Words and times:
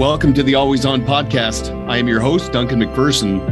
Welcome 0.00 0.32
to 0.32 0.42
the 0.42 0.54
Always 0.54 0.86
On 0.86 1.02
podcast. 1.02 1.70
I 1.86 1.98
am 1.98 2.08
your 2.08 2.20
host, 2.20 2.52
Duncan 2.52 2.80
McPherson. 2.80 3.46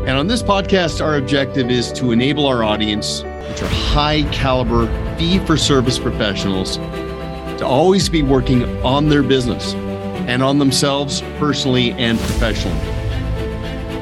And 0.00 0.18
on 0.18 0.26
this 0.26 0.42
podcast, 0.42 1.00
our 1.00 1.16
objective 1.16 1.70
is 1.70 1.92
to 1.92 2.10
enable 2.10 2.44
our 2.48 2.64
audience, 2.64 3.22
which 3.22 3.62
are 3.62 3.68
high 3.68 4.24
caliber, 4.32 4.88
fee 5.16 5.38
for 5.46 5.56
service 5.56 6.00
professionals, 6.00 6.78
to 6.78 7.64
always 7.64 8.08
be 8.08 8.20
working 8.20 8.64
on 8.84 9.10
their 9.10 9.22
business 9.22 9.74
and 9.74 10.42
on 10.42 10.58
themselves 10.58 11.20
personally 11.38 11.92
and 11.92 12.18
professionally. 12.18 12.80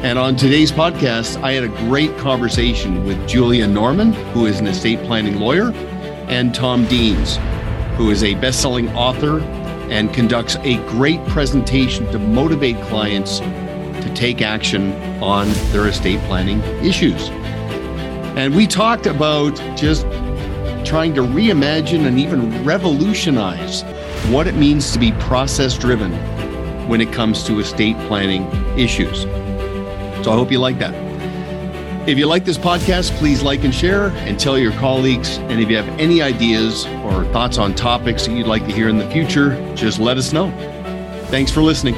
And 0.03 0.19
on 0.19 0.37
today's 0.37 0.73
podcast, 0.73 1.39
I 1.43 1.53
had 1.53 1.65
a 1.65 1.69
great 1.69 2.17
conversation 2.17 3.05
with 3.05 3.29
Julia 3.29 3.69
Norman, 3.69 4.15
who 4.33 4.47
is 4.47 4.59
an 4.59 4.69
estate 4.69 5.03
planning 5.03 5.39
lawyer, 5.39 5.71
and 6.31 6.55
Tom 6.55 6.87
Deans, 6.87 7.37
who 7.99 8.09
is 8.09 8.25
a 8.25 8.37
best 8.37 8.63
selling 8.63 8.89
author 8.97 9.41
and 9.91 10.13
conducts 10.15 10.57
a 10.63 10.77
great 10.89 11.25
presentation 11.27 12.11
to 12.13 12.19
motivate 12.19 12.81
clients 12.83 13.41
to 13.41 14.13
take 14.15 14.41
action 14.41 14.93
on 15.23 15.49
their 15.73 15.89
estate 15.89 16.21
planning 16.21 16.61
issues. 16.85 17.29
And 18.37 18.55
we 18.55 18.67
talked 18.67 19.07
about 19.07 19.57
just 19.77 20.03
trying 20.87 21.15
to 21.15 21.23
reimagine 21.23 22.07
and 22.07 22.19
even 22.19 22.65
revolutionize 22.65 23.83
what 24.31 24.47
it 24.47 24.55
means 24.55 24.93
to 24.93 24.99
be 24.99 25.13
process 25.13 25.77
driven 25.77 26.13
when 26.89 27.01
it 27.01 27.13
comes 27.13 27.45
to 27.45 27.59
estate 27.59 27.97
planning 28.07 28.45
issues. 28.79 29.23
So 30.25 30.33
I 30.33 30.35
hope 30.35 30.51
you 30.51 30.59
like 30.59 30.79
that. 30.79 31.10
If 32.11 32.19
you 32.19 32.27
like 32.27 32.45
this 32.45 32.59
podcast, 32.59 33.17
please 33.19 33.41
like 33.41 33.63
and 33.63 33.73
share 33.73 34.09
and 34.27 34.37
tell 34.37 34.59
your 34.59 34.73
colleagues. 34.73 35.39
And 35.39 35.61
if 35.61 35.71
you 35.71 35.77
have 35.77 35.89
any 35.91 36.21
ideas 36.21 36.85
or 37.05 37.25
thoughts 37.27 37.57
on 37.57 37.73
topics 37.73 38.27
that 38.27 38.33
you'd 38.33 38.49
like 38.49 38.67
to 38.67 38.73
hear 38.73 38.89
in 38.89 38.99
the 38.99 39.09
future, 39.13 39.55
just 39.77 40.01
let 40.01 40.19
us 40.19 40.33
know. 40.33 40.51
Thanks 41.27 41.53
for 41.53 41.63
listening. 41.63 41.95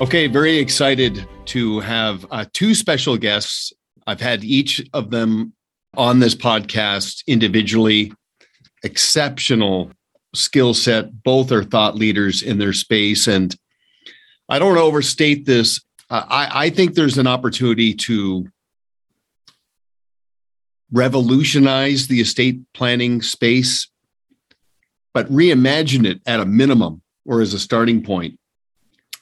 Okay, 0.00 0.26
very 0.26 0.56
excited 0.56 1.28
to 1.44 1.80
have 1.80 2.24
uh, 2.30 2.46
two 2.54 2.74
special 2.74 3.18
guests. 3.18 3.74
I've 4.06 4.22
had 4.22 4.42
each 4.42 4.82
of 4.94 5.10
them 5.10 5.52
on 5.98 6.20
this 6.20 6.34
podcast 6.34 7.26
individually. 7.26 8.10
Exceptional 8.84 9.92
skill 10.34 10.72
set. 10.72 11.22
Both 11.22 11.52
are 11.52 11.62
thought 11.62 11.94
leaders 11.94 12.42
in 12.42 12.56
their 12.56 12.72
space. 12.72 13.26
And 13.28 13.54
I 14.48 14.58
don't 14.58 14.78
overstate 14.78 15.44
this. 15.44 15.82
Uh, 16.14 16.24
I, 16.28 16.66
I 16.66 16.70
think 16.70 16.94
there's 16.94 17.18
an 17.18 17.26
opportunity 17.26 17.92
to 17.92 18.46
revolutionize 20.92 22.06
the 22.06 22.20
estate 22.20 22.60
planning 22.72 23.20
space, 23.20 23.88
but 25.12 25.28
reimagine 25.28 26.06
it 26.06 26.20
at 26.24 26.38
a 26.38 26.44
minimum 26.44 27.02
or 27.26 27.40
as 27.40 27.52
a 27.52 27.58
starting 27.58 28.04
point. 28.04 28.38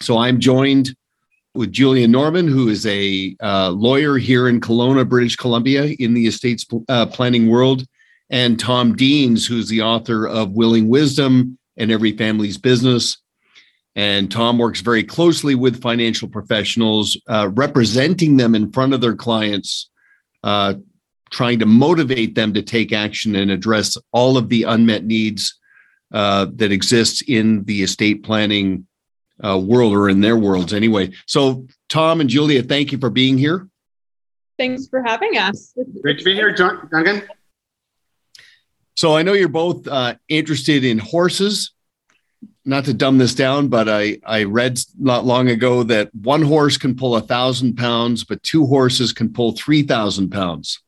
So 0.02 0.18
I'm 0.18 0.38
joined 0.38 0.94
with 1.54 1.72
Julia 1.72 2.06
Norman, 2.06 2.46
who 2.46 2.68
is 2.68 2.84
a 2.84 3.34
uh, 3.42 3.70
lawyer 3.70 4.18
here 4.18 4.46
in 4.46 4.60
Kelowna, 4.60 5.08
British 5.08 5.36
Columbia, 5.36 5.96
in 5.98 6.12
the 6.12 6.26
estates 6.26 6.66
uh, 6.90 7.06
planning 7.06 7.48
world, 7.48 7.86
and 8.28 8.60
Tom 8.60 8.94
Deans, 8.94 9.46
who's 9.46 9.70
the 9.70 9.80
author 9.80 10.28
of 10.28 10.52
Willing 10.52 10.88
Wisdom 10.90 11.56
and 11.78 11.90
Every 11.90 12.14
Family's 12.14 12.58
Business. 12.58 13.16
And 13.94 14.30
Tom 14.30 14.58
works 14.58 14.80
very 14.80 15.04
closely 15.04 15.54
with 15.54 15.82
financial 15.82 16.28
professionals, 16.28 17.20
uh, 17.28 17.50
representing 17.52 18.36
them 18.38 18.54
in 18.54 18.72
front 18.72 18.94
of 18.94 19.00
their 19.00 19.14
clients, 19.14 19.90
uh, 20.42 20.74
trying 21.30 21.58
to 21.58 21.66
motivate 21.66 22.34
them 22.34 22.54
to 22.54 22.62
take 22.62 22.92
action 22.92 23.36
and 23.36 23.50
address 23.50 23.96
all 24.12 24.36
of 24.36 24.48
the 24.48 24.62
unmet 24.64 25.04
needs 25.04 25.58
uh, 26.12 26.46
that 26.54 26.72
exist 26.72 27.22
in 27.28 27.64
the 27.64 27.82
estate 27.82 28.22
planning 28.22 28.86
uh, 29.44 29.58
world 29.58 29.94
or 29.94 30.08
in 30.08 30.20
their 30.20 30.36
worlds 30.36 30.72
anyway. 30.72 31.10
So, 31.26 31.66
Tom 31.88 32.20
and 32.20 32.30
Julia, 32.30 32.62
thank 32.62 32.92
you 32.92 32.98
for 32.98 33.10
being 33.10 33.36
here. 33.36 33.68
Thanks 34.58 34.86
for 34.86 35.02
having 35.02 35.36
us. 35.36 35.74
Great 36.00 36.18
to 36.18 36.24
be 36.24 36.34
here, 36.34 36.52
John, 36.52 36.88
Duncan. 36.90 37.22
So, 38.94 39.16
I 39.16 39.22
know 39.22 39.32
you're 39.32 39.48
both 39.48 39.88
uh, 39.88 40.14
interested 40.28 40.84
in 40.84 40.98
horses 40.98 41.72
not 42.64 42.84
to 42.84 42.94
dumb 42.94 43.18
this 43.18 43.34
down, 43.34 43.68
but 43.68 43.88
I, 43.88 44.18
I 44.24 44.44
read 44.44 44.78
not 44.98 45.24
long 45.24 45.48
ago 45.48 45.82
that 45.84 46.14
one 46.14 46.42
horse 46.42 46.76
can 46.76 46.94
pull 46.94 47.16
a 47.16 47.20
thousand 47.20 47.76
pounds, 47.76 48.24
but 48.24 48.42
two 48.42 48.66
horses 48.66 49.12
can 49.12 49.32
pull 49.32 49.52
3,000 49.52 50.30
pounds. 50.30 50.80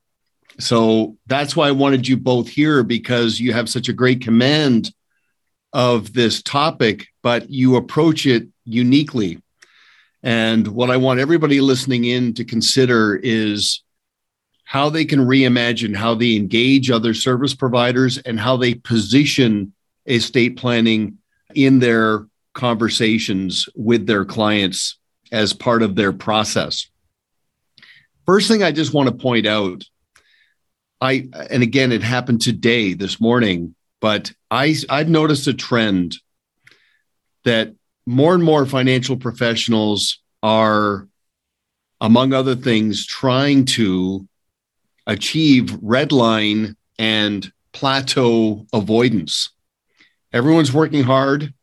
So 0.61 1.17
that's 1.27 1.57
why 1.57 1.69
I 1.69 1.73
wanted 1.73 2.07
you 2.07 2.17
both 2.17 2.49
here 2.49 2.85
because 2.85 3.41
you 3.41 3.53
have 3.53 3.69
such 3.69 3.89
a 3.89 3.93
great 3.93 4.21
command 4.21 4.93
of 5.73 6.13
this 6.13 6.43
topic, 6.43 7.09
but 7.23 7.51
you 7.51 7.75
approach 7.75 8.27
it 8.27 8.47
uniquely. 8.65 9.43
And 10.23 10.69
what 10.69 10.91
I 10.91 10.97
want 10.97 11.19
everybody 11.19 11.61
listening 11.61 12.05
in 12.05 12.35
to 12.35 12.45
consider 12.45 13.17
is 13.17 13.83
how 14.65 14.89
they 14.91 15.05
can 15.05 15.21
reimagine 15.21 15.95
how 15.95 16.15
they 16.15 16.37
engage 16.37 16.91
other 16.91 17.15
service 17.15 17.55
providers 17.55 18.19
and 18.19 18.39
how 18.39 18.57
they 18.57 18.75
position 18.75 19.73
estate 20.07 20.57
planning 20.57 21.19
in 21.55 21.79
their 21.79 22.27
conversations 22.55 23.69
with 23.75 24.07
their 24.07 24.25
clients 24.25 24.99
as 25.33 25.53
part 25.53 25.83
of 25.83 25.97
their 25.97 26.13
process. 26.13 26.89
First 28.27 28.49
thing 28.49 28.63
I 28.63 28.73
just 28.73 28.95
want 28.95 29.09
to 29.09 29.15
point 29.15 29.47
out, 29.47 29.85
I 31.01 31.29
and 31.51 31.63
again 31.63 31.93
it 31.93 32.03
happened 32.03 32.41
today 32.41 32.95
this 32.95 33.21
morning, 33.21 33.75
but 34.01 34.33
I 34.51 34.75
I've 34.89 35.09
noticed 35.09 35.47
a 35.47 35.55
trend 35.55 36.17
that 37.45 37.75
more 38.07 38.35
and 38.35 38.43
more 38.43 38.65
financial 38.65 39.17
professionals 39.17 40.21
are 40.43 41.09
among 42.01 42.33
other 42.33 42.55
things 42.55 43.07
trying 43.07 43.65
to 43.65 44.27
achieve 45.07 45.77
red 45.83 46.13
line 46.13 46.77
and 46.99 47.51
plateau 47.73 48.67
avoidance 48.73 49.51
Everyone's 50.35 50.73
working 50.73 51.05
hard, 51.05 51.55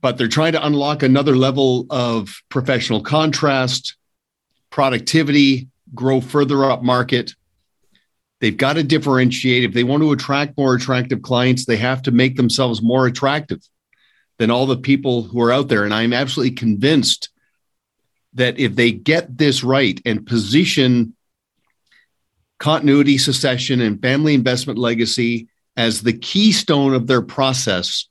but 0.00 0.18
they're 0.18 0.26
trying 0.26 0.52
to 0.52 0.66
unlock 0.66 1.04
another 1.04 1.36
level 1.36 1.86
of 1.88 2.42
professional 2.48 3.02
contrast, 3.02 3.94
productivity, 4.70 5.68
grow 5.94 6.20
further 6.20 6.68
up 6.68 6.82
market. 6.82 7.34
They've 8.40 8.56
got 8.56 8.72
to 8.72 8.82
differentiate. 8.82 9.62
If 9.62 9.74
they 9.74 9.84
want 9.84 10.02
to 10.02 10.10
attract 10.10 10.58
more 10.58 10.74
attractive 10.74 11.22
clients, 11.22 11.66
they 11.66 11.76
have 11.76 12.02
to 12.02 12.10
make 12.10 12.34
themselves 12.34 12.82
more 12.82 13.06
attractive 13.06 13.60
than 14.38 14.50
all 14.50 14.66
the 14.66 14.76
people 14.76 15.22
who 15.22 15.40
are 15.40 15.52
out 15.52 15.68
there. 15.68 15.84
And 15.84 15.94
I'm 15.94 16.12
absolutely 16.12 16.56
convinced 16.56 17.28
that 18.34 18.58
if 18.58 18.74
they 18.74 18.90
get 18.90 19.38
this 19.38 19.62
right 19.62 20.00
and 20.04 20.26
position 20.26 21.14
continuity, 22.58 23.18
succession, 23.18 23.80
and 23.80 24.02
family 24.02 24.34
investment 24.34 24.80
legacy 24.80 25.48
as 25.76 26.02
the 26.02 26.12
keystone 26.12 26.94
of 26.94 27.06
their 27.06 27.22
process, 27.22 28.06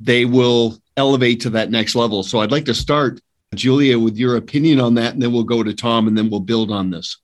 they 0.00 0.24
will 0.24 0.78
elevate 0.96 1.40
to 1.40 1.50
that 1.50 1.70
next 1.70 1.94
level. 1.94 2.22
So 2.22 2.40
I'd 2.40 2.52
like 2.52 2.66
to 2.66 2.74
start, 2.74 3.20
Julia, 3.54 3.98
with 3.98 4.16
your 4.16 4.36
opinion 4.36 4.80
on 4.80 4.94
that, 4.94 5.14
and 5.14 5.22
then 5.22 5.32
we'll 5.32 5.44
go 5.44 5.62
to 5.62 5.74
Tom 5.74 6.08
and 6.08 6.16
then 6.16 6.30
we'll 6.30 6.40
build 6.40 6.70
on 6.70 6.90
this. 6.90 7.18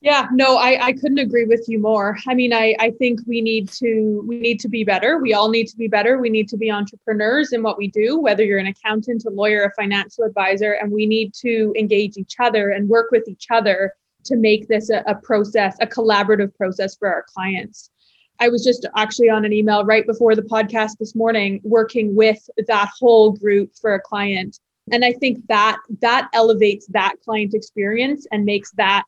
Yeah, 0.00 0.28
no, 0.32 0.58
I, 0.58 0.86
I 0.86 0.92
couldn't 0.92 1.18
agree 1.18 1.44
with 1.44 1.64
you 1.66 1.80
more. 1.80 2.16
I 2.28 2.34
mean, 2.34 2.52
I, 2.52 2.76
I 2.78 2.92
think 2.92 3.18
we 3.26 3.40
need 3.40 3.68
to 3.72 4.22
we 4.28 4.38
need 4.38 4.60
to 4.60 4.68
be 4.68 4.84
better. 4.84 5.18
We 5.18 5.34
all 5.34 5.50
need 5.50 5.66
to 5.66 5.76
be 5.76 5.88
better. 5.88 6.18
We 6.18 6.30
need 6.30 6.48
to 6.50 6.56
be 6.56 6.70
entrepreneurs 6.70 7.52
in 7.52 7.64
what 7.64 7.76
we 7.76 7.88
do, 7.88 8.20
whether 8.20 8.44
you're 8.44 8.60
an 8.60 8.68
accountant, 8.68 9.24
a 9.26 9.30
lawyer, 9.30 9.64
a 9.64 9.72
financial 9.74 10.22
advisor, 10.22 10.74
and 10.74 10.92
we 10.92 11.04
need 11.06 11.34
to 11.40 11.74
engage 11.76 12.16
each 12.16 12.36
other 12.38 12.70
and 12.70 12.88
work 12.88 13.10
with 13.10 13.26
each 13.26 13.46
other 13.50 13.92
to 14.26 14.36
make 14.36 14.68
this 14.68 14.88
a, 14.88 15.02
a 15.06 15.16
process, 15.16 15.76
a 15.80 15.86
collaborative 15.86 16.54
process 16.54 16.94
for 16.94 17.12
our 17.12 17.24
clients. 17.34 17.90
I 18.40 18.48
was 18.48 18.64
just 18.64 18.86
actually 18.96 19.30
on 19.30 19.44
an 19.44 19.52
email 19.52 19.84
right 19.84 20.06
before 20.06 20.34
the 20.34 20.42
podcast 20.42 20.98
this 20.98 21.14
morning, 21.14 21.60
working 21.64 22.14
with 22.14 22.38
that 22.66 22.90
whole 22.98 23.32
group 23.32 23.72
for 23.80 23.94
a 23.94 24.00
client. 24.00 24.58
And 24.92 25.04
I 25.04 25.12
think 25.12 25.46
that 25.48 25.78
that 26.00 26.28
elevates 26.32 26.86
that 26.88 27.14
client 27.24 27.54
experience 27.54 28.26
and 28.30 28.44
makes 28.44 28.70
that 28.72 29.04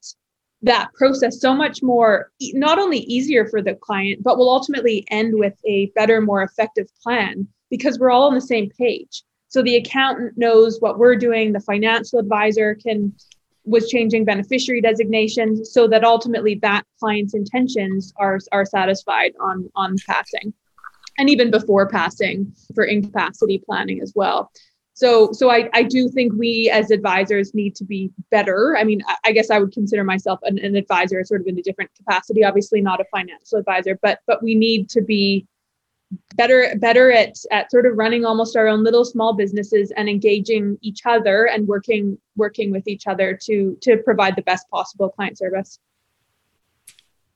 that 0.62 0.92
process 0.94 1.40
so 1.40 1.54
much 1.54 1.82
more 1.82 2.30
not 2.52 2.78
only 2.78 2.98
easier 2.98 3.46
for 3.46 3.62
the 3.62 3.74
client 3.76 4.22
but 4.22 4.36
will 4.36 4.50
ultimately 4.50 5.06
end 5.10 5.34
with 5.34 5.54
a 5.64 5.86
better 5.94 6.20
more 6.20 6.42
effective 6.42 6.86
plan 7.02 7.48
because 7.70 7.98
we're 7.98 8.10
all 8.10 8.28
on 8.28 8.34
the 8.34 8.40
same 8.42 8.68
page 8.78 9.22
so 9.48 9.62
the 9.62 9.76
accountant 9.76 10.36
knows 10.36 10.78
what 10.80 10.98
we're 10.98 11.16
doing 11.16 11.52
the 11.52 11.60
financial 11.60 12.18
advisor 12.18 12.74
can 12.74 13.10
was 13.64 13.88
changing 13.88 14.24
beneficiary 14.24 14.80
designations 14.80 15.72
so 15.72 15.86
that 15.88 16.04
ultimately 16.04 16.56
that 16.62 16.84
client's 16.98 17.34
intentions 17.34 18.12
are 18.16 18.38
are 18.52 18.64
satisfied 18.64 19.32
on 19.40 19.68
on 19.74 19.96
passing. 20.06 20.52
And 21.18 21.28
even 21.28 21.50
before 21.50 21.88
passing 21.88 22.52
for 22.74 22.84
incapacity 22.84 23.62
planning 23.64 24.00
as 24.00 24.12
well. 24.14 24.50
So 24.94 25.32
so 25.32 25.50
i 25.50 25.68
i 25.74 25.82
do 25.82 26.08
think 26.08 26.32
we 26.34 26.70
as 26.70 26.90
advisors 26.90 27.54
need 27.54 27.74
to 27.76 27.84
be 27.84 28.10
better. 28.30 28.76
I 28.78 28.84
mean 28.84 29.02
i, 29.06 29.16
I 29.26 29.32
guess 29.32 29.50
i 29.50 29.58
would 29.58 29.72
consider 29.72 30.04
myself 30.04 30.40
an, 30.42 30.58
an, 30.58 30.76
advisor 30.76 31.22
sort 31.24 31.42
of 31.42 31.46
in 31.46 31.58
a 31.58 31.62
different 31.62 31.90
capacity 31.96 32.44
obviously 32.44 32.80
not 32.80 33.00
a 33.00 33.04
financial 33.14 33.58
advisor 33.58 33.98
but 34.02 34.20
but 34.26 34.42
we 34.42 34.54
need 34.54 34.88
to 34.90 35.02
be 35.02 35.46
better 36.34 36.74
better 36.78 37.12
at 37.12 37.36
at 37.50 37.70
sort 37.70 37.86
of 37.86 37.96
running 37.96 38.24
almost 38.24 38.56
our 38.56 38.66
own 38.66 38.82
little 38.82 39.04
small 39.04 39.32
businesses 39.32 39.92
and 39.96 40.08
engaging 40.08 40.78
each 40.80 41.00
other 41.04 41.46
and 41.46 41.68
working 41.68 42.18
working 42.36 42.70
with 42.70 42.86
each 42.88 43.06
other 43.06 43.38
to 43.42 43.76
to 43.80 43.98
provide 43.98 44.36
the 44.36 44.42
best 44.42 44.68
possible 44.70 45.08
client 45.10 45.38
service. 45.38 45.78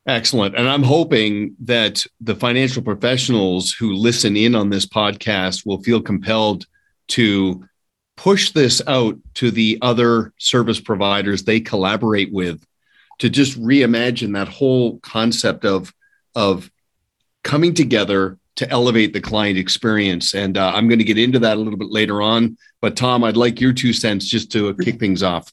Excellent. 0.06 0.56
And 0.56 0.68
i'm 0.68 0.82
hoping 0.82 1.54
that 1.60 2.04
the 2.20 2.34
financial 2.34 2.82
professionals 2.82 3.72
who 3.72 3.94
listen 3.94 4.36
in 4.36 4.54
on 4.54 4.70
this 4.70 4.86
podcast 4.86 5.64
will 5.64 5.82
feel 5.82 6.02
compelled 6.02 6.66
to 7.08 7.64
push 8.16 8.52
this 8.52 8.80
out 8.86 9.18
to 9.34 9.50
the 9.50 9.78
other 9.82 10.32
service 10.38 10.80
providers 10.80 11.42
they 11.42 11.60
collaborate 11.60 12.32
with 12.32 12.64
to 13.18 13.28
just 13.28 13.60
reimagine 13.60 14.34
that 14.34 14.48
whole 14.48 14.98
concept 14.98 15.64
of 15.64 15.92
of 16.34 16.70
coming 17.42 17.74
together 17.74 18.38
to 18.56 18.70
elevate 18.70 19.12
the 19.12 19.20
client 19.20 19.58
experience. 19.58 20.34
And 20.34 20.56
uh, 20.56 20.72
I'm 20.74 20.88
going 20.88 20.98
to 20.98 21.04
get 21.04 21.18
into 21.18 21.38
that 21.40 21.56
a 21.56 21.60
little 21.60 21.78
bit 21.78 21.90
later 21.90 22.22
on. 22.22 22.56
But 22.80 22.96
Tom, 22.96 23.24
I'd 23.24 23.36
like 23.36 23.60
your 23.60 23.72
two 23.72 23.92
cents 23.92 24.26
just 24.26 24.52
to 24.52 24.74
kick 24.74 25.00
things 25.00 25.22
off. 25.22 25.52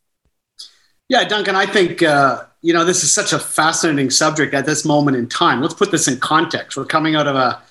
Yeah, 1.09 1.25
Duncan, 1.25 1.56
I 1.56 1.65
think 1.65 2.01
uh, 2.01 2.45
you 2.62 2.74
know 2.74 2.86
this 2.86 3.03
is 3.03 3.13
such 3.13 3.33
a 3.33 3.39
fascinating 3.39 4.09
subject 4.09 4.53
at 4.53 4.65
this 4.65 4.86
moment 4.86 5.18
in 5.18 5.27
time. 5.27 5.62
Let's 5.62 5.74
put 5.74 5.92
this 5.92 6.07
in 6.07 6.19
context. 6.19 6.77
We're 6.77 6.86
coming 6.86 7.15
out 7.15 7.27
of 7.27 7.36
a 7.36 7.62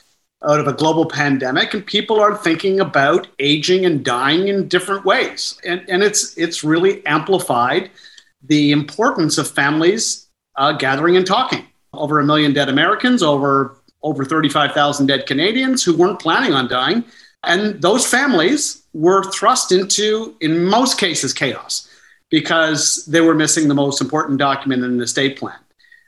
out 0.47 0.61
of 0.61 0.67
a 0.67 0.75
global 0.75 1.07
pandemic, 1.07 1.73
and 1.73 1.85
people 1.85 2.21
are 2.21 2.37
thinking 2.37 2.81
about 2.81 3.29
aging 3.39 3.87
and 3.87 4.05
dying 4.05 4.49
in 4.49 4.69
different 4.69 5.07
ways, 5.07 5.59
and 5.65 5.83
and 5.89 6.03
it's 6.03 6.37
it's 6.37 6.63
really 6.63 7.05
amplified 7.07 7.91
the 8.43 8.73
importance 8.73 9.39
of 9.39 9.51
families 9.51 10.29
uh, 10.57 10.73
gathering 10.73 11.17
and 11.17 11.27
talking. 11.27 11.67
Over 11.95 12.21
a 12.21 12.25
million 12.25 12.53
dead 12.53 12.69
Americans, 12.69 13.23
over 13.23 13.80
over 14.03 14.25
35,000 14.25 15.07
dead 15.07 15.27
Canadians 15.27 15.85
who 15.85 15.97
weren't 15.97 16.21
planning 16.21 16.53
on 16.53 16.69
dying. 16.69 17.05
And 17.45 17.81
those 17.81 18.07
families 18.07 18.83
were 18.93 19.25
thrust 19.31 19.73
into, 19.73 20.37
in 20.41 20.65
most 20.65 20.99
cases, 20.99 21.33
chaos 21.33 21.89
because 22.29 23.05
they 23.07 23.21
were 23.21 23.35
missing 23.35 23.69
the 23.69 23.75
most 23.75 24.01
important 24.01 24.39
document 24.39 24.85
in 24.85 24.93
an 24.93 25.01
estate 25.01 25.37
plan 25.39 25.59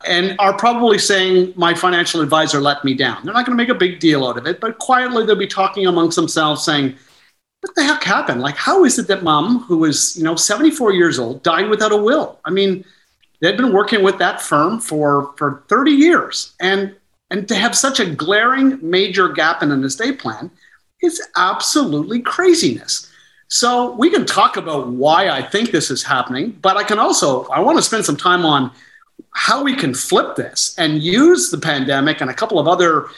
and 0.06 0.36
are 0.38 0.56
probably 0.56 0.98
saying, 0.98 1.52
My 1.56 1.74
financial 1.74 2.20
advisor 2.20 2.60
let 2.60 2.84
me 2.84 2.94
down. 2.94 3.24
They're 3.24 3.34
not 3.34 3.46
going 3.46 3.56
to 3.56 3.62
make 3.62 3.68
a 3.68 3.78
big 3.78 4.00
deal 4.00 4.26
out 4.26 4.38
of 4.38 4.46
it, 4.46 4.60
but 4.60 4.78
quietly 4.78 5.24
they'll 5.24 5.36
be 5.36 5.46
talking 5.46 5.86
amongst 5.86 6.16
themselves 6.16 6.64
saying, 6.64 6.96
What 7.60 7.74
the 7.74 7.84
heck 7.84 8.02
happened? 8.02 8.40
Like, 8.40 8.56
how 8.56 8.84
is 8.84 8.98
it 8.98 9.08
that 9.08 9.22
mom, 9.22 9.60
who 9.60 9.78
was, 9.78 10.16
you 10.16 10.24
know, 10.24 10.36
74 10.36 10.92
years 10.92 11.18
old, 11.18 11.42
died 11.42 11.68
without 11.68 11.92
a 11.92 11.96
will? 11.96 12.38
I 12.44 12.50
mean, 12.50 12.84
they'd 13.40 13.56
been 13.56 13.72
working 13.72 14.02
with 14.02 14.18
that 14.18 14.40
firm 14.40 14.80
for, 14.80 15.32
for 15.36 15.64
30 15.68 15.90
years. 15.92 16.54
And 16.60 16.94
and 17.32 17.48
to 17.48 17.54
have 17.54 17.74
such 17.74 17.98
a 17.98 18.04
glaring 18.04 18.78
major 18.82 19.28
gap 19.30 19.62
in 19.62 19.72
an 19.72 19.82
estate 19.82 20.18
plan 20.18 20.50
is 21.00 21.20
absolutely 21.34 22.20
craziness. 22.20 23.10
So 23.48 23.92
we 23.92 24.10
can 24.10 24.26
talk 24.26 24.58
about 24.58 24.88
why 24.88 25.30
I 25.30 25.42
think 25.42 25.70
this 25.70 25.90
is 25.90 26.02
happening, 26.02 26.58
but 26.60 26.76
I 26.76 26.84
can 26.84 26.98
also, 26.98 27.44
I 27.46 27.60
want 27.60 27.78
to 27.78 27.82
spend 27.82 28.04
some 28.04 28.18
time 28.18 28.44
on 28.44 28.70
how 29.34 29.64
we 29.64 29.74
can 29.74 29.94
flip 29.94 30.36
this 30.36 30.74
and 30.78 31.02
use 31.02 31.50
the 31.50 31.58
pandemic 31.58 32.20
and 32.20 32.30
a 32.30 32.34
couple 32.34 32.58
of 32.58 32.68
other 32.68 33.08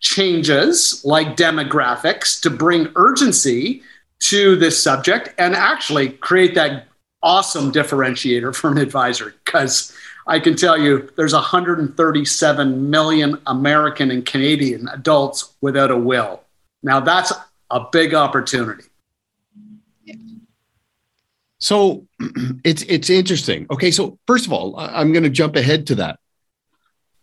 changes 0.00 1.02
like 1.04 1.36
demographics 1.36 2.40
to 2.42 2.50
bring 2.50 2.92
urgency 2.94 3.82
to 4.20 4.54
this 4.56 4.82
subject 4.82 5.30
and 5.38 5.54
actually 5.54 6.10
create 6.10 6.54
that 6.54 6.88
awesome 7.22 7.72
differentiator 7.72 8.54
for 8.54 8.70
an 8.70 8.78
advisor 8.78 9.34
because 9.44 9.96
I 10.26 10.38
can 10.38 10.56
tell 10.56 10.78
you 10.78 11.10
there's 11.16 11.34
137 11.34 12.90
million 12.90 13.38
American 13.46 14.10
and 14.10 14.24
Canadian 14.24 14.88
adults 14.88 15.54
without 15.60 15.90
a 15.90 15.96
will. 15.96 16.42
Now 16.82 17.00
that's 17.00 17.32
a 17.70 17.86
big 17.90 18.14
opportunity. 18.14 18.84
So 21.58 22.06
it's 22.64 22.82
it's 22.82 23.08
interesting. 23.08 23.66
Okay, 23.70 23.90
so 23.90 24.18
first 24.26 24.46
of 24.46 24.52
all, 24.52 24.74
I'm 24.78 25.12
going 25.12 25.22
to 25.22 25.30
jump 25.30 25.56
ahead 25.56 25.86
to 25.88 25.94
that. 25.96 26.18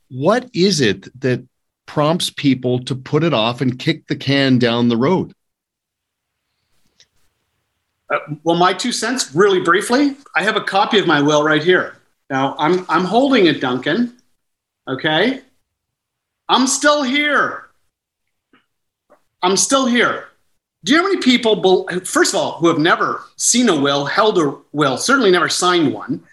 What 0.10 0.50
is 0.54 0.82
it 0.82 1.08
that 1.22 1.46
prompts 1.86 2.30
people 2.30 2.80
to 2.86 2.96
put 2.96 3.24
it 3.24 3.34
off 3.34 3.62
and 3.62 3.78
kick 3.78 4.08
the 4.08 4.16
can 4.16 4.58
down 4.58 4.88
the 4.88 4.98
road? 4.98 5.34
Uh, 8.10 8.18
well, 8.44 8.56
my 8.56 8.74
two 8.74 8.92
cents, 8.92 9.36
really 9.36 9.60
briefly, 9.60 10.16
I 10.36 10.44
have 10.44 10.56
a 10.56 10.62
copy 10.62 11.00
of 11.00 11.06
my 11.06 11.22
will 11.22 11.44
right 11.44 11.64
here. 11.64 11.99
Now 12.30 12.56
I'm 12.58 12.86
I'm 12.90 13.06
holding 13.06 13.46
it, 13.46 13.62
Duncan. 13.62 14.18
Okay. 14.88 15.42
I'm 16.48 16.66
still 16.68 17.04
here. 17.04 17.70
I'm 19.42 19.56
still 19.56 19.86
here. 19.86 20.26
Do 20.84 20.94
you 20.94 20.98
know 20.98 21.04
how 21.04 21.10
many 21.10 21.22
people, 21.22 21.88
first 22.06 22.34
of 22.34 22.40
all, 22.40 22.54
who 22.54 22.68
have 22.68 22.80
never 22.80 23.24
seen 23.36 23.68
a 23.70 23.80
will, 23.80 24.06
held 24.06 24.38
a 24.38 24.58
will, 24.72 24.98
certainly 24.98 25.30
never 25.30 25.50
signed 25.50 25.94
one? 25.94 26.24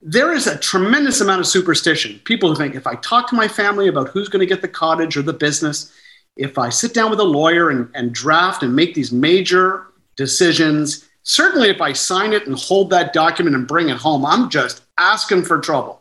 There 0.00 0.32
is 0.32 0.46
a 0.46 0.58
tremendous 0.58 1.20
amount 1.20 1.40
of 1.40 1.46
superstition. 1.46 2.20
People 2.24 2.48
who 2.48 2.54
think 2.54 2.74
if 2.74 2.86
I 2.86 2.94
talk 2.96 3.28
to 3.30 3.34
my 3.34 3.48
family 3.48 3.88
about 3.88 4.08
who's 4.08 4.28
going 4.28 4.40
to 4.40 4.46
get 4.46 4.62
the 4.62 4.68
cottage 4.68 5.16
or 5.16 5.22
the 5.22 5.32
business, 5.32 5.92
if 6.36 6.56
I 6.56 6.68
sit 6.68 6.94
down 6.94 7.10
with 7.10 7.20
a 7.20 7.24
lawyer 7.24 7.70
and, 7.70 7.88
and 7.94 8.14
draft 8.14 8.62
and 8.62 8.76
make 8.76 8.94
these 8.94 9.12
major 9.12 9.86
decisions, 10.16 11.08
certainly 11.24 11.68
if 11.68 11.80
I 11.80 11.92
sign 11.92 12.32
it 12.32 12.46
and 12.46 12.56
hold 12.56 12.90
that 12.90 13.12
document 13.12 13.56
and 13.56 13.66
bring 13.66 13.88
it 13.88 13.96
home, 13.96 14.24
I'm 14.24 14.48
just 14.48 14.82
asking 14.96 15.42
for 15.42 15.58
trouble. 15.58 16.00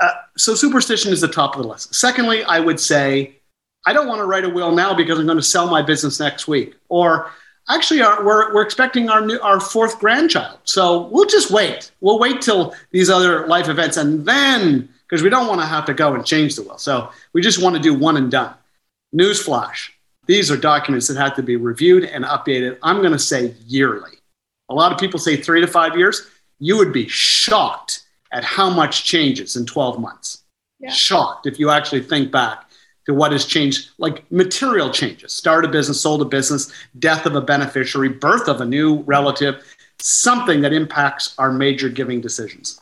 Uh, 0.00 0.10
so 0.36 0.56
superstition 0.56 1.12
is 1.12 1.20
the 1.20 1.28
top 1.28 1.54
of 1.54 1.62
the 1.62 1.68
list. 1.68 1.94
Secondly, 1.94 2.42
I 2.42 2.58
would 2.58 2.80
say 2.80 3.36
I 3.86 3.92
don't 3.92 4.08
want 4.08 4.20
to 4.20 4.24
write 4.24 4.44
a 4.44 4.48
will 4.48 4.72
now 4.72 4.94
because 4.94 5.18
I'm 5.18 5.26
going 5.26 5.38
to 5.38 5.42
sell 5.42 5.68
my 5.68 5.82
business 5.82 6.18
next 6.18 6.48
week. 6.48 6.74
Or 6.88 7.30
actually, 7.68 8.02
our, 8.02 8.24
we're, 8.24 8.52
we're 8.54 8.62
expecting 8.62 9.08
our 9.08 9.24
new, 9.24 9.38
our 9.40 9.60
fourth 9.60 9.98
grandchild, 10.00 10.58
so 10.64 11.08
we'll 11.08 11.26
just 11.26 11.50
wait. 11.50 11.92
We'll 12.00 12.18
wait 12.18 12.40
till 12.40 12.74
these 12.90 13.10
other 13.10 13.46
life 13.46 13.68
events, 13.68 13.96
and 13.96 14.24
then 14.26 14.88
because 15.06 15.22
we 15.22 15.28
don't 15.28 15.46
want 15.46 15.60
to 15.60 15.66
have 15.66 15.84
to 15.84 15.94
go 15.94 16.14
and 16.14 16.24
change 16.24 16.56
the 16.56 16.62
will, 16.62 16.78
so 16.78 17.10
we 17.32 17.42
just 17.42 17.62
want 17.62 17.76
to 17.76 17.82
do 17.82 17.94
one 17.94 18.16
and 18.16 18.30
done. 18.30 18.54
Newsflash: 19.14 19.90
these 20.26 20.50
are 20.50 20.56
documents 20.56 21.08
that 21.08 21.16
have 21.16 21.34
to 21.36 21.42
be 21.42 21.56
reviewed 21.56 22.04
and 22.04 22.24
updated. 22.24 22.78
I'm 22.82 23.00
going 23.00 23.12
to 23.12 23.18
say 23.18 23.54
yearly. 23.66 24.12
A 24.68 24.74
lot 24.74 24.92
of 24.92 24.98
people 24.98 25.18
say 25.18 25.36
three 25.36 25.60
to 25.60 25.66
five 25.66 25.96
years 25.96 26.30
you 26.58 26.76
would 26.78 26.92
be 26.92 27.08
shocked 27.08 28.02
at 28.32 28.44
how 28.44 28.70
much 28.70 29.04
changes 29.04 29.56
in 29.56 29.66
12 29.66 30.00
months. 30.00 30.44
Yeah. 30.80 30.90
Shocked 30.90 31.46
if 31.46 31.58
you 31.58 31.70
actually 31.70 32.02
think 32.02 32.30
back 32.30 32.70
to 33.06 33.12
what 33.12 33.32
has 33.32 33.44
changed, 33.44 33.90
like 33.98 34.30
material 34.30 34.90
changes 34.90 35.32
start 35.32 35.64
a 35.64 35.68
business, 35.68 36.00
sold 36.00 36.22
a 36.22 36.24
business, 36.24 36.72
death 36.98 37.26
of 37.26 37.36
a 37.36 37.40
beneficiary, 37.40 38.08
birth 38.08 38.48
of 38.48 38.60
a 38.60 38.64
new 38.64 39.00
relative, 39.02 39.62
something 39.98 40.60
that 40.62 40.72
impacts 40.72 41.34
our 41.38 41.52
major 41.52 41.88
giving 41.88 42.20
decisions. 42.20 42.80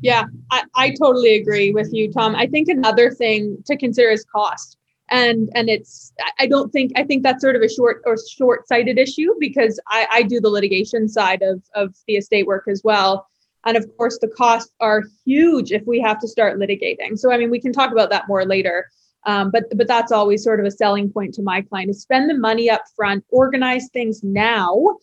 Yeah, 0.00 0.24
I, 0.50 0.64
I 0.74 0.94
totally 1.00 1.36
agree 1.36 1.70
with 1.70 1.92
you, 1.92 2.10
Tom. 2.12 2.34
I 2.34 2.48
think 2.48 2.68
another 2.68 3.10
thing 3.12 3.62
to 3.66 3.76
consider 3.76 4.10
is 4.10 4.24
cost 4.24 4.76
and 5.12 5.50
and 5.54 5.68
it's 5.68 6.12
i 6.38 6.46
don't 6.46 6.72
think 6.72 6.90
i 6.96 7.04
think 7.04 7.22
that's 7.22 7.42
sort 7.42 7.54
of 7.54 7.62
a 7.62 7.68
short 7.68 8.02
or 8.06 8.16
short-sighted 8.36 8.98
issue 8.98 9.28
because 9.38 9.78
i 9.88 10.06
i 10.10 10.22
do 10.22 10.40
the 10.40 10.48
litigation 10.48 11.08
side 11.08 11.42
of 11.42 11.62
of 11.74 11.94
the 12.08 12.16
estate 12.16 12.46
work 12.46 12.64
as 12.68 12.82
well. 12.82 13.26
And 13.64 13.76
of 13.76 13.86
course 13.96 14.18
the 14.18 14.26
costs 14.26 14.72
are 14.80 15.04
huge 15.24 15.70
if 15.70 15.86
we 15.86 16.00
have 16.00 16.18
to 16.20 16.26
start 16.26 16.58
litigating. 16.58 17.16
So 17.16 17.30
i 17.30 17.36
mean 17.38 17.50
we 17.50 17.60
can 17.60 17.72
talk 17.72 17.92
about 17.92 18.10
that 18.10 18.26
more 18.26 18.44
later. 18.44 18.88
Um, 19.24 19.52
but 19.52 19.64
but 19.76 19.86
that's 19.86 20.10
always 20.10 20.42
sort 20.42 20.58
of 20.58 20.66
a 20.66 20.70
selling 20.70 21.12
point 21.12 21.34
to 21.34 21.42
my 21.42 21.60
client 21.62 21.90
is 21.90 22.02
spend 22.02 22.28
the 22.28 22.34
money 22.34 22.68
up 22.68 22.82
front 22.96 23.24
organize 23.28 23.88
things 23.92 24.20
now 24.24 24.96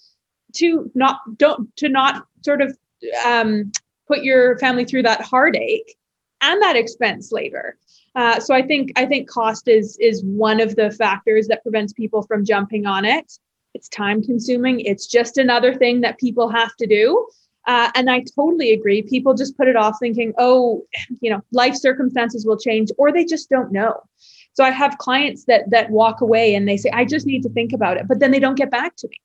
to 0.55 0.91
not 0.93 1.19
don't 1.37 1.73
to 1.77 1.87
not 1.87 2.25
sort 2.43 2.61
of 2.61 2.77
um, 3.25 3.71
put 4.07 4.23
your 4.23 4.57
family 4.57 4.83
through 4.83 5.03
that 5.03 5.21
heartache 5.21 5.95
and 6.41 6.61
that 6.61 6.75
expense 6.75 7.31
later 7.31 7.77
uh, 8.15 8.39
so 8.39 8.53
I 8.53 8.61
think 8.61 8.91
I 8.95 9.05
think 9.05 9.29
cost 9.29 9.67
is 9.67 9.97
is 9.99 10.23
one 10.23 10.59
of 10.59 10.75
the 10.75 10.91
factors 10.91 11.47
that 11.47 11.63
prevents 11.63 11.93
people 11.93 12.23
from 12.23 12.45
jumping 12.45 12.85
on 12.85 13.05
it. 13.05 13.31
It's 13.73 13.89
time 13.89 14.23
consuming. 14.23 14.79
It's 14.79 15.07
just 15.07 15.37
another 15.37 15.75
thing 15.75 16.01
that 16.01 16.19
people 16.19 16.49
have 16.49 16.75
to 16.77 16.87
do. 16.87 17.27
Uh, 17.67 17.91
and 17.93 18.09
I 18.09 18.23
totally 18.35 18.73
agree. 18.73 19.03
People 19.03 19.35
just 19.35 19.55
put 19.55 19.67
it 19.67 19.75
off 19.75 19.97
thinking, 19.99 20.33
oh, 20.39 20.85
you 21.21 21.29
know, 21.29 21.41
life 21.51 21.75
circumstances 21.75 22.45
will 22.45 22.57
change, 22.57 22.89
or 22.97 23.11
they 23.11 23.25
just 23.25 23.49
don't 23.49 23.71
know. 23.71 24.01
So 24.53 24.63
I 24.63 24.71
have 24.71 24.97
clients 24.97 25.45
that 25.45 25.69
that 25.69 25.91
walk 25.91 26.21
away 26.21 26.55
and 26.55 26.67
they 26.67 26.77
say, 26.77 26.89
I 26.91 27.05
just 27.05 27.25
need 27.25 27.43
to 27.43 27.49
think 27.49 27.73
about 27.73 27.97
it, 27.97 28.07
but 28.07 28.19
then 28.19 28.31
they 28.31 28.39
don't 28.39 28.55
get 28.55 28.71
back 28.71 28.95
to 28.97 29.07
me. 29.07 29.21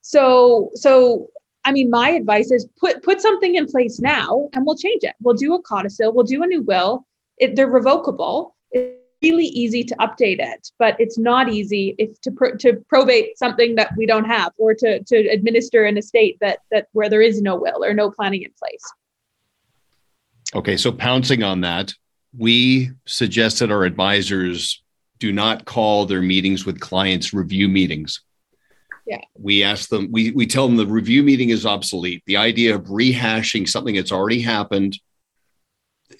So 0.00 0.70
so 0.74 1.30
I 1.64 1.72
mean, 1.72 1.88
my 1.88 2.10
advice 2.10 2.50
is 2.50 2.68
put 2.78 3.02
put 3.02 3.20
something 3.20 3.54
in 3.54 3.66
place 3.66 4.00
now, 4.00 4.50
and 4.52 4.66
we'll 4.66 4.76
change 4.76 5.02
it. 5.04 5.14
We'll 5.22 5.34
do 5.34 5.54
a 5.54 5.62
codicil, 5.62 6.12
we'll 6.12 6.24
do 6.24 6.42
a 6.42 6.46
new 6.46 6.62
will, 6.62 7.06
it, 7.38 7.56
they're 7.56 7.66
revocable. 7.68 8.54
It's 8.70 9.00
really 9.22 9.46
easy 9.46 9.84
to 9.84 9.94
update 9.96 10.38
it, 10.38 10.70
but 10.78 10.96
it's 10.98 11.18
not 11.18 11.48
easy 11.48 11.94
if 11.98 12.20
to 12.22 12.30
to 12.58 12.84
probate 12.88 13.38
something 13.38 13.74
that 13.76 13.90
we 13.96 14.06
don't 14.06 14.26
have, 14.26 14.52
or 14.58 14.74
to 14.74 15.02
to 15.02 15.16
administer 15.28 15.84
an 15.84 15.96
estate 15.96 16.36
that 16.40 16.58
that 16.70 16.88
where 16.92 17.08
there 17.08 17.22
is 17.22 17.40
no 17.40 17.56
will 17.56 17.84
or 17.84 17.94
no 17.94 18.10
planning 18.10 18.42
in 18.42 18.50
place. 18.58 18.84
Okay, 20.54 20.76
so 20.76 20.92
pouncing 20.92 21.42
on 21.42 21.62
that, 21.62 21.92
we 22.36 22.90
suggested 23.06 23.72
our 23.72 23.84
advisors 23.84 24.82
do 25.18 25.32
not 25.32 25.64
call 25.64 26.06
their 26.06 26.22
meetings 26.22 26.66
with 26.66 26.80
clients 26.80 27.32
review 27.32 27.68
meetings. 27.68 28.20
Yeah. 29.06 29.20
We 29.38 29.62
ask 29.62 29.88
them, 29.88 30.10
we, 30.10 30.30
we 30.30 30.46
tell 30.46 30.66
them 30.66 30.76
the 30.76 30.86
review 30.86 31.22
meeting 31.22 31.50
is 31.50 31.66
obsolete. 31.66 32.22
The 32.26 32.36
idea 32.36 32.74
of 32.74 32.84
rehashing 32.84 33.68
something 33.68 33.94
that's 33.94 34.12
already 34.12 34.40
happened, 34.40 34.98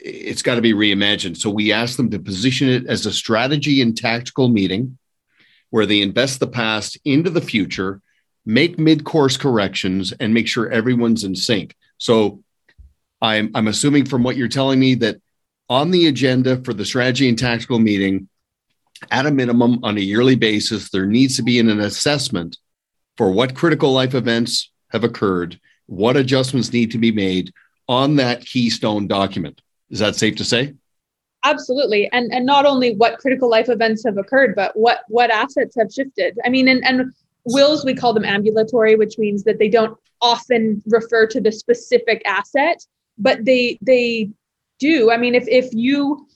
it's 0.04 0.42
got 0.42 0.56
to 0.56 0.60
be 0.60 0.74
reimagined. 0.74 1.38
So 1.38 1.48
we 1.48 1.72
ask 1.72 1.96
them 1.96 2.10
to 2.10 2.18
position 2.18 2.68
it 2.68 2.86
as 2.86 3.06
a 3.06 3.12
strategy 3.12 3.80
and 3.80 3.96
tactical 3.96 4.48
meeting 4.48 4.98
where 5.70 5.86
they 5.86 6.02
invest 6.02 6.40
the 6.40 6.46
past 6.46 6.98
into 7.06 7.30
the 7.30 7.40
future, 7.40 8.02
make 8.44 8.78
mid 8.78 9.04
course 9.04 9.38
corrections, 9.38 10.12
and 10.20 10.34
make 10.34 10.46
sure 10.46 10.70
everyone's 10.70 11.24
in 11.24 11.34
sync. 11.34 11.74
So 11.96 12.42
I'm, 13.22 13.50
I'm 13.54 13.66
assuming 13.66 14.04
from 14.04 14.22
what 14.22 14.36
you're 14.36 14.46
telling 14.46 14.78
me 14.78 14.94
that 14.96 15.16
on 15.70 15.90
the 15.90 16.06
agenda 16.06 16.62
for 16.62 16.74
the 16.74 16.84
strategy 16.84 17.28
and 17.28 17.38
tactical 17.38 17.78
meeting, 17.78 18.28
at 19.10 19.26
a 19.26 19.30
minimum 19.30 19.82
on 19.82 19.96
a 19.96 20.02
yearly 20.02 20.36
basis, 20.36 20.90
there 20.90 21.06
needs 21.06 21.36
to 21.36 21.42
be 21.42 21.58
an, 21.58 21.70
an 21.70 21.80
assessment 21.80 22.58
for 23.16 23.30
what 23.30 23.54
critical 23.54 23.92
life 23.92 24.14
events 24.14 24.70
have 24.90 25.02
occurred, 25.02 25.58
what 25.86 26.16
adjustments 26.16 26.72
need 26.72 26.90
to 26.92 26.98
be 26.98 27.10
made 27.10 27.52
on 27.88 28.16
that 28.16 28.44
keystone 28.44 29.06
document. 29.06 29.60
Is 29.90 29.98
that 29.98 30.16
safe 30.16 30.36
to 30.36 30.44
say? 30.44 30.74
Absolutely. 31.44 32.10
And 32.12 32.32
and 32.32 32.46
not 32.46 32.64
only 32.64 32.94
what 32.94 33.18
critical 33.18 33.50
life 33.50 33.68
events 33.68 34.02
have 34.04 34.16
occurred, 34.16 34.54
but 34.54 34.72
what 34.76 35.00
what 35.08 35.30
assets 35.30 35.76
have 35.78 35.92
shifted. 35.92 36.38
I 36.44 36.48
mean, 36.48 36.68
and, 36.68 36.82
and 36.84 37.12
wills, 37.44 37.84
we 37.84 37.94
call 37.94 38.14
them 38.14 38.24
ambulatory, 38.24 38.96
which 38.96 39.18
means 39.18 39.44
that 39.44 39.58
they 39.58 39.68
don't 39.68 39.96
often 40.22 40.82
refer 40.86 41.26
to 41.26 41.40
the 41.40 41.52
specific 41.52 42.22
asset, 42.24 42.84
but 43.18 43.44
they 43.44 43.78
they 43.82 44.30
do. 44.78 45.10
I 45.10 45.18
mean, 45.18 45.34
if 45.34 45.46
if 45.48 45.68
you 45.72 46.26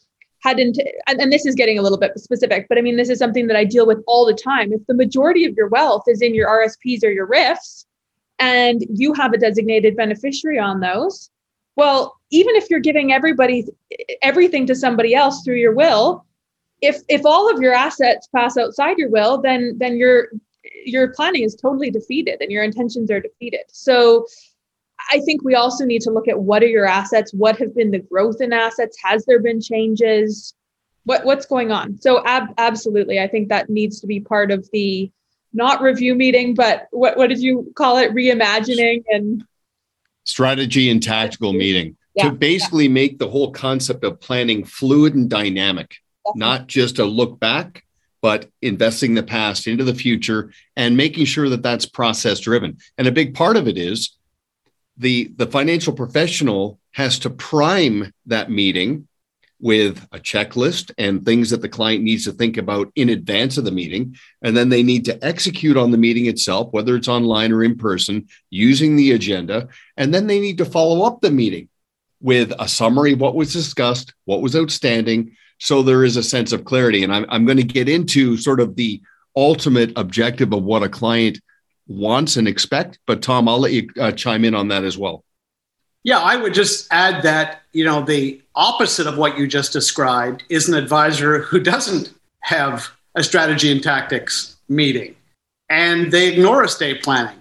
hadn't 0.40 0.78
and, 1.07 1.21
and 1.21 1.33
this 1.33 1.47
is 1.47 1.55
getting 1.55 1.78
a 1.78 1.83
little 1.83 1.99
bit 1.99 2.19
specific, 2.19 2.67
but 2.69 2.76
I 2.76 2.83
mean 2.83 2.97
this 2.97 3.09
is 3.09 3.19
something 3.19 3.47
that 3.47 3.57
I 3.57 3.64
deal 3.64 3.87
with 3.87 4.02
all 4.07 4.26
the 4.26 4.35
time. 4.35 4.73
If 4.73 4.87
the 4.87 4.95
majority 4.95 5.47
of 5.47 5.55
your 5.57 5.69
wealth 5.69 6.05
is 6.07 6.21
in 6.21 6.35
your 6.35 6.49
RSPs 6.49 7.02
or 7.02 7.11
your 7.11 7.26
RRIFs, 7.26 7.87
and 8.38 8.85
you 8.90 9.14
have 9.14 9.33
a 9.33 9.38
designated 9.38 9.97
beneficiary 9.97 10.59
on 10.59 10.81
those, 10.81 11.31
well, 11.78 12.18
even 12.30 12.56
if 12.56 12.68
you're 12.68 12.80
giving 12.80 13.12
everybody 13.12 13.64
everything 14.20 14.66
to 14.66 14.75
somebody 14.75 15.14
else 15.14 15.44
through 15.44 15.58
your 15.58 15.73
will, 15.73 16.26
if 16.82 16.97
if 17.08 17.25
all 17.25 17.49
of 17.49 17.62
your 17.62 17.73
assets 17.73 18.26
pass 18.35 18.56
outside 18.56 18.99
your 18.99 19.11
will, 19.11 19.40
then 19.40 19.76
then 19.78 19.97
your 19.97 20.28
your 20.85 21.14
planning 21.14 21.44
is 21.44 21.54
totally 21.54 21.88
defeated 21.88 22.38
and 22.40 22.50
your 22.50 22.64
intentions 22.64 23.12
are 23.12 23.20
defeated. 23.20 23.61
So 23.68 24.26
I 25.12 25.20
think 25.20 25.44
we 25.44 25.54
also 25.54 25.85
need 25.85 26.02
to 26.02 26.11
look 26.11 26.26
at 26.26 26.40
what 26.40 26.64
are 26.64 26.75
your 26.78 26.85
assets, 26.85 27.32
what 27.32 27.56
have 27.58 27.76
been 27.76 27.92
the 27.92 28.00
growth 28.00 28.40
in 28.40 28.52
assets, 28.52 28.99
has 29.04 29.25
there 29.26 29.40
been 29.40 29.61
changes, 29.61 30.54
what 31.04 31.25
what's 31.25 31.47
going 31.47 31.70
on. 31.70 32.00
So 32.00 32.25
ab- 32.25 32.54
absolutely, 32.58 33.20
I 33.20 33.28
think 33.28 33.50
that 33.50 33.70
needs 33.70 34.00
to 34.00 34.08
be 34.08 34.18
part 34.18 34.50
of 34.50 34.68
the 34.73 35.12
not 35.52 35.80
review 35.80 36.16
meeting, 36.16 36.54
but 36.54 36.88
what 36.90 37.16
what 37.16 37.28
did 37.28 37.38
you 37.38 37.73
call 37.76 37.99
it? 37.99 38.12
Reimagining 38.12 39.04
and 39.08 39.44
strategy 40.28 40.90
and 40.90 41.02
tactical 41.02 41.52
meeting 41.52 41.97
yeah, 42.14 42.25
to 42.25 42.32
basically 42.32 42.85
yeah. 42.85 42.92
make 42.92 43.18
the 43.18 43.28
whole 43.28 43.50
concept 43.50 44.04
of 44.04 44.20
planning 44.20 44.64
fluid 44.64 45.14
and 45.14 45.30
dynamic, 45.30 45.97
Definitely. 46.26 46.38
not 46.40 46.66
just 46.66 46.99
a 46.99 47.04
look 47.04 47.40
back, 47.40 47.85
but 48.20 48.49
investing 48.61 49.14
the 49.14 49.23
past 49.23 49.66
into 49.66 49.85
the 49.85 49.94
future 49.94 50.52
and 50.76 50.97
making 50.97 51.25
sure 51.25 51.49
that 51.49 51.62
that's 51.62 51.87
process 51.87 52.40
driven. 52.40 52.78
And 52.99 53.06
a 53.06 53.12
big 53.12 53.35
part 53.35 53.56
of 53.56 53.68
it 53.68 53.78
is 53.78 54.16
the 54.97 55.32
the 55.37 55.47
financial 55.47 55.92
professional 55.92 56.80
has 56.92 57.20
to 57.20 57.30
prime 57.30 58.12
that 58.26 58.50
meeting 58.50 59.06
with 59.61 60.07
a 60.12 60.19
checklist 60.19 60.93
and 60.99 61.25
things 61.25 61.50
that 61.50 61.62
the 61.62 61.69
client 61.69 62.03
needs 62.03 62.25
to 62.25 62.33
think 62.33 62.57
about 62.57 62.91
in 62.95 63.09
advance 63.09 63.59
of 63.59 63.65
the 63.65 63.73
meeting 63.73 64.17
and 64.43 64.57
then 64.57 64.69
they 64.69 64.83
need 64.83 65.05
to 65.05 65.25
execute 65.25 65.77
on 65.77 65.91
the 65.91 65.99
meeting 65.99 66.27
itself 66.27 66.69
whether 66.71 66.95
it's 66.95 67.09
online 67.09 67.53
or 67.53 67.65
in 67.65 67.77
person 67.77 68.29
using 68.50 68.95
the 68.95 69.12
agenda 69.12 69.69
and 69.97 70.15
then 70.15 70.27
they 70.27 70.38
need 70.38 70.59
to 70.59 70.65
follow 70.65 71.05
up 71.05 71.21
the 71.21 71.31
meeting 71.31 71.69
with 72.21 72.53
a 72.59 72.69
summary 72.69 73.12
of 73.12 73.21
what 73.21 73.35
was 73.35 73.53
discussed 73.53 74.15
what 74.27 74.43
was 74.43 74.55
outstanding 74.55 75.37
so 75.59 75.83
there 75.83 76.05
is 76.05 76.17
a 76.17 76.23
sense 76.23 76.53
of 76.53 76.65
clarity 76.65 77.03
and 77.03 77.12
i'm, 77.12 77.27
I'm 77.29 77.45
going 77.45 77.59
to 77.59 77.65
get 77.65 77.88
into 77.88 78.37
sort 78.37 78.61
of 78.61 78.77
the 78.77 79.03
ultimate 79.37 79.93
objective 79.97 80.53
of 80.53 80.62
what 80.62 80.83
a 80.83 80.88
client 80.88 81.41
wants 81.88 82.37
and 82.37 82.47
expect. 82.47 82.99
But 83.07 83.23
Tom, 83.23 83.49
I'll 83.49 83.61
let 83.61 83.73
you 83.73 83.88
uh, 83.99 84.12
chime 84.12 84.45
in 84.45 84.55
on 84.55 84.69
that 84.69 84.85
as 84.85 84.97
well. 84.97 85.25
Yeah, 86.05 86.19
I 86.19 86.37
would 86.37 86.55
just 86.55 86.87
add 86.91 87.23
that, 87.25 87.62
you 87.73 87.85
know, 87.85 88.03
the 88.03 88.41
opposite 88.59 89.07
of 89.07 89.17
what 89.17 89.38
you 89.38 89.47
just 89.47 89.73
described 89.73 90.43
is 90.49 90.69
an 90.69 90.75
advisor 90.75 91.38
who 91.38 91.61
doesn't 91.61 92.12
have 92.41 92.91
a 93.15 93.23
strategy 93.23 93.71
and 93.71 93.83
tactics 93.83 94.57
meeting 94.69 95.15
and 95.71 96.11
they 96.12 96.33
ignore 96.33 96.65
estate 96.65 97.03
planning. 97.03 97.41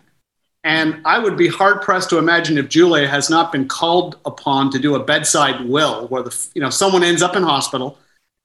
And 0.63 1.01
I 1.05 1.17
would 1.17 1.37
be 1.37 1.47
hard 1.47 1.81
pressed 1.81 2.09
to 2.11 2.17
imagine 2.17 2.57
if 2.57 2.69
Julia 2.69 3.07
has 3.07 3.29
not 3.29 3.51
been 3.51 3.67
called 3.67 4.17
upon 4.25 4.69
to 4.71 4.79
do 4.79 4.95
a 4.95 5.03
bedside 5.03 5.67
will 5.67 6.07
where 6.07 6.21
the, 6.21 6.47
you 6.53 6.61
know, 6.61 6.69
someone 6.69 7.03
ends 7.03 7.21
up 7.21 7.35
in 7.35 7.43
hospital, 7.43 7.97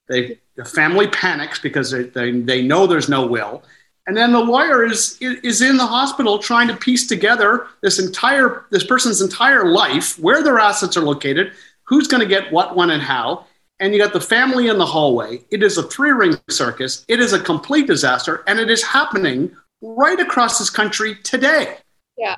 they, 0.07 0.39
the 0.55 0.65
family 0.65 1.07
panics 1.07 1.59
because 1.59 1.91
they, 1.91 2.03
they, 2.03 2.31
they 2.31 2.61
know 2.61 2.87
there's 2.87 3.09
no 3.09 3.25
will 3.25 3.63
and 4.05 4.17
then 4.17 4.33
the 4.33 4.39
lawyer 4.39 4.85
is 4.85 5.17
is 5.21 5.61
in 5.61 5.77
the 5.77 5.85
hospital 5.85 6.37
trying 6.37 6.67
to 6.67 6.75
piece 6.75 7.07
together 7.07 7.67
this 7.81 7.99
entire 7.99 8.65
this 8.69 8.83
person's 8.83 9.21
entire 9.21 9.71
life 9.71 10.19
where 10.19 10.43
their 10.43 10.59
assets 10.59 10.97
are 10.97 11.01
located 11.01 11.53
who's 11.93 12.07
going 12.07 12.21
to 12.21 12.27
get 12.27 12.51
what 12.51 12.75
when 12.75 12.89
and 12.89 13.01
how 13.01 13.45
and 13.79 13.93
you 13.93 13.99
got 13.99 14.13
the 14.13 14.21
family 14.21 14.67
in 14.67 14.77
the 14.77 14.85
hallway 14.85 15.39
it 15.51 15.61
is 15.61 15.77
a 15.77 15.83
three 15.83 16.11
ring 16.11 16.35
circus 16.49 17.05
it 17.07 17.19
is 17.19 17.33
a 17.33 17.39
complete 17.39 17.87
disaster 17.87 18.43
and 18.47 18.59
it 18.59 18.69
is 18.69 18.83
happening 18.83 19.55
right 19.81 20.19
across 20.19 20.59
this 20.59 20.69
country 20.69 21.15
today 21.23 21.77
yeah 22.17 22.35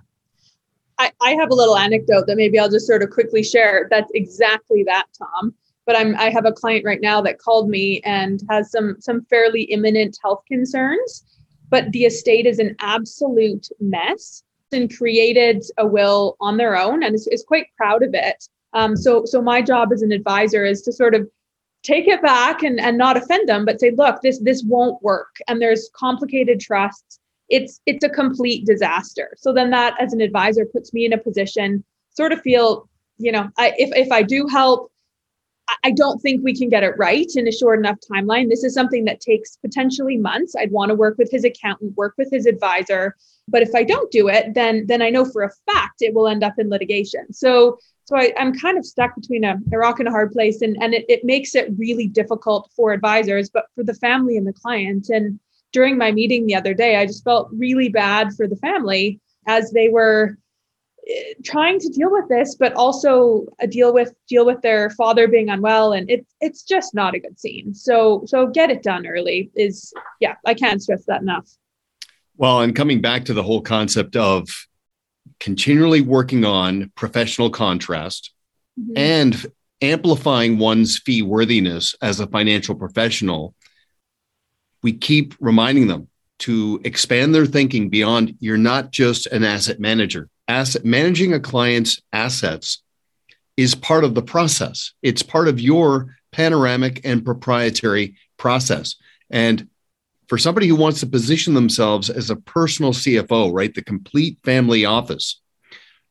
I, 0.98 1.12
I 1.22 1.32
have 1.32 1.50
a 1.50 1.54
little 1.54 1.78
anecdote 1.78 2.26
that 2.28 2.38
maybe 2.38 2.58
I'll 2.58 2.70
just 2.70 2.88
sort 2.88 3.04
of 3.04 3.10
quickly 3.10 3.44
share. 3.44 3.90
That's 3.92 4.10
exactly 4.14 4.82
that, 4.86 5.08
Tom. 5.18 5.54
But 5.86 5.98
I'm 5.98 6.16
I 6.16 6.30
have 6.30 6.46
a 6.46 6.54
client 6.54 6.86
right 6.86 7.02
now 7.02 7.20
that 7.20 7.38
called 7.38 7.68
me 7.70 8.00
and 8.06 8.42
has 8.50 8.72
some 8.72 8.96
some 9.02 9.26
fairly 9.26 9.64
imminent 9.64 10.18
health 10.24 10.44
concerns 10.48 11.26
but 11.70 11.92
the 11.92 12.06
estate 12.06 12.46
is 12.46 12.60
an 12.60 12.76
absolute 12.80 13.68
mess 13.80 14.44
and 14.72 14.96
created 14.96 15.64
a 15.78 15.86
will 15.86 16.36
on 16.40 16.58
their 16.58 16.78
own 16.78 17.04
and 17.04 17.16
is, 17.16 17.28
is 17.28 17.44
quite 17.44 17.68
proud 17.78 18.04
of 18.04 18.14
it. 18.14 18.48
Um, 18.76 18.96
so, 18.96 19.26
so 19.26 19.42
my 19.42 19.62
job 19.62 19.92
as 19.94 20.04
an 20.04 20.12
advisor 20.12 20.64
is 20.66 20.82
to 20.84 20.92
sort 20.92 21.16
of 21.16 21.28
take 21.82 22.08
it 22.08 22.22
back 22.22 22.62
and, 22.62 22.80
and 22.80 22.98
not 22.98 23.18
offend 23.18 23.48
them, 23.48 23.66
but 23.66 23.80
say, 23.80 23.92
look, 23.92 24.22
this 24.22 24.40
this 24.40 24.64
won't 24.64 25.02
work, 25.02 25.36
and 25.48 25.62
there's 25.62 25.90
complicated 25.96 26.60
trusts. 26.60 27.20
It's 27.50 27.80
it's 27.86 28.04
a 28.04 28.10
complete 28.10 28.66
disaster. 28.66 29.36
So 29.38 29.54
then 29.54 29.70
that, 29.72 29.96
as 30.00 30.14
an 30.14 30.22
advisor, 30.22 30.66
puts 30.66 30.94
me 30.94 31.06
in 31.06 31.14
a 31.14 31.18
position 31.18 31.84
sort 32.16 32.32
of 32.32 32.42
feel, 32.42 32.90
you 33.18 33.32
know, 33.32 33.50
I, 33.58 33.74
if 33.78 33.92
if 33.96 34.12
I 34.12 34.24
do 34.24 34.48
help, 34.48 34.92
I 35.84 35.92
don't 35.92 36.20
think 36.22 36.44
we 36.44 36.56
can 36.56 36.70
get 36.70 36.84
it 36.84 36.98
right 36.98 37.32
in 37.36 37.48
a 37.48 37.52
short 37.52 37.80
enough 37.80 37.98
timeline. 38.12 38.50
This 38.50 38.64
is 38.64 38.74
something 38.74 39.06
that 39.06 39.22
takes 39.22 39.58
potentially 39.58 40.18
months. 40.18 40.56
I'd 40.56 40.72
want 40.72 40.90
to 40.90 40.96
work 40.96 41.18
with 41.18 41.32
his 41.32 41.44
accountant, 41.44 41.96
work 41.96 42.16
with 42.18 42.30
his 42.32 42.46
advisor. 42.46 43.16
But 43.48 43.62
if 43.62 43.76
I 43.76 43.84
don't 43.84 44.12
do 44.12 44.28
it, 44.28 44.54
then 44.54 44.86
then 44.88 45.02
I 45.02 45.10
know 45.10 45.26
for 45.26 45.44
a 45.44 45.52
fact 45.72 46.02
it 46.02 46.14
will 46.14 46.28
end 46.28 46.44
up 46.44 46.56
in 46.58 46.70
litigation. 46.70 47.32
So 47.32 47.78
so 48.06 48.16
I, 48.16 48.34
am 48.38 48.58
kind 48.58 48.78
of 48.78 48.86
stuck 48.86 49.16
between 49.16 49.44
a, 49.44 49.58
a, 49.74 49.78
rock 49.78 50.00
and 50.00 50.08
a 50.08 50.12
hard 50.12 50.32
place, 50.32 50.62
and 50.62 50.78
and 50.82 50.94
it, 50.94 51.06
it 51.10 51.24
makes 51.24 51.56
it 51.56 51.74
really 51.78 52.08
difficult 52.08 52.72
for 52.76 52.94
advisors, 52.94 53.50
but 53.50 53.66
for 53.76 53.84
the 53.84 53.96
family 53.96 54.38
and 54.38 54.48
the 54.48 54.54
client. 54.54 55.10
And 55.10 55.40
during 55.74 55.98
my 55.98 56.12
meeting 56.12 56.46
the 56.46 56.56
other 56.56 56.74
day, 56.74 56.98
I 56.98 57.08
just 57.08 57.24
felt 57.24 57.50
really 57.52 57.90
bad 57.90 58.34
for 58.34 58.48
the 58.48 58.56
family 58.58 59.20
as 59.48 59.72
they 59.72 59.90
were 59.90 60.38
trying 61.44 61.80
to 61.80 61.90
deal 61.90 62.12
with 62.12 62.28
this, 62.30 62.56
but 62.56 62.74
also 62.74 63.46
uh, 63.62 63.66
deal 63.66 63.94
with 63.94 64.14
deal 64.28 64.46
with 64.46 64.62
their 64.62 64.92
father 64.92 65.28
being 65.28 65.50
unwell, 65.50 65.94
and 65.94 66.10
it's 66.10 66.32
it's 66.42 66.64
just 66.64 66.94
not 66.94 67.16
a 67.16 67.20
good 67.20 67.40
scene. 67.40 67.74
So 67.74 68.24
so 68.28 68.48
get 68.48 68.70
it 68.70 68.84
done 68.84 69.08
early 69.08 69.52
is 69.56 69.92
yeah, 70.20 70.36
I 70.46 70.54
can't 70.54 70.82
stress 70.82 71.06
that 71.06 71.22
enough. 71.22 71.50
Well, 72.38 72.62
and 72.62 72.76
coming 72.76 73.02
back 73.02 73.26
to 73.26 73.34
the 73.34 73.44
whole 73.44 73.62
concept 73.62 74.16
of 74.16 74.48
continually 75.40 76.02
working 76.02 76.46
on 76.46 76.92
professional 76.96 77.50
contrast 77.50 78.32
mm-hmm. 78.80 78.94
and 78.96 79.46
amplifying 79.82 80.58
one's 80.58 80.98
fee 80.98 81.22
worthiness 81.22 81.96
as 82.02 82.20
a 82.20 82.28
financial 82.28 82.76
professional, 82.76 83.54
we 84.82 84.94
keep 84.94 85.36
reminding 85.40 85.88
them 85.88 86.08
to 86.38 86.82
expand 86.84 87.34
their 87.34 87.46
thinking 87.46 87.90
beyond 87.90 88.36
you're 88.40 88.58
not 88.58 88.92
just 88.92 89.26
an 89.28 89.44
asset 89.44 89.80
manager 89.80 90.30
asset 90.48 90.86
managing 90.86 91.34
a 91.34 91.40
client's 91.40 92.02
assets 92.14 92.82
is 93.58 93.76
part 93.76 94.04
of 94.04 94.16
the 94.16 94.22
process. 94.22 94.94
It's 95.02 95.24
part 95.24 95.48
of 95.48 95.60
your 95.60 96.18
panoramic 96.32 97.02
and 97.06 97.24
proprietary 97.24 98.16
process. 98.38 98.96
And 99.30 99.70
for 100.28 100.38
somebody 100.38 100.68
who 100.68 100.76
wants 100.76 101.00
to 101.02 101.08
position 101.08 101.54
themselves 101.54 102.10
as 102.10 102.30
a 102.30 102.36
personal 102.36 102.94
CFO, 102.94 103.54
right, 103.54 103.74
the 103.74 103.84
complete 103.84 104.40
family 104.44 104.86
office, 104.86 105.42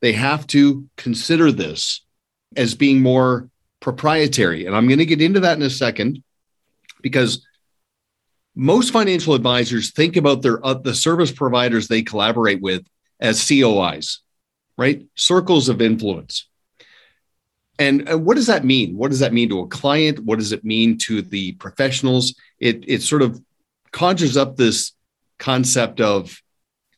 they 0.01 0.13
have 0.13 0.47
to 0.49 0.87
consider 0.97 1.51
this 1.51 2.05
as 2.57 2.75
being 2.75 3.01
more 3.01 3.49
proprietary. 3.81 4.67
And 4.67 4.77
I'm 4.77 4.87
going 4.87 4.99
to 4.99 5.07
get 5.07 5.23
into 5.23 5.41
that 5.41 5.57
in 5.57 5.63
a 5.63 5.71
second 5.71 6.23
because 7.03 7.47
most 8.55 8.93
financial 8.93 9.35
advisors 9.35 9.91
think 9.91 10.17
about 10.17 10.43
their 10.43 10.65
uh, 10.65 10.75
the 10.75 10.95
service 10.95 11.33
providers 11.33 11.89
they 11.89 12.03
collaborate 12.03 12.61
with 12.63 12.87
as 13.21 13.41
COIs, 13.41 14.19
right? 14.79 15.05
Circles 15.15 15.69
of 15.69 15.83
influence. 15.83 16.49
And, 17.79 18.09
and 18.09 18.25
what 18.25 18.37
does 18.37 18.47
that 18.47 18.65
mean? 18.65 18.97
What 18.97 19.11
does 19.11 19.19
that 19.19 19.33
mean 19.33 19.49
to 19.49 19.61
a 19.61 19.67
client? 19.67 20.21
What 20.21 20.39
does 20.39 20.53
it 20.53 20.65
mean 20.65 20.97
to 20.99 21.23
the 21.23 21.53
professionals? 21.53 22.35
It 22.61 22.85
it 22.87 23.03
sort 23.03 23.23
of 23.23 23.43
conjures 23.95 24.37
up 24.37 24.57
this 24.57 24.93
concept 25.39 26.01
of 26.01 26.43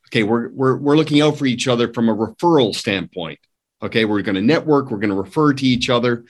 okay, 0.08 0.22
we're 0.22 0.48
we're 0.48 0.76
we're 0.76 0.96
looking 0.96 1.20
out 1.20 1.38
for 1.38 1.46
each 1.46 1.68
other 1.68 1.92
from 1.92 2.08
a 2.08 2.16
referral 2.16 2.74
standpoint. 2.74 3.38
Okay, 3.82 4.06
we're 4.06 4.22
going 4.22 4.34
to 4.34 4.40
network, 4.40 4.90
we're 4.90 4.98
going 4.98 5.10
to 5.10 5.16
refer 5.16 5.52
to 5.52 5.66
each 5.66 5.90
other. 5.90 6.24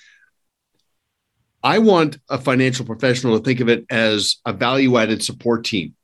I 1.62 1.78
want 1.78 2.18
a 2.28 2.38
financial 2.38 2.84
professional 2.84 3.38
to 3.38 3.44
think 3.44 3.60
of 3.60 3.68
it 3.68 3.86
as 3.90 4.36
a 4.44 4.52
value 4.52 4.98
added 4.98 5.22
support 5.22 5.64
team 5.64 5.94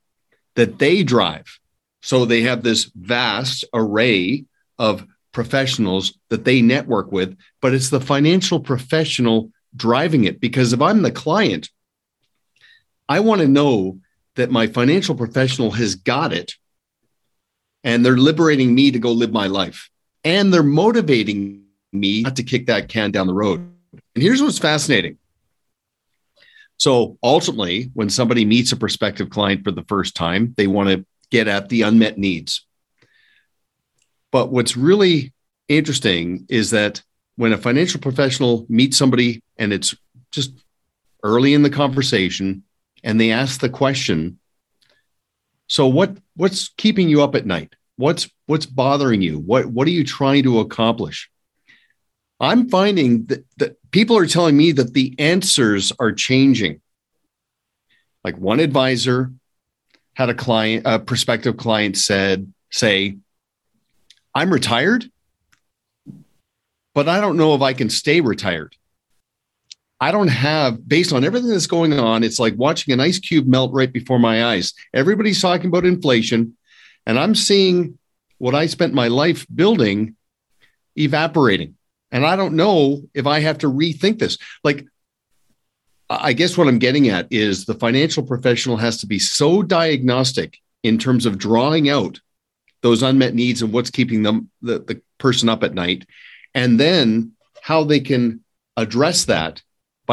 that 0.54 0.78
they 0.78 1.02
drive. 1.02 1.58
So 2.00 2.24
they 2.24 2.42
have 2.42 2.62
this 2.62 2.90
vast 2.94 3.64
array 3.74 4.44
of 4.78 5.06
professionals 5.32 6.18
that 6.28 6.44
they 6.44 6.62
network 6.62 7.10
with, 7.10 7.36
but 7.60 7.74
it's 7.74 7.90
the 7.90 8.00
financial 8.00 8.60
professional 8.60 9.50
driving 9.74 10.24
it. 10.24 10.40
Because 10.40 10.72
if 10.72 10.80
I'm 10.80 11.02
the 11.02 11.10
client, 11.10 11.68
I 13.08 13.20
want 13.20 13.40
to 13.40 13.48
know 13.48 13.98
that 14.36 14.50
my 14.50 14.66
financial 14.66 15.14
professional 15.14 15.70
has 15.72 15.94
got 15.94 16.32
it 16.32 16.54
and 17.84 18.04
they're 18.04 18.16
liberating 18.16 18.74
me 18.74 18.90
to 18.90 18.98
go 18.98 19.12
live 19.12 19.32
my 19.32 19.46
life 19.46 19.90
and 20.24 20.52
they're 20.52 20.62
motivating 20.62 21.64
me 21.92 22.22
not 22.22 22.36
to 22.36 22.42
kick 22.42 22.66
that 22.66 22.88
can 22.88 23.10
down 23.10 23.26
the 23.26 23.34
road. 23.34 23.60
And 24.14 24.22
here's 24.22 24.42
what's 24.42 24.58
fascinating 24.58 25.18
so 26.82 27.16
ultimately, 27.22 27.92
when 27.94 28.10
somebody 28.10 28.44
meets 28.44 28.72
a 28.72 28.76
prospective 28.76 29.30
client 29.30 29.62
for 29.62 29.70
the 29.70 29.84
first 29.84 30.16
time, 30.16 30.52
they 30.56 30.66
want 30.66 30.88
to 30.88 31.06
get 31.30 31.46
at 31.46 31.68
the 31.68 31.82
unmet 31.82 32.18
needs. 32.18 32.66
But 34.32 34.50
what's 34.50 34.76
really 34.76 35.32
interesting 35.68 36.44
is 36.48 36.70
that 36.70 37.00
when 37.36 37.52
a 37.52 37.56
financial 37.56 38.00
professional 38.00 38.66
meets 38.68 38.96
somebody 38.96 39.44
and 39.56 39.72
it's 39.72 39.94
just 40.32 40.54
early 41.22 41.54
in 41.54 41.62
the 41.62 41.70
conversation 41.70 42.64
and 43.02 43.20
they 43.20 43.30
ask 43.32 43.60
the 43.60 43.68
question, 43.68 44.38
so 45.66 45.86
what 45.86 46.16
what's 46.36 46.68
keeping 46.76 47.08
you 47.08 47.22
up 47.22 47.34
at 47.34 47.46
night? 47.46 47.74
What's 47.96 48.28
what's 48.46 48.66
bothering 48.66 49.22
you? 49.22 49.38
What 49.38 49.66
what 49.66 49.86
are 49.86 49.92
you 49.92 50.04
trying 50.04 50.42
to 50.44 50.60
accomplish? 50.60 51.30
I'm 52.40 52.68
finding 52.68 53.26
that, 53.26 53.46
that 53.58 53.90
people 53.92 54.18
are 54.18 54.26
telling 54.26 54.56
me 54.56 54.72
that 54.72 54.94
the 54.94 55.14
answers 55.18 55.92
are 56.00 56.12
changing. 56.12 56.80
Like 58.24 58.36
one 58.36 58.60
advisor 58.60 59.32
had 60.14 60.28
a 60.28 60.34
client, 60.34 60.82
a 60.84 60.98
prospective 60.98 61.56
client 61.56 61.96
said, 61.96 62.52
say, 62.70 63.18
I'm 64.34 64.52
retired, 64.52 65.10
but 66.94 67.08
I 67.08 67.20
don't 67.20 67.36
know 67.36 67.54
if 67.54 67.62
I 67.62 67.72
can 67.72 67.88
stay 67.88 68.20
retired. 68.20 68.76
I 70.02 70.10
don't 70.10 70.26
have, 70.26 70.88
based 70.88 71.12
on 71.12 71.22
everything 71.22 71.50
that's 71.50 71.68
going 71.68 71.92
on, 71.92 72.24
it's 72.24 72.40
like 72.40 72.54
watching 72.56 72.92
an 72.92 72.98
ice 72.98 73.20
cube 73.20 73.46
melt 73.46 73.72
right 73.72 73.92
before 73.92 74.18
my 74.18 74.46
eyes. 74.46 74.74
Everybody's 74.92 75.40
talking 75.40 75.68
about 75.68 75.84
inflation, 75.84 76.56
and 77.06 77.16
I'm 77.20 77.36
seeing 77.36 78.00
what 78.38 78.56
I 78.56 78.66
spent 78.66 78.94
my 78.94 79.06
life 79.06 79.46
building 79.54 80.16
evaporating. 80.96 81.76
And 82.10 82.26
I 82.26 82.34
don't 82.34 82.56
know 82.56 83.02
if 83.14 83.28
I 83.28 83.38
have 83.38 83.58
to 83.58 83.68
rethink 83.68 84.18
this. 84.18 84.38
Like, 84.64 84.84
I 86.10 86.32
guess 86.32 86.58
what 86.58 86.66
I'm 86.66 86.80
getting 86.80 87.08
at 87.08 87.28
is 87.30 87.64
the 87.64 87.74
financial 87.74 88.24
professional 88.24 88.78
has 88.78 88.98
to 89.02 89.06
be 89.06 89.20
so 89.20 89.62
diagnostic 89.62 90.58
in 90.82 90.98
terms 90.98 91.26
of 91.26 91.38
drawing 91.38 91.88
out 91.88 92.18
those 92.80 93.04
unmet 93.04 93.34
needs 93.34 93.62
and 93.62 93.72
what's 93.72 93.90
keeping 93.90 94.24
them 94.24 94.50
the, 94.62 94.80
the 94.80 95.00
person 95.18 95.48
up 95.48 95.62
at 95.62 95.74
night, 95.74 96.06
and 96.56 96.80
then 96.80 97.34
how 97.62 97.84
they 97.84 98.00
can 98.00 98.42
address 98.76 99.26
that 99.26 99.62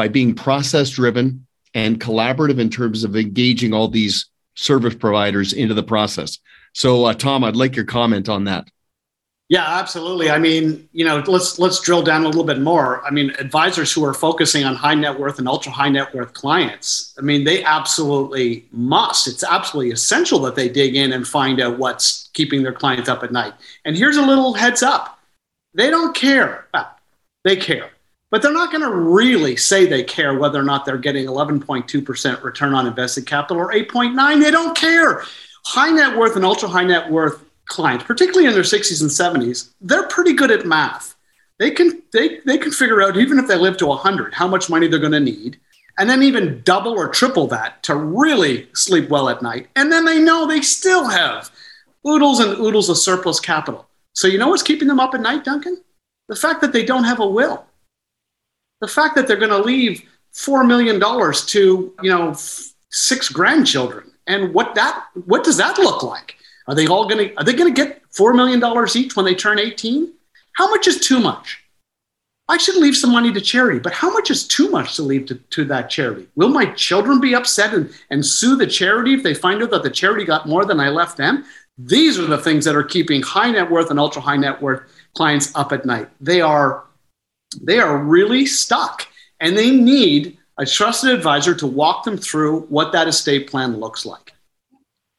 by 0.00 0.08
being 0.08 0.34
process 0.34 0.88
driven 0.88 1.46
and 1.74 2.00
collaborative 2.00 2.58
in 2.58 2.70
terms 2.70 3.04
of 3.04 3.14
engaging 3.16 3.74
all 3.74 3.86
these 3.86 4.30
service 4.54 4.94
providers 4.94 5.52
into 5.52 5.74
the 5.74 5.82
process. 5.82 6.38
So, 6.72 7.04
uh, 7.04 7.12
Tom, 7.12 7.44
I'd 7.44 7.54
like 7.54 7.76
your 7.76 7.84
comment 7.84 8.26
on 8.26 8.44
that. 8.44 8.66
Yeah, 9.50 9.78
absolutely. 9.78 10.30
I 10.30 10.38
mean, 10.38 10.88
you 10.92 11.04
know, 11.04 11.22
let's 11.26 11.58
let's 11.58 11.82
drill 11.82 12.00
down 12.00 12.22
a 12.22 12.28
little 12.28 12.44
bit 12.44 12.60
more. 12.60 13.04
I 13.04 13.10
mean, 13.10 13.28
advisors 13.38 13.92
who 13.92 14.02
are 14.06 14.14
focusing 14.14 14.64
on 14.64 14.74
high 14.74 14.94
net 14.94 15.20
worth 15.20 15.38
and 15.38 15.46
ultra 15.46 15.70
high 15.70 15.90
net 15.90 16.14
worth 16.14 16.32
clients, 16.32 17.14
I 17.18 17.20
mean, 17.20 17.44
they 17.44 17.62
absolutely 17.62 18.66
must. 18.72 19.28
It's 19.28 19.44
absolutely 19.44 19.92
essential 19.92 20.38
that 20.38 20.54
they 20.54 20.70
dig 20.70 20.96
in 20.96 21.12
and 21.12 21.28
find 21.28 21.60
out 21.60 21.76
what's 21.76 22.30
keeping 22.32 22.62
their 22.62 22.72
clients 22.72 23.10
up 23.10 23.22
at 23.22 23.32
night. 23.32 23.52
And 23.84 23.98
here's 23.98 24.16
a 24.16 24.22
little 24.22 24.54
heads 24.54 24.82
up. 24.82 25.20
They 25.74 25.90
don't 25.90 26.16
care. 26.16 26.68
They 27.44 27.56
care. 27.56 27.90
But 28.30 28.42
they're 28.42 28.52
not 28.52 28.70
going 28.70 28.82
to 28.82 28.94
really 28.94 29.56
say 29.56 29.86
they 29.86 30.04
care 30.04 30.38
whether 30.38 30.58
or 30.58 30.62
not 30.62 30.84
they're 30.84 30.98
getting 30.98 31.26
11.2% 31.26 32.42
return 32.42 32.74
on 32.74 32.86
invested 32.86 33.26
capital 33.26 33.62
or 33.62 33.72
8.9. 33.72 34.42
They 34.42 34.50
don't 34.50 34.76
care. 34.76 35.24
High 35.64 35.90
net 35.90 36.16
worth 36.16 36.36
and 36.36 36.44
ultra 36.44 36.68
high 36.68 36.84
net 36.84 37.10
worth 37.10 37.44
clients, 37.66 38.04
particularly 38.04 38.46
in 38.46 38.54
their 38.54 38.62
60s 38.62 39.00
and 39.00 39.10
70s, 39.10 39.70
they're 39.80 40.06
pretty 40.08 40.32
good 40.32 40.50
at 40.50 40.66
math. 40.66 41.16
They 41.58 41.70
can 41.70 42.02
they, 42.12 42.40
they 42.46 42.56
can 42.56 42.72
figure 42.72 43.02
out 43.02 43.18
even 43.18 43.38
if 43.38 43.46
they 43.46 43.56
live 43.56 43.76
to 43.78 43.86
100 43.86 44.32
how 44.32 44.48
much 44.48 44.70
money 44.70 44.88
they're 44.88 44.98
going 44.98 45.12
to 45.12 45.20
need 45.20 45.60
and 45.98 46.08
then 46.08 46.22
even 46.22 46.62
double 46.64 46.92
or 46.92 47.08
triple 47.08 47.46
that 47.48 47.82
to 47.82 47.94
really 47.94 48.68
sleep 48.72 49.10
well 49.10 49.28
at 49.28 49.42
night. 49.42 49.68
And 49.76 49.92
then 49.92 50.06
they 50.06 50.18
know 50.18 50.46
they 50.46 50.62
still 50.62 51.06
have 51.06 51.50
oodles 52.06 52.40
and 52.40 52.58
oodles 52.58 52.88
of 52.88 52.96
surplus 52.96 53.38
capital. 53.38 53.86
So 54.14 54.26
you 54.26 54.38
know 54.38 54.48
what's 54.48 54.62
keeping 54.62 54.88
them 54.88 54.98
up 54.98 55.14
at 55.14 55.20
night, 55.20 55.44
Duncan? 55.44 55.82
The 56.28 56.36
fact 56.36 56.62
that 56.62 56.72
they 56.72 56.86
don't 56.86 57.04
have 57.04 57.20
a 57.20 57.26
will. 57.26 57.66
The 58.80 58.88
fact 58.88 59.14
that 59.16 59.26
they're 59.26 59.36
going 59.36 59.50
to 59.50 59.58
leave 59.58 60.02
4 60.32 60.64
million 60.64 60.98
dollars 60.98 61.44
to, 61.46 61.92
you 62.02 62.10
know, 62.10 62.34
six 62.90 63.28
grandchildren. 63.28 64.10
And 64.26 64.54
what 64.54 64.74
that 64.74 65.06
what 65.26 65.44
does 65.44 65.56
that 65.56 65.78
look 65.78 66.02
like? 66.02 66.36
Are 66.66 66.74
they 66.74 66.86
all 66.86 67.08
going 67.08 67.28
to 67.28 67.34
are 67.36 67.44
they 67.44 67.52
going 67.52 67.72
to 67.72 67.84
get 67.84 68.02
4 68.10 68.34
million 68.34 68.60
dollars 68.60 68.96
each 68.96 69.16
when 69.16 69.24
they 69.24 69.34
turn 69.34 69.58
18? 69.58 70.12
How 70.52 70.70
much 70.70 70.86
is 70.86 71.00
too 71.00 71.20
much? 71.20 71.62
I 72.48 72.56
should 72.56 72.76
leave 72.76 72.96
some 72.96 73.12
money 73.12 73.32
to 73.32 73.40
charity, 73.40 73.78
but 73.78 73.92
how 73.92 74.12
much 74.12 74.28
is 74.28 74.44
too 74.44 74.70
much 74.70 74.96
to 74.96 75.02
leave 75.02 75.26
to, 75.26 75.36
to 75.36 75.64
that 75.66 75.88
charity? 75.88 76.26
Will 76.34 76.48
my 76.48 76.66
children 76.72 77.20
be 77.20 77.32
upset 77.32 77.72
and, 77.72 77.92
and 78.10 78.26
sue 78.26 78.56
the 78.56 78.66
charity 78.66 79.14
if 79.14 79.22
they 79.22 79.34
find 79.34 79.62
out 79.62 79.70
that 79.70 79.84
the 79.84 79.90
charity 79.90 80.24
got 80.24 80.48
more 80.48 80.64
than 80.64 80.80
I 80.80 80.88
left 80.88 81.16
them? 81.16 81.44
These 81.78 82.18
are 82.18 82.26
the 82.26 82.38
things 82.38 82.64
that 82.64 82.74
are 82.74 82.82
keeping 82.82 83.22
high 83.22 83.52
net 83.52 83.70
worth 83.70 83.90
and 83.90 84.00
ultra 84.00 84.20
high 84.20 84.36
net 84.36 84.60
worth 84.60 84.82
clients 85.14 85.54
up 85.54 85.72
at 85.72 85.86
night. 85.86 86.08
They 86.20 86.40
are 86.40 86.84
they 87.62 87.78
are 87.78 87.98
really 87.98 88.46
stuck 88.46 89.06
and 89.40 89.56
they 89.56 89.70
need 89.70 90.38
a 90.58 90.66
trusted 90.66 91.10
advisor 91.10 91.54
to 91.54 91.66
walk 91.66 92.04
them 92.04 92.18
through 92.18 92.60
what 92.62 92.92
that 92.92 93.08
estate 93.08 93.50
plan 93.50 93.78
looks 93.78 94.04
like. 94.04 94.32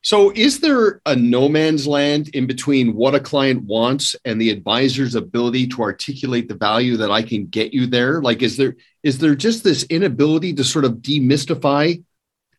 So, 0.03 0.31
is 0.31 0.59
there 0.59 0.99
a 1.05 1.15
no 1.15 1.47
man's 1.47 1.85
land 1.85 2.29
in 2.29 2.47
between 2.47 2.95
what 2.95 3.13
a 3.13 3.19
client 3.19 3.63
wants 3.63 4.15
and 4.25 4.41
the 4.41 4.49
advisor's 4.49 5.13
ability 5.13 5.67
to 5.67 5.81
articulate 5.83 6.47
the 6.47 6.55
value 6.55 6.97
that 6.97 7.11
I 7.11 7.21
can 7.21 7.45
get 7.45 7.71
you 7.73 7.85
there? 7.85 8.19
Like, 8.19 8.41
is 8.41 8.57
there 8.57 8.77
is 9.03 9.19
there 9.19 9.35
just 9.35 9.63
this 9.63 9.83
inability 9.83 10.53
to 10.53 10.63
sort 10.63 10.85
of 10.85 10.93
demystify, 10.93 12.03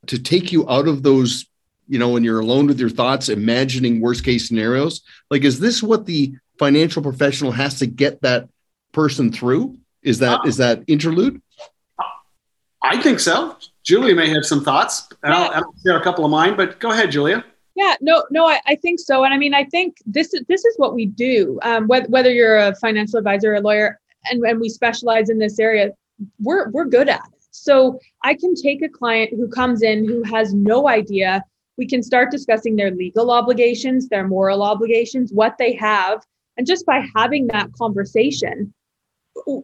to 0.06 0.18
take 0.20 0.52
you 0.52 0.68
out 0.68 0.86
of 0.86 1.02
those, 1.02 1.46
you 1.88 1.98
know, 1.98 2.10
when 2.10 2.22
you're 2.22 2.40
alone 2.40 2.68
with 2.68 2.78
your 2.78 2.90
thoughts, 2.90 3.28
imagining 3.28 4.00
worst 4.00 4.24
case 4.24 4.46
scenarios? 4.46 5.02
Like, 5.28 5.42
is 5.42 5.58
this 5.58 5.82
what 5.82 6.06
the 6.06 6.34
financial 6.60 7.02
professional 7.02 7.50
has 7.50 7.80
to 7.80 7.86
get 7.86 8.22
that 8.22 8.48
person 8.92 9.32
through? 9.32 9.76
Is 10.02 10.18
that 10.18 10.40
uh, 10.40 10.42
is 10.46 10.56
that 10.58 10.82
interlude? 10.86 11.40
I 12.82 13.00
think 13.00 13.20
so. 13.20 13.56
Julia 13.84 14.14
may 14.14 14.28
have 14.30 14.44
some 14.44 14.64
thoughts, 14.64 15.08
and 15.22 15.32
yeah. 15.32 15.40
I'll, 15.40 15.50
I'll, 15.54 15.74
share 15.84 15.96
a 15.96 16.02
couple 16.02 16.24
of 16.24 16.30
mine. 16.30 16.56
But 16.56 16.80
go 16.80 16.90
ahead, 16.90 17.10
Julia. 17.10 17.44
Yeah, 17.74 17.94
no, 18.00 18.24
no, 18.30 18.46
I, 18.46 18.60
I 18.66 18.74
think 18.76 19.00
so, 19.00 19.24
and 19.24 19.32
I 19.32 19.38
mean, 19.38 19.54
I 19.54 19.64
think 19.64 19.96
this 20.04 20.34
is 20.34 20.44
this 20.48 20.64
is 20.64 20.74
what 20.76 20.94
we 20.94 21.06
do. 21.06 21.58
Um, 21.62 21.86
whether, 21.86 22.06
whether 22.08 22.30
you're 22.30 22.58
a 22.58 22.74
financial 22.76 23.18
advisor 23.18 23.52
or 23.52 23.56
a 23.56 23.60
lawyer, 23.60 23.98
and, 24.30 24.44
and 24.44 24.60
we 24.60 24.68
specialize 24.68 25.30
in 25.30 25.38
this 25.38 25.58
area, 25.58 25.90
we're 26.40 26.68
we're 26.70 26.84
good 26.84 27.08
at 27.08 27.20
it. 27.20 27.42
So 27.50 27.98
I 28.22 28.34
can 28.34 28.54
take 28.54 28.82
a 28.82 28.88
client 28.88 29.30
who 29.30 29.48
comes 29.48 29.82
in 29.82 30.06
who 30.06 30.22
has 30.24 30.52
no 30.52 30.88
idea. 30.88 31.42
We 31.78 31.86
can 31.86 32.02
start 32.02 32.30
discussing 32.30 32.76
their 32.76 32.90
legal 32.90 33.30
obligations, 33.30 34.08
their 34.08 34.26
moral 34.26 34.62
obligations, 34.62 35.32
what 35.32 35.56
they 35.58 35.74
have, 35.76 36.22
and 36.56 36.66
just 36.66 36.84
by 36.84 37.06
having 37.16 37.46
that 37.48 37.72
conversation, 37.72 38.74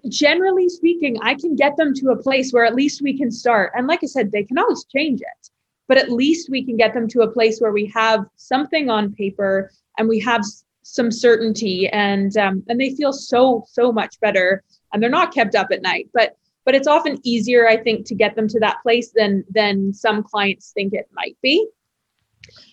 generally 0.09 0.69
speaking, 0.69 1.17
I 1.23 1.35
can 1.35 1.57
get 1.57 1.77
them 1.77 1.95
to 1.95 2.11
a 2.11 2.23
place 2.23 2.53
where 2.53 2.65
at 2.65 2.75
least 2.75 3.03
we 3.03 3.17
can 3.17 3.31
start. 3.31 3.73
And 3.75 3.87
like 3.87 4.01
I 4.03 4.07
said, 4.07 4.33
they 4.33 4.45
can 4.45 4.59
always 4.59 4.85
change 4.85 5.21
it, 5.21 5.51
but 5.87 5.99
at 5.99 6.11
least 6.11 6.51
we 6.51 6.65
can 6.65 6.77
get 6.77 6.95
them 6.95 7.09
to 7.09 7.21
a 7.23 7.31
place 7.31 7.61
where 7.61 7.73
we 7.73 7.87
have 7.95 8.25
something 8.37 8.91
on 8.91 9.13
paper 9.13 9.71
and 9.99 10.09
we 10.09 10.21
have 10.21 10.43
some 10.83 11.11
certainty 11.11 11.87
and 11.89 12.37
um, 12.39 12.63
and 12.69 12.81
they 12.81 12.95
feel 12.95 13.13
so 13.13 13.65
so 13.69 13.93
much 13.93 14.19
better 14.21 14.63
and 14.93 15.03
they're 15.03 15.11
not 15.11 15.35
kept 15.35 15.55
up 15.55 15.69
at 15.71 15.83
night 15.83 16.09
but 16.15 16.35
but 16.65 16.75
it's 16.75 16.89
often 16.89 17.19
easier 17.25 17.69
i 17.69 17.77
think 17.77 18.07
to 18.07 18.15
get 18.15 18.35
them 18.35 18.49
to 18.49 18.59
that 18.59 18.79
place 18.83 19.13
than 19.15 19.45
than 19.51 19.93
some 19.93 20.23
clients 20.23 20.73
think 20.73 20.95
it 20.95 21.07
might 21.13 21.37
be 21.43 21.69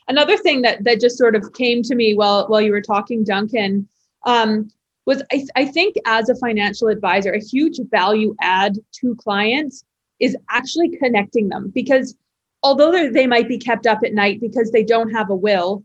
another 0.08 0.38
thing 0.38 0.62
that 0.62 0.82
that 0.86 1.02
just 1.02 1.18
sort 1.18 1.36
of 1.36 1.52
came 1.52 1.84
to 1.84 1.94
me 1.94 2.16
while 2.16 2.48
while 2.48 2.62
you 2.62 2.72
were 2.72 2.82
talking 2.82 3.22
duncan 3.22 3.86
um, 4.26 4.72
was 5.06 5.22
I, 5.32 5.46
I 5.56 5.66
think 5.66 5.96
as 6.06 6.30
a 6.30 6.36
financial 6.36 6.88
advisor 6.88 7.34
a 7.34 7.40
huge 7.40 7.80
value 7.92 8.36
add 8.42 8.78
to 9.02 9.16
clients 9.16 9.84
is 10.20 10.36
actually 10.50 10.98
connecting 10.98 11.50
them 11.50 11.72
because 11.74 12.16
although 12.64 13.10
they 13.10 13.28
might 13.28 13.48
be 13.48 13.58
kept 13.58 13.86
up 13.86 14.00
at 14.04 14.14
night 14.14 14.40
because 14.42 14.72
they 14.72 14.84
don't 14.84 15.12
have 15.12 15.30
a 15.30 15.36
will 15.36 15.84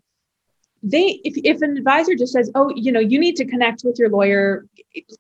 they 0.83 1.21
if, 1.25 1.35
if 1.45 1.63
an 1.63 1.77
advisor 1.77 2.15
just 2.15 2.33
says 2.33 2.51
oh 2.55 2.73
you 2.75 2.91
know 2.91 3.01
you 3.01 3.19
need 3.19 3.37
to 3.37 3.45
connect 3.45 3.83
with 3.85 3.99
your 3.99 4.09
lawyer 4.09 4.67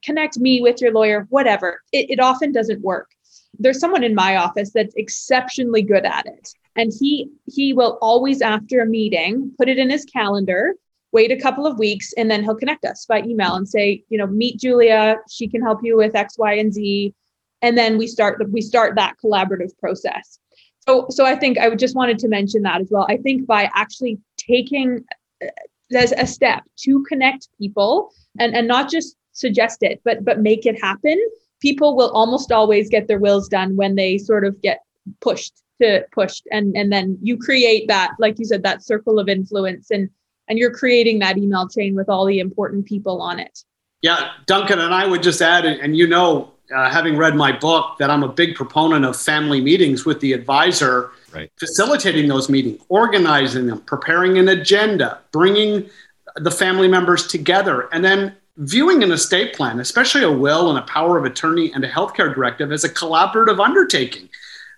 connect 0.02 0.38
me 0.38 0.60
with 0.60 0.80
your 0.80 0.92
lawyer 0.92 1.26
whatever 1.28 1.82
it, 1.92 2.10
it 2.10 2.20
often 2.20 2.52
doesn't 2.52 2.82
work. 2.82 3.10
There's 3.58 3.78
someone 3.78 4.04
in 4.04 4.14
my 4.14 4.36
office 4.36 4.70
that's 4.72 4.94
exceptionally 4.96 5.82
good 5.82 6.06
at 6.06 6.26
it 6.26 6.48
and 6.76 6.92
he 6.98 7.30
he 7.46 7.72
will 7.72 7.98
always 8.00 8.40
after 8.40 8.80
a 8.80 8.86
meeting 8.86 9.52
put 9.58 9.68
it 9.68 9.78
in 9.78 9.90
his 9.90 10.04
calendar 10.06 10.74
wait 11.12 11.32
a 11.32 11.40
couple 11.40 11.66
of 11.66 11.78
weeks 11.78 12.12
and 12.16 12.30
then 12.30 12.42
he'll 12.42 12.56
connect 12.56 12.84
us 12.84 13.04
by 13.06 13.22
email 13.22 13.54
and 13.54 13.68
say 13.68 14.02
you 14.08 14.18
know 14.18 14.26
meet 14.26 14.58
julia 14.58 15.16
she 15.28 15.48
can 15.48 15.60
help 15.60 15.80
you 15.82 15.96
with 15.96 16.14
x 16.14 16.38
y 16.38 16.54
and 16.54 16.72
z. 16.72 17.14
And 17.62 17.76
then 17.76 17.98
we 17.98 18.06
start 18.06 18.38
the 18.38 18.46
we 18.46 18.62
start 18.62 18.94
that 18.96 19.16
collaborative 19.22 19.76
process. 19.78 20.38
So 20.86 21.06
so 21.10 21.26
i 21.26 21.36
think 21.36 21.58
i 21.58 21.74
just 21.74 21.94
wanted 21.94 22.18
to 22.20 22.28
mention 22.28 22.62
that 22.62 22.80
as 22.80 22.88
well. 22.90 23.06
I 23.08 23.18
think 23.18 23.46
by 23.46 23.70
actually 23.74 24.18
taking 24.38 25.04
uh, 25.42 25.48
as 25.94 26.12
a 26.12 26.26
step 26.26 26.62
to 26.84 27.02
connect 27.08 27.48
people 27.58 28.12
and, 28.38 28.54
and 28.54 28.68
not 28.68 28.90
just 28.90 29.16
suggest 29.32 29.82
it, 29.82 30.00
but 30.04 30.24
but 30.24 30.40
make 30.40 30.66
it 30.66 30.80
happen. 30.80 31.18
People 31.60 31.96
will 31.96 32.10
almost 32.10 32.52
always 32.52 32.88
get 32.88 33.08
their 33.08 33.18
wills 33.18 33.48
done 33.48 33.76
when 33.76 33.94
they 33.96 34.16
sort 34.16 34.44
of 34.46 34.60
get 34.62 34.80
pushed 35.20 35.62
to 35.82 36.04
pushed. 36.12 36.46
And 36.52 36.76
and 36.76 36.92
then 36.92 37.18
you 37.20 37.36
create 37.36 37.88
that 37.88 38.12
like 38.18 38.38
you 38.38 38.44
said 38.44 38.62
that 38.62 38.84
circle 38.84 39.18
of 39.18 39.28
influence 39.28 39.90
and 39.90 40.08
and 40.50 40.58
you're 40.58 40.72
creating 40.72 41.20
that 41.20 41.38
email 41.38 41.66
chain 41.66 41.94
with 41.94 42.10
all 42.10 42.26
the 42.26 42.40
important 42.40 42.84
people 42.84 43.22
on 43.22 43.38
it 43.38 43.64
yeah 44.02 44.32
duncan 44.46 44.80
and 44.80 44.92
i 44.92 45.06
would 45.06 45.22
just 45.22 45.40
add 45.40 45.64
and 45.64 45.96
you 45.96 46.06
know 46.06 46.52
uh, 46.76 46.90
having 46.90 47.16
read 47.16 47.34
my 47.34 47.50
book 47.50 47.96
that 47.98 48.10
i'm 48.10 48.22
a 48.22 48.28
big 48.28 48.54
proponent 48.54 49.04
of 49.06 49.16
family 49.16 49.60
meetings 49.60 50.04
with 50.04 50.20
the 50.20 50.34
advisor 50.34 51.10
right. 51.32 51.50
facilitating 51.58 52.28
those 52.28 52.48
meetings, 52.48 52.80
organizing 52.88 53.66
them, 53.66 53.80
preparing 53.80 54.38
an 54.38 54.48
agenda, 54.48 55.20
bringing 55.32 55.88
the 56.36 56.50
family 56.50 56.88
members 56.88 57.26
together, 57.26 57.88
and 57.92 58.04
then 58.04 58.34
viewing 58.56 59.02
an 59.02 59.12
estate 59.12 59.54
plan, 59.54 59.80
especially 59.80 60.22
a 60.22 60.30
will 60.30 60.70
and 60.70 60.78
a 60.78 60.82
power 60.82 61.18
of 61.18 61.24
attorney 61.24 61.72
and 61.72 61.84
a 61.84 61.88
healthcare 61.88 62.34
directive, 62.34 62.72
as 62.72 62.84
a 62.84 62.88
collaborative 62.88 63.62
undertaking. 63.62 64.28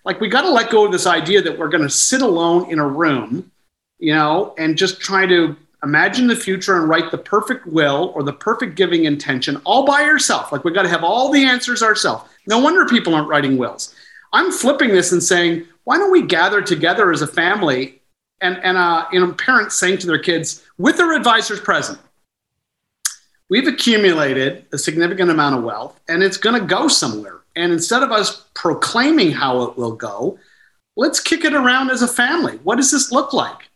Like 0.05 0.19
we 0.19 0.29
got 0.29 0.41
to 0.41 0.49
let 0.49 0.69
go 0.69 0.85
of 0.85 0.91
this 0.91 1.07
idea 1.07 1.41
that 1.41 1.57
we're 1.57 1.69
going 1.69 1.83
to 1.83 1.89
sit 1.89 2.21
alone 2.21 2.69
in 2.71 2.79
a 2.79 2.87
room, 2.87 3.51
you 3.99 4.13
know, 4.13 4.53
and 4.57 4.77
just 4.77 4.99
try 4.99 5.25
to 5.25 5.55
imagine 5.83 6.27
the 6.27 6.35
future 6.35 6.77
and 6.79 6.89
write 6.89 7.11
the 7.11 7.17
perfect 7.17 7.67
will 7.67 8.11
or 8.15 8.23
the 8.23 8.33
perfect 8.33 8.75
giving 8.75 9.05
intention 9.05 9.61
all 9.65 9.85
by 9.85 10.01
yourself. 10.01 10.51
Like 10.51 10.63
we 10.63 10.71
got 10.71 10.83
to 10.83 10.89
have 10.89 11.03
all 11.03 11.31
the 11.31 11.43
answers 11.43 11.83
ourselves. 11.83 12.29
No 12.47 12.59
wonder 12.59 12.85
people 12.85 13.13
aren't 13.13 13.27
writing 13.27 13.57
wills. 13.57 13.93
I'm 14.31 14.51
flipping 14.51 14.89
this 14.89 15.11
and 15.11 15.21
saying, 15.21 15.67
why 15.83 15.97
don't 15.97 16.11
we 16.11 16.23
gather 16.23 16.61
together 16.61 17.11
as 17.11 17.21
a 17.21 17.27
family 17.27 18.01
and, 18.41 18.57
and 18.57 18.77
uh, 18.77 19.05
know, 19.13 19.33
parents 19.33 19.75
saying 19.75 19.99
to 19.99 20.07
their 20.07 20.19
kids 20.19 20.63
with 20.77 20.97
their 20.97 21.13
advisors 21.13 21.59
present, 21.59 21.99
we've 23.49 23.67
accumulated 23.67 24.65
a 24.73 24.77
significant 24.77 25.29
amount 25.29 25.55
of 25.55 25.63
wealth 25.63 25.99
and 26.07 26.23
it's 26.23 26.37
going 26.37 26.59
to 26.59 26.65
go 26.65 26.87
somewhere. 26.87 27.41
And 27.55 27.71
instead 27.71 28.01
of 28.01 28.11
us 28.11 28.45
proclaiming 28.55 29.31
how 29.31 29.61
it 29.63 29.77
will 29.77 29.91
go, 29.91 30.39
let's 30.95 31.19
kick 31.19 31.45
it 31.45 31.53
around 31.53 31.91
as 31.91 32.01
a 32.01 32.07
family. 32.07 32.57
What 32.63 32.77
does 32.77 32.91
this 32.91 33.11
look 33.11 33.33
like? 33.33 33.69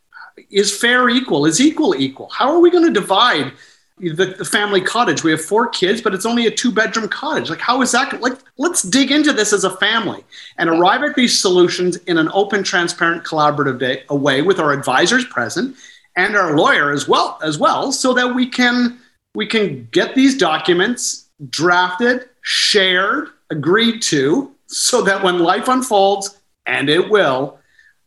Is 0.49 0.75
fair 0.75 1.09
equal? 1.09 1.45
Is 1.45 1.59
equal 1.59 1.95
equal? 1.95 2.29
How 2.29 2.51
are 2.51 2.59
we 2.59 2.69
going 2.69 2.85
to 2.85 2.93
divide 2.93 3.53
the, 3.99 4.35
the, 4.37 4.45
family 4.45 4.79
cottage. 4.79 5.23
We 5.23 5.31
have 5.31 5.43
four 5.43 5.69
kids, 5.69 6.01
but 6.01 6.13
it's 6.13 6.25
only 6.25 6.45
a 6.45 6.51
two 6.51 6.71
bedroom 6.71 7.09
cottage. 7.09 7.49
Like, 7.49 7.59
how 7.59 7.81
is 7.81 7.91
that? 7.93 8.21
Like, 8.21 8.37
let's 8.57 8.83
dig 8.83 9.11
into 9.11 9.33
this 9.33 9.53
as 9.53 9.63
a 9.63 9.75
family 9.77 10.23
and 10.57 10.69
arrive 10.69 11.01
at 11.03 11.15
these 11.15 11.39
solutions 11.39 11.97
in 11.97 12.17
an 12.17 12.29
open, 12.33 12.63
transparent, 12.63 13.23
collaborative 13.23 13.79
day, 13.79 14.03
a 14.09 14.15
way 14.15 14.41
with 14.41 14.59
our 14.59 14.71
advisors 14.71 15.25
present 15.25 15.75
and 16.15 16.35
our 16.35 16.55
lawyer 16.55 16.91
as 16.91 17.07
well, 17.07 17.39
as 17.41 17.57
well, 17.57 17.91
so 17.91 18.13
that 18.13 18.35
we 18.35 18.47
can 18.47 18.99
we 19.33 19.45
can 19.45 19.87
get 19.91 20.15
these 20.15 20.37
documents 20.37 21.29
drafted, 21.49 22.29
shared, 22.41 23.29
agreed 23.49 24.01
to, 24.01 24.51
so 24.67 25.01
that 25.03 25.23
when 25.23 25.39
life 25.39 25.67
unfolds, 25.67 26.39
and 26.65 26.89
it 26.89 27.09
will, 27.09 27.59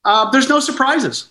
uh, 0.05 0.29
there's 0.31 0.49
no 0.49 0.59
surprises. 0.59 1.29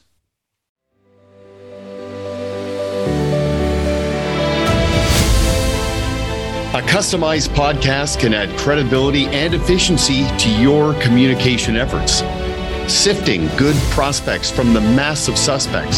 A 6.79 6.81
customized 6.83 7.49
podcast 7.49 8.21
can 8.21 8.33
add 8.33 8.57
credibility 8.57 9.25
and 9.25 9.53
efficiency 9.53 10.25
to 10.37 10.49
your 10.61 10.93
communication 11.01 11.75
efforts. 11.75 12.23
Sifting 12.89 13.47
good 13.57 13.75
prospects 13.91 14.49
from 14.49 14.73
the 14.73 14.79
mass 14.79 15.27
of 15.27 15.37
suspects, 15.37 15.97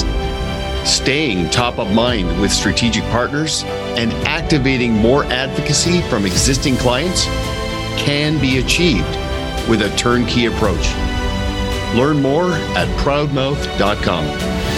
staying 0.84 1.52
top 1.52 1.78
of 1.78 1.91
mind 1.91 2.41
with 2.41 2.52
strategic 2.52 3.04
partners, 3.12 3.62
and 3.96 4.12
activating 4.26 4.91
more 4.91 5.24
advocacy 5.26 6.02
from 6.10 6.26
existing 6.26 6.76
clients 6.78 7.26
can 8.02 8.41
be 8.41 8.58
achieved 8.58 9.06
with 9.70 9.84
a 9.84 9.96
turnkey 9.98 10.48
approach. 10.48 10.88
Learn 11.96 12.24
more 12.24 12.54
at 12.76 12.88
proudmouth.com. 12.98 14.70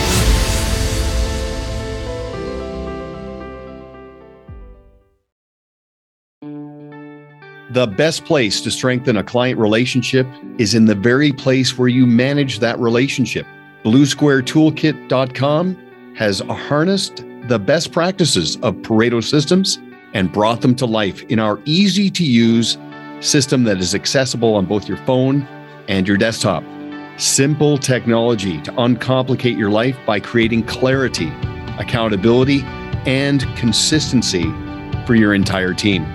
The 7.73 7.87
best 7.87 8.25
place 8.25 8.61
to 8.61 8.69
strengthen 8.69 9.17
a 9.17 9.23
client 9.23 9.59
relationship 9.59 10.27
is 10.59 10.75
in 10.75 10.85
the 10.85 10.93
very 10.93 11.31
place 11.31 11.75
where 11.75 11.87
you 11.87 12.05
manage 12.05 12.59
that 12.59 12.77
relationship. 12.77 13.47
BlueSquareToolkit.com 13.83 16.13
has 16.15 16.39
harnessed 16.41 17.25
the 17.47 17.57
best 17.57 17.91
practices 17.91 18.57
of 18.57 18.75
Pareto 18.75 19.23
systems 19.23 19.79
and 20.13 20.31
brought 20.31 20.61
them 20.61 20.75
to 20.75 20.85
life 20.85 21.23
in 21.23 21.39
our 21.39 21.59
easy 21.65 22.11
to 22.11 22.23
use 22.23 22.77
system 23.21 23.63
that 23.63 23.79
is 23.79 23.95
accessible 23.95 24.53
on 24.53 24.67
both 24.67 24.87
your 24.87 24.97
phone 24.97 25.41
and 25.87 26.07
your 26.07 26.17
desktop. 26.17 26.63
Simple 27.17 27.79
technology 27.79 28.61
to 28.61 28.71
uncomplicate 28.73 29.57
your 29.57 29.71
life 29.71 29.97
by 30.05 30.19
creating 30.19 30.61
clarity, 30.67 31.33
accountability, 31.79 32.61
and 33.07 33.47
consistency 33.55 34.43
for 35.07 35.15
your 35.15 35.33
entire 35.33 35.73
team. 35.73 36.05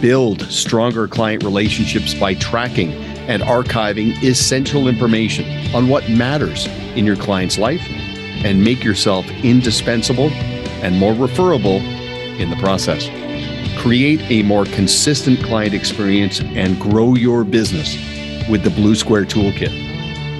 Build 0.00 0.42
stronger 0.42 1.08
client 1.08 1.42
relationships 1.42 2.14
by 2.14 2.34
tracking 2.34 2.92
and 3.28 3.42
archiving 3.42 4.22
essential 4.22 4.86
information 4.88 5.74
on 5.74 5.88
what 5.88 6.08
matters 6.10 6.66
in 6.94 7.06
your 7.06 7.16
client's 7.16 7.58
life 7.58 7.80
and 8.44 8.62
make 8.62 8.84
yourself 8.84 9.26
indispensable 9.42 10.28
and 10.82 10.98
more 10.98 11.14
referable 11.14 11.80
in 12.38 12.50
the 12.50 12.56
process. 12.56 13.08
Create 13.78 14.20
a 14.30 14.42
more 14.42 14.66
consistent 14.66 15.42
client 15.42 15.72
experience 15.74 16.40
and 16.40 16.78
grow 16.78 17.14
your 17.14 17.44
business 17.44 17.96
with 18.48 18.62
the 18.62 18.70
Blue 18.70 18.94
Square 18.94 19.24
Toolkit. 19.24 19.72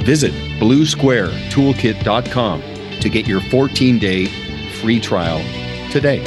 Visit 0.05 0.33
bluesquaretoolkit.com 0.61 2.63
to 3.01 3.09
get 3.09 3.27
your 3.27 3.41
14 3.41 3.99
day 3.99 4.27
free 4.81 5.01
trial 5.01 5.41
today. 5.91 6.23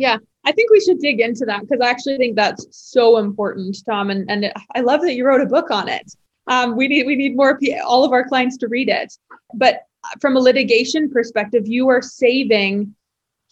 Yeah, 0.00 0.16
I 0.46 0.52
think 0.52 0.70
we 0.70 0.80
should 0.80 0.98
dig 0.98 1.20
into 1.20 1.44
that 1.44 1.60
because 1.60 1.80
I 1.82 1.90
actually 1.90 2.16
think 2.16 2.34
that's 2.34 2.66
so 2.70 3.18
important, 3.18 3.76
Tom. 3.84 4.08
And, 4.08 4.30
and 4.30 4.50
I 4.74 4.80
love 4.80 5.02
that 5.02 5.12
you 5.12 5.26
wrote 5.26 5.42
a 5.42 5.46
book 5.46 5.70
on 5.70 5.90
it. 5.90 6.10
Um, 6.46 6.74
we 6.74 6.88
need 6.88 7.06
we 7.06 7.16
need 7.16 7.36
more 7.36 7.60
all 7.84 8.02
of 8.02 8.12
our 8.12 8.26
clients 8.26 8.56
to 8.58 8.68
read 8.68 8.88
it. 8.88 9.12
But 9.52 9.82
from 10.18 10.38
a 10.38 10.40
litigation 10.40 11.10
perspective, 11.10 11.68
you 11.68 11.90
are 11.90 12.00
saving 12.00 12.94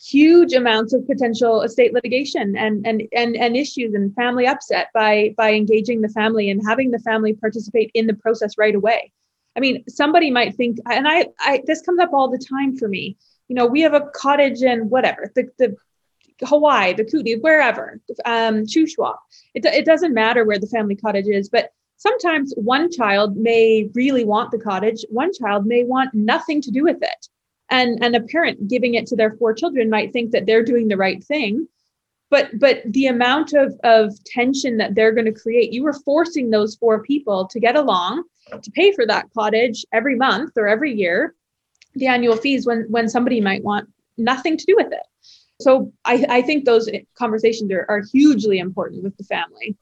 huge 0.03 0.55
amounts 0.55 0.95
of 0.95 1.07
potential 1.07 1.61
estate 1.61 1.93
litigation 1.93 2.57
and 2.57 2.87
and 2.87 3.03
and, 3.13 3.37
and 3.37 3.55
issues 3.55 3.93
and 3.93 4.15
family 4.15 4.47
upset 4.47 4.89
by 4.95 5.35
by 5.37 5.53
engaging 5.53 6.01
the 6.01 6.09
family 6.09 6.49
and 6.49 6.63
having 6.67 6.91
the 6.91 6.99
family 7.01 7.35
participate 7.35 7.91
in 7.93 8.07
the 8.07 8.15
process 8.15 8.57
right 8.57 8.75
away. 8.75 9.13
I 9.55 9.61
mean, 9.61 9.85
somebody 9.87 10.31
might 10.31 10.57
think, 10.57 10.79
and 10.91 11.07
I, 11.07 11.27
I 11.41 11.63
this 11.67 11.83
comes 11.83 12.01
up 12.01 12.15
all 12.15 12.31
the 12.31 12.39
time 12.39 12.75
for 12.75 12.89
me. 12.89 13.19
You 13.49 13.55
know, 13.55 13.67
we 13.67 13.83
have 13.83 13.93
a 13.93 14.09
cottage 14.15 14.63
and 14.63 14.91
whatever 14.91 15.31
the 15.35 15.51
the 15.59 15.77
Hawaii, 16.43 16.95
the 16.95 17.05
Kootenay, 17.05 17.37
wherever, 17.37 18.01
um, 18.25 18.65
Shuswap. 18.67 19.17
It, 19.55 19.65
it 19.65 19.85
doesn't 19.85 20.15
matter 20.15 20.45
where 20.45 20.59
the 20.59 20.67
family 20.67 20.97
cottage 20.97 21.27
is, 21.27 21.49
but 21.49 21.73
sometimes 21.97 22.55
one 22.57 22.91
child 22.91 23.37
may 23.37 23.91
really 23.95 24.25
want 24.25 24.51
the 24.51 24.59
cottage, 24.59 25.05
one 25.09 25.33
child 25.33 25.67
may 25.67 25.85
want 25.85 26.15
nothing 26.15 26.61
to 26.63 26.71
do 26.71 26.85
with 26.85 27.03
it. 27.03 27.29
and 27.71 28.03
and 28.03 28.17
a 28.17 28.21
parent 28.21 28.69
giving 28.69 28.95
it 28.95 29.07
to 29.07 29.17
their 29.17 29.37
four 29.37 29.53
children 29.55 29.91
might 29.91 30.13
think 30.13 30.31
that 30.33 30.47
they're 30.47 30.65
doing 30.65 30.89
the 30.89 30.97
right 30.97 31.23
thing 31.25 31.67
but 32.31 32.47
but 32.59 32.83
the 32.87 33.07
amount 33.07 33.53
of 33.53 33.79
of 33.85 34.13
tension 34.25 34.77
that 34.79 34.95
they're 34.95 35.13
going 35.13 35.33
to 35.33 35.41
create 35.41 35.73
you 35.73 35.87
are 35.87 36.01
forcing 36.05 36.51
those 36.51 36.77
four 36.77 37.03
people 37.03 37.47
to 37.47 37.61
get 37.61 37.77
along 37.77 38.23
to 38.63 38.71
pay 38.71 38.93
for 38.93 39.07
that 39.07 39.27
cottage 39.35 39.85
every 39.93 40.17
month 40.17 40.53
or 40.57 40.67
every 40.69 40.93
year 40.95 41.35
the 41.95 42.07
annual 42.07 42.37
fees 42.37 42.67
when 42.67 42.87
when 42.89 43.09
somebody 43.09 43.41
might 43.41 43.63
want 43.63 43.89
nothing 44.17 44.57
to 44.57 44.67
do 44.67 44.75
with 44.77 44.93
it 44.93 45.07
so 45.61 45.93
i 46.05 46.25
i 46.29 46.43
think 46.43 46.65
those 46.65 46.89
conversations 47.17 47.71
are, 47.73 47.87
are 47.89 48.03
hugely 48.13 48.59
important 48.59 49.03
with 49.03 49.17
the 49.17 49.25
family 49.25 49.77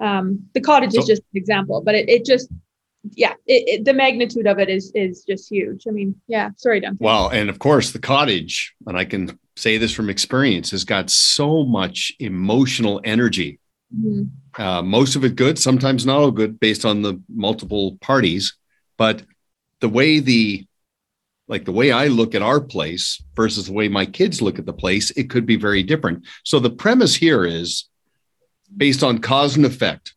um, 0.00 0.40
the 0.54 0.60
cottage 0.60 0.92
so, 0.92 1.00
is 1.00 1.06
just 1.06 1.22
an 1.22 1.38
example 1.38 1.80
but 1.84 1.94
it, 1.94 2.08
it 2.08 2.24
just 2.24 2.50
yeah, 3.12 3.34
it, 3.46 3.68
it, 3.68 3.84
the 3.84 3.92
magnitude 3.92 4.46
of 4.46 4.58
it 4.58 4.68
is 4.68 4.90
is 4.94 5.24
just 5.24 5.50
huge. 5.50 5.84
I 5.86 5.90
mean, 5.90 6.14
yeah. 6.26 6.50
Sorry, 6.56 6.80
Duncan. 6.80 6.98
Well, 7.00 7.28
and 7.28 7.50
of 7.50 7.58
course, 7.58 7.92
the 7.92 7.98
cottage, 7.98 8.74
and 8.86 8.96
I 8.96 9.04
can 9.04 9.38
say 9.56 9.78
this 9.78 9.92
from 9.92 10.08
experience, 10.08 10.70
has 10.70 10.84
got 10.84 11.10
so 11.10 11.64
much 11.64 12.12
emotional 12.18 13.00
energy. 13.04 13.60
Mm-hmm. 13.94 14.62
Uh, 14.62 14.82
most 14.82 15.16
of 15.16 15.24
it 15.24 15.36
good, 15.36 15.58
sometimes 15.58 16.06
not 16.06 16.18
all 16.18 16.30
good, 16.30 16.58
based 16.58 16.84
on 16.84 17.02
the 17.02 17.20
multiple 17.28 17.98
parties. 18.00 18.56
But 18.96 19.22
the 19.80 19.88
way 19.88 20.20
the 20.20 20.66
like 21.46 21.64
the 21.64 21.72
way 21.72 21.92
I 21.92 22.06
look 22.06 22.34
at 22.34 22.42
our 22.42 22.60
place 22.60 23.22
versus 23.34 23.66
the 23.66 23.72
way 23.72 23.88
my 23.88 24.06
kids 24.06 24.40
look 24.40 24.58
at 24.58 24.66
the 24.66 24.72
place, 24.72 25.10
it 25.10 25.28
could 25.28 25.46
be 25.46 25.56
very 25.56 25.82
different. 25.82 26.24
So 26.42 26.58
the 26.58 26.70
premise 26.70 27.14
here 27.14 27.44
is 27.44 27.84
based 28.74 29.02
on 29.02 29.18
cause 29.18 29.56
and 29.56 29.66
effect 29.66 30.14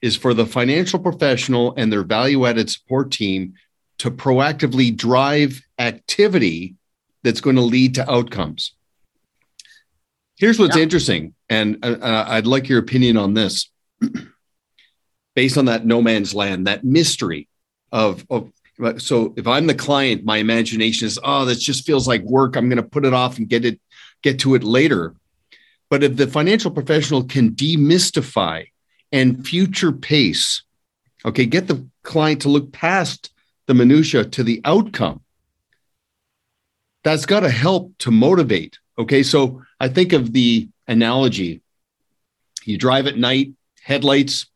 is 0.00 0.16
for 0.16 0.34
the 0.34 0.46
financial 0.46 0.98
professional 0.98 1.74
and 1.76 1.92
their 1.92 2.02
value 2.02 2.46
added 2.46 2.70
support 2.70 3.10
team 3.10 3.54
to 3.98 4.10
proactively 4.10 4.94
drive 4.94 5.60
activity 5.78 6.74
that's 7.22 7.40
going 7.40 7.56
to 7.56 7.62
lead 7.62 7.94
to 7.94 8.10
outcomes. 8.10 8.74
Here's 10.36 10.58
what's 10.58 10.76
yeah. 10.76 10.82
interesting, 10.82 11.34
and 11.48 11.78
uh, 11.84 12.24
I'd 12.26 12.48
like 12.48 12.68
your 12.68 12.80
opinion 12.80 13.16
on 13.16 13.34
this. 13.34 13.70
Based 15.36 15.56
on 15.56 15.66
that 15.66 15.86
no 15.86 16.02
man's 16.02 16.34
land, 16.34 16.66
that 16.66 16.84
mystery 16.84 17.48
of, 17.92 18.26
of 18.28 18.50
so 18.98 19.34
if 19.36 19.46
I'm 19.46 19.66
the 19.66 19.74
client, 19.74 20.24
my 20.24 20.38
imagination 20.38 21.06
is, 21.06 21.18
oh, 21.22 21.44
this 21.44 21.62
just 21.62 21.86
feels 21.86 22.08
like 22.08 22.22
work. 22.22 22.56
I'm 22.56 22.68
going 22.68 22.82
to 22.82 22.82
put 22.82 23.04
it 23.04 23.14
off 23.14 23.38
and 23.38 23.48
get 23.48 23.64
it, 23.64 23.80
get 24.22 24.40
to 24.40 24.54
it 24.54 24.64
later. 24.64 25.14
But 25.90 26.02
if 26.02 26.16
the 26.16 26.26
financial 26.26 26.70
professional 26.70 27.24
can 27.24 27.52
demystify 27.52 28.66
and 29.12 29.46
future 29.46 29.92
pace. 29.92 30.62
Okay, 31.24 31.46
get 31.46 31.68
the 31.68 31.86
client 32.02 32.42
to 32.42 32.48
look 32.48 32.72
past 32.72 33.30
the 33.66 33.74
minutia 33.74 34.24
to 34.24 34.42
the 34.42 34.60
outcome. 34.64 35.20
That's 37.04 37.26
got 37.26 37.40
to 37.40 37.50
help 37.50 37.92
to 37.98 38.10
motivate. 38.10 38.78
Okay, 38.98 39.22
so 39.22 39.62
I 39.78 39.88
think 39.88 40.12
of 40.12 40.32
the 40.32 40.68
analogy. 40.88 41.62
You 42.64 42.78
drive 42.78 43.06
at 43.06 43.18
night, 43.18 43.52
headlights, 43.82 44.46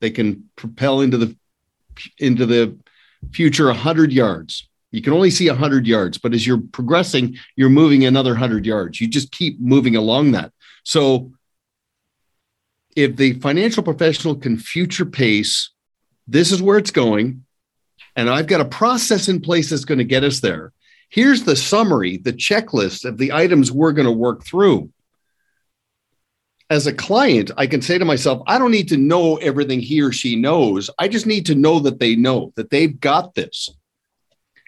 they 0.00 0.10
can 0.10 0.50
propel 0.56 1.00
into 1.00 1.16
the 1.16 1.36
into 2.18 2.44
the 2.44 2.76
future 3.32 3.66
100 3.66 4.12
yards. 4.12 4.68
You 4.90 5.02
can 5.02 5.12
only 5.12 5.30
see 5.30 5.48
100 5.48 5.86
yards, 5.86 6.18
but 6.18 6.34
as 6.34 6.46
you're 6.46 6.62
progressing, 6.72 7.36
you're 7.56 7.68
moving 7.68 8.04
another 8.04 8.30
100 8.30 8.64
yards. 8.64 9.00
You 9.00 9.08
just 9.08 9.32
keep 9.32 9.60
moving 9.60 9.96
along 9.96 10.32
that. 10.32 10.52
So 10.84 11.32
if 12.94 13.16
the 13.16 13.34
financial 13.40 13.82
professional 13.82 14.36
can 14.36 14.56
future 14.56 15.04
pace, 15.04 15.70
this 16.28 16.52
is 16.52 16.62
where 16.62 16.78
it's 16.78 16.92
going, 16.92 17.44
and 18.16 18.30
I've 18.30 18.46
got 18.46 18.60
a 18.60 18.66
process 18.66 19.28
in 19.28 19.40
place 19.40 19.70
that's 19.70 19.84
going 19.84 19.98
to 19.98 20.04
get 20.04 20.24
us 20.24 20.40
there. 20.40 20.72
Here's 21.08 21.44
the 21.44 21.56
summary, 21.56 22.18
the 22.18 22.32
checklist 22.32 23.04
of 23.04 23.18
the 23.18 23.32
items 23.32 23.72
we're 23.72 23.92
going 23.92 24.06
to 24.06 24.12
work 24.12 24.44
through. 24.44 24.90
As 26.74 26.88
a 26.88 26.92
client, 26.92 27.52
I 27.56 27.68
can 27.68 27.80
say 27.80 27.98
to 27.98 28.04
myself, 28.04 28.42
I 28.48 28.58
don't 28.58 28.72
need 28.72 28.88
to 28.88 28.96
know 28.96 29.36
everything 29.36 29.78
he 29.78 30.02
or 30.02 30.10
she 30.10 30.34
knows. 30.34 30.90
I 30.98 31.06
just 31.06 31.24
need 31.24 31.46
to 31.46 31.54
know 31.54 31.78
that 31.78 32.00
they 32.00 32.16
know 32.16 32.52
that 32.56 32.70
they've 32.70 32.98
got 32.98 33.36
this. 33.36 33.70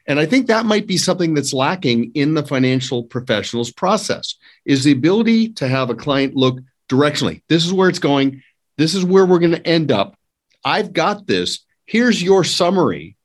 And 0.06 0.20
I 0.20 0.24
think 0.24 0.46
that 0.46 0.66
might 0.66 0.86
be 0.86 0.98
something 0.98 1.34
that's 1.34 1.52
lacking 1.52 2.12
in 2.14 2.34
the 2.34 2.46
financial 2.46 3.02
professionals 3.02 3.72
process 3.72 4.36
is 4.64 4.84
the 4.84 4.92
ability 4.92 5.48
to 5.54 5.66
have 5.66 5.90
a 5.90 5.96
client 5.96 6.36
look 6.36 6.60
directionally. 6.88 7.42
This 7.48 7.66
is 7.66 7.72
where 7.72 7.88
it's 7.88 7.98
going. 7.98 8.40
This 8.78 8.94
is 8.94 9.04
where 9.04 9.26
we're 9.26 9.40
going 9.40 9.50
to 9.60 9.66
end 9.66 9.90
up. 9.90 10.16
I've 10.64 10.92
got 10.92 11.26
this. 11.26 11.64
Here's 11.86 12.22
your 12.22 12.44
summary. 12.44 13.16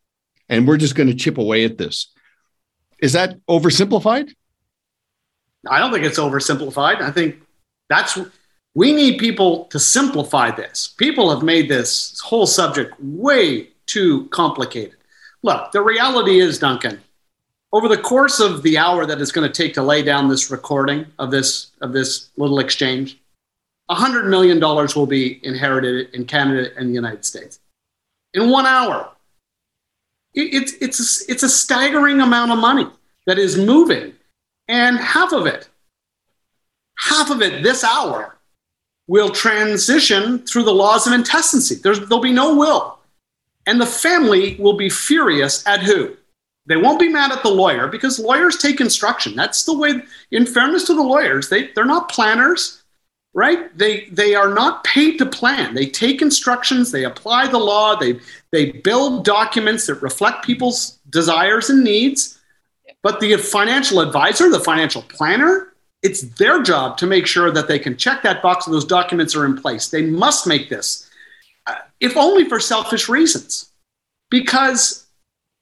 And 0.49 0.67
we're 0.67 0.77
just 0.77 0.95
going 0.95 1.09
to 1.09 1.13
chip 1.13 1.37
away 1.37 1.65
at 1.65 1.77
this. 1.77 2.11
Is 2.97 3.13
that 3.13 3.45
oversimplified? 3.45 4.33
I 5.69 5.77
don't 5.77 5.93
think 5.93 6.03
it's 6.03 6.17
oversimplified. 6.17 6.99
I 6.99 7.11
think 7.11 7.35
that's 7.89 8.17
we 8.73 8.93
need 8.93 9.19
people 9.19 9.65
to 9.65 9.79
simplify 9.79 10.51
this. 10.51 10.93
People 10.97 11.29
have 11.29 11.43
made 11.43 11.69
this 11.69 12.19
whole 12.21 12.47
subject 12.47 12.93
way 12.99 13.69
too 13.85 14.27
complicated. 14.27 14.95
Look, 15.43 15.71
the 15.71 15.81
reality 15.81 16.39
is, 16.39 16.59
Duncan, 16.59 17.01
over 17.73 17.87
the 17.87 17.97
course 17.97 18.39
of 18.39 18.63
the 18.63 18.77
hour 18.77 19.05
that 19.05 19.19
it's 19.19 19.31
going 19.31 19.49
to 19.49 19.53
take 19.53 19.73
to 19.73 19.83
lay 19.83 20.03
down 20.03 20.29
this 20.29 20.51
recording 20.51 21.05
of 21.19 21.31
this 21.31 21.71
of 21.81 21.93
this 21.93 22.29
little 22.37 22.59
exchange, 22.59 23.17
$100 23.89 24.27
million 24.27 24.59
will 24.59 25.07
be 25.07 25.39
inherited 25.45 26.13
in 26.13 26.25
Canada 26.25 26.69
and 26.77 26.89
the 26.89 26.93
United 26.93 27.25
States 27.25 27.59
in 28.33 28.49
one 28.49 28.65
hour. 28.65 29.09
It's, 30.33 30.73
it's, 30.79 31.29
it's 31.29 31.43
a 31.43 31.49
staggering 31.49 32.21
amount 32.21 32.51
of 32.51 32.57
money 32.57 32.87
that 33.27 33.37
is 33.37 33.57
moving. 33.57 34.13
And 34.69 34.97
half 34.97 35.33
of 35.33 35.45
it, 35.45 35.67
half 36.97 37.29
of 37.29 37.41
it 37.41 37.63
this 37.63 37.83
hour, 37.83 38.37
will 39.11 39.29
transition 39.29 40.39
through 40.45 40.63
the 40.63 40.73
laws 40.73 41.05
of 41.05 41.11
intestacy. 41.11 41.75
There's, 41.75 41.99
there'll 41.99 42.21
be 42.21 42.31
no 42.31 42.55
will. 42.55 42.97
And 43.67 43.81
the 43.81 43.85
family 43.85 44.55
will 44.57 44.77
be 44.77 44.89
furious 44.89 45.67
at 45.67 45.83
who? 45.83 46.15
They 46.65 46.77
won't 46.77 46.97
be 46.97 47.09
mad 47.09 47.33
at 47.33 47.43
the 47.43 47.49
lawyer 47.49 47.89
because 47.89 48.19
lawyers 48.19 48.55
take 48.55 48.79
instruction. 48.79 49.35
That's 49.35 49.65
the 49.65 49.77
way, 49.77 50.01
in 50.31 50.45
fairness 50.45 50.85
to 50.85 50.93
the 50.93 51.03
lawyers, 51.03 51.49
they, 51.49 51.67
they're 51.73 51.83
not 51.83 52.07
planners 52.07 52.81
right 53.33 53.77
they 53.77 54.05
they 54.11 54.35
are 54.35 54.53
not 54.53 54.83
paid 54.83 55.17
to 55.17 55.25
plan 55.25 55.73
they 55.73 55.85
take 55.85 56.21
instructions 56.21 56.91
they 56.91 57.05
apply 57.05 57.47
the 57.47 57.57
law 57.57 57.95
they 57.95 58.19
they 58.51 58.71
build 58.71 59.23
documents 59.23 59.87
that 59.87 60.01
reflect 60.01 60.43
people's 60.43 60.99
desires 61.09 61.69
and 61.69 61.81
needs 61.81 62.37
but 63.01 63.21
the 63.21 63.37
financial 63.37 64.01
advisor 64.01 64.49
the 64.49 64.59
financial 64.59 65.01
planner 65.03 65.70
it's 66.03 66.21
their 66.21 66.61
job 66.63 66.97
to 66.97 67.07
make 67.07 67.27
sure 67.27 67.51
that 67.51 67.67
they 67.67 67.79
can 67.79 67.95
check 67.95 68.23
that 68.23 68.41
box 68.41 68.65
and 68.65 68.73
those 68.73 68.85
documents 68.85 69.35
are 69.35 69.45
in 69.45 69.55
place. 69.55 69.89
They 69.89 70.03
must 70.03 70.47
make 70.47 70.69
this 70.69 71.09
uh, 71.67 71.75
if 71.99 72.17
only 72.17 72.47
for 72.49 72.59
selfish 72.59 73.07
reasons. 73.07 73.71
Because 74.29 75.05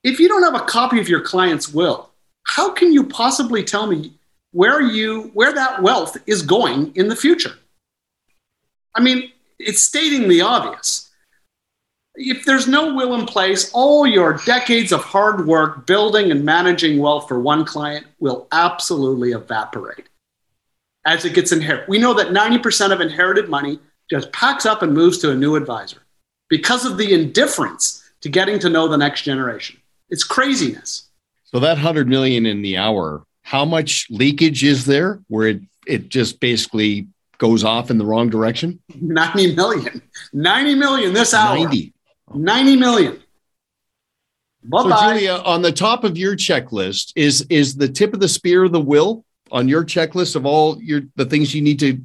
if 0.04 0.18
you 0.18 0.28
don't 0.28 0.42
have 0.42 0.54
a 0.54 0.64
copy 0.64 1.00
of 1.00 1.08
your 1.08 1.20
client's 1.20 1.72
will 1.72 2.10
how 2.50 2.72
can 2.72 2.92
you 2.92 3.04
possibly 3.04 3.62
tell 3.62 3.86
me 3.86 4.12
where 4.52 4.80
you 4.80 5.30
where 5.34 5.52
that 5.52 5.82
wealth 5.82 6.16
is 6.26 6.42
going 6.42 6.92
in 6.96 7.08
the 7.08 7.16
future? 7.16 7.54
I 8.94 9.00
mean, 9.00 9.30
it's 9.58 9.82
stating 9.82 10.28
the 10.28 10.40
obvious. 10.40 11.10
If 12.16 12.44
there's 12.44 12.66
no 12.66 12.92
will 12.94 13.14
in 13.14 13.24
place, 13.24 13.70
all 13.72 14.04
your 14.04 14.34
decades 14.44 14.90
of 14.90 15.04
hard 15.04 15.46
work 15.46 15.86
building 15.86 16.32
and 16.32 16.44
managing 16.44 16.98
wealth 16.98 17.28
for 17.28 17.38
one 17.38 17.64
client 17.64 18.06
will 18.18 18.48
absolutely 18.50 19.30
evaporate 19.30 20.08
as 21.04 21.24
it 21.24 21.34
gets 21.34 21.52
inherited. 21.52 21.88
We 21.88 21.98
know 21.98 22.14
that 22.14 22.28
90% 22.28 22.92
of 22.92 23.00
inherited 23.00 23.48
money 23.48 23.78
just 24.08 24.32
packs 24.32 24.66
up 24.66 24.82
and 24.82 24.92
moves 24.92 25.18
to 25.18 25.30
a 25.30 25.34
new 25.34 25.56
advisor 25.56 25.98
because 26.48 26.84
of 26.84 26.98
the 26.98 27.12
indifference 27.14 28.02
to 28.20 28.28
getting 28.28 28.58
to 28.58 28.68
know 28.68 28.88
the 28.88 28.98
next 28.98 29.22
generation. 29.22 29.80
It's 30.10 30.24
craziness. 30.24 31.08
So 31.44 31.60
that 31.60 31.74
100 31.74 32.08
million 32.08 32.46
in 32.46 32.62
the 32.62 32.76
hour, 32.76 33.24
how 33.42 33.64
much 33.64 34.06
leakage 34.10 34.62
is 34.64 34.84
there 34.84 35.20
where 35.28 35.48
it, 35.48 35.62
it 35.86 36.08
just 36.08 36.40
basically 36.40 37.08
goes 37.38 37.64
off 37.64 37.90
in 37.90 37.98
the 37.98 38.04
wrong 38.04 38.28
direction? 38.28 38.80
90 39.00 39.54
million. 39.54 40.02
90 40.32 40.74
million 40.74 41.14
this 41.14 41.32
hour. 41.32 41.56
90. 41.56 41.94
90 42.34 42.76
million. 42.76 43.22
Bye-bye. 44.62 44.90
So 44.90 45.12
Julia, 45.12 45.42
on 45.44 45.62
the 45.62 45.72
top 45.72 46.04
of 46.04 46.18
your 46.18 46.36
checklist 46.36 47.12
is 47.16 47.46
is 47.48 47.76
the 47.76 47.88
tip 47.88 48.12
of 48.12 48.20
the 48.20 48.28
spear 48.28 48.64
of 48.64 48.72
the 48.72 48.80
will 48.80 49.24
on 49.52 49.68
your 49.68 49.84
checklist 49.84 50.36
of 50.36 50.46
all 50.46 50.80
your 50.82 51.02
the 51.16 51.24
things 51.24 51.54
you 51.54 51.62
need 51.62 51.78
to 51.80 52.00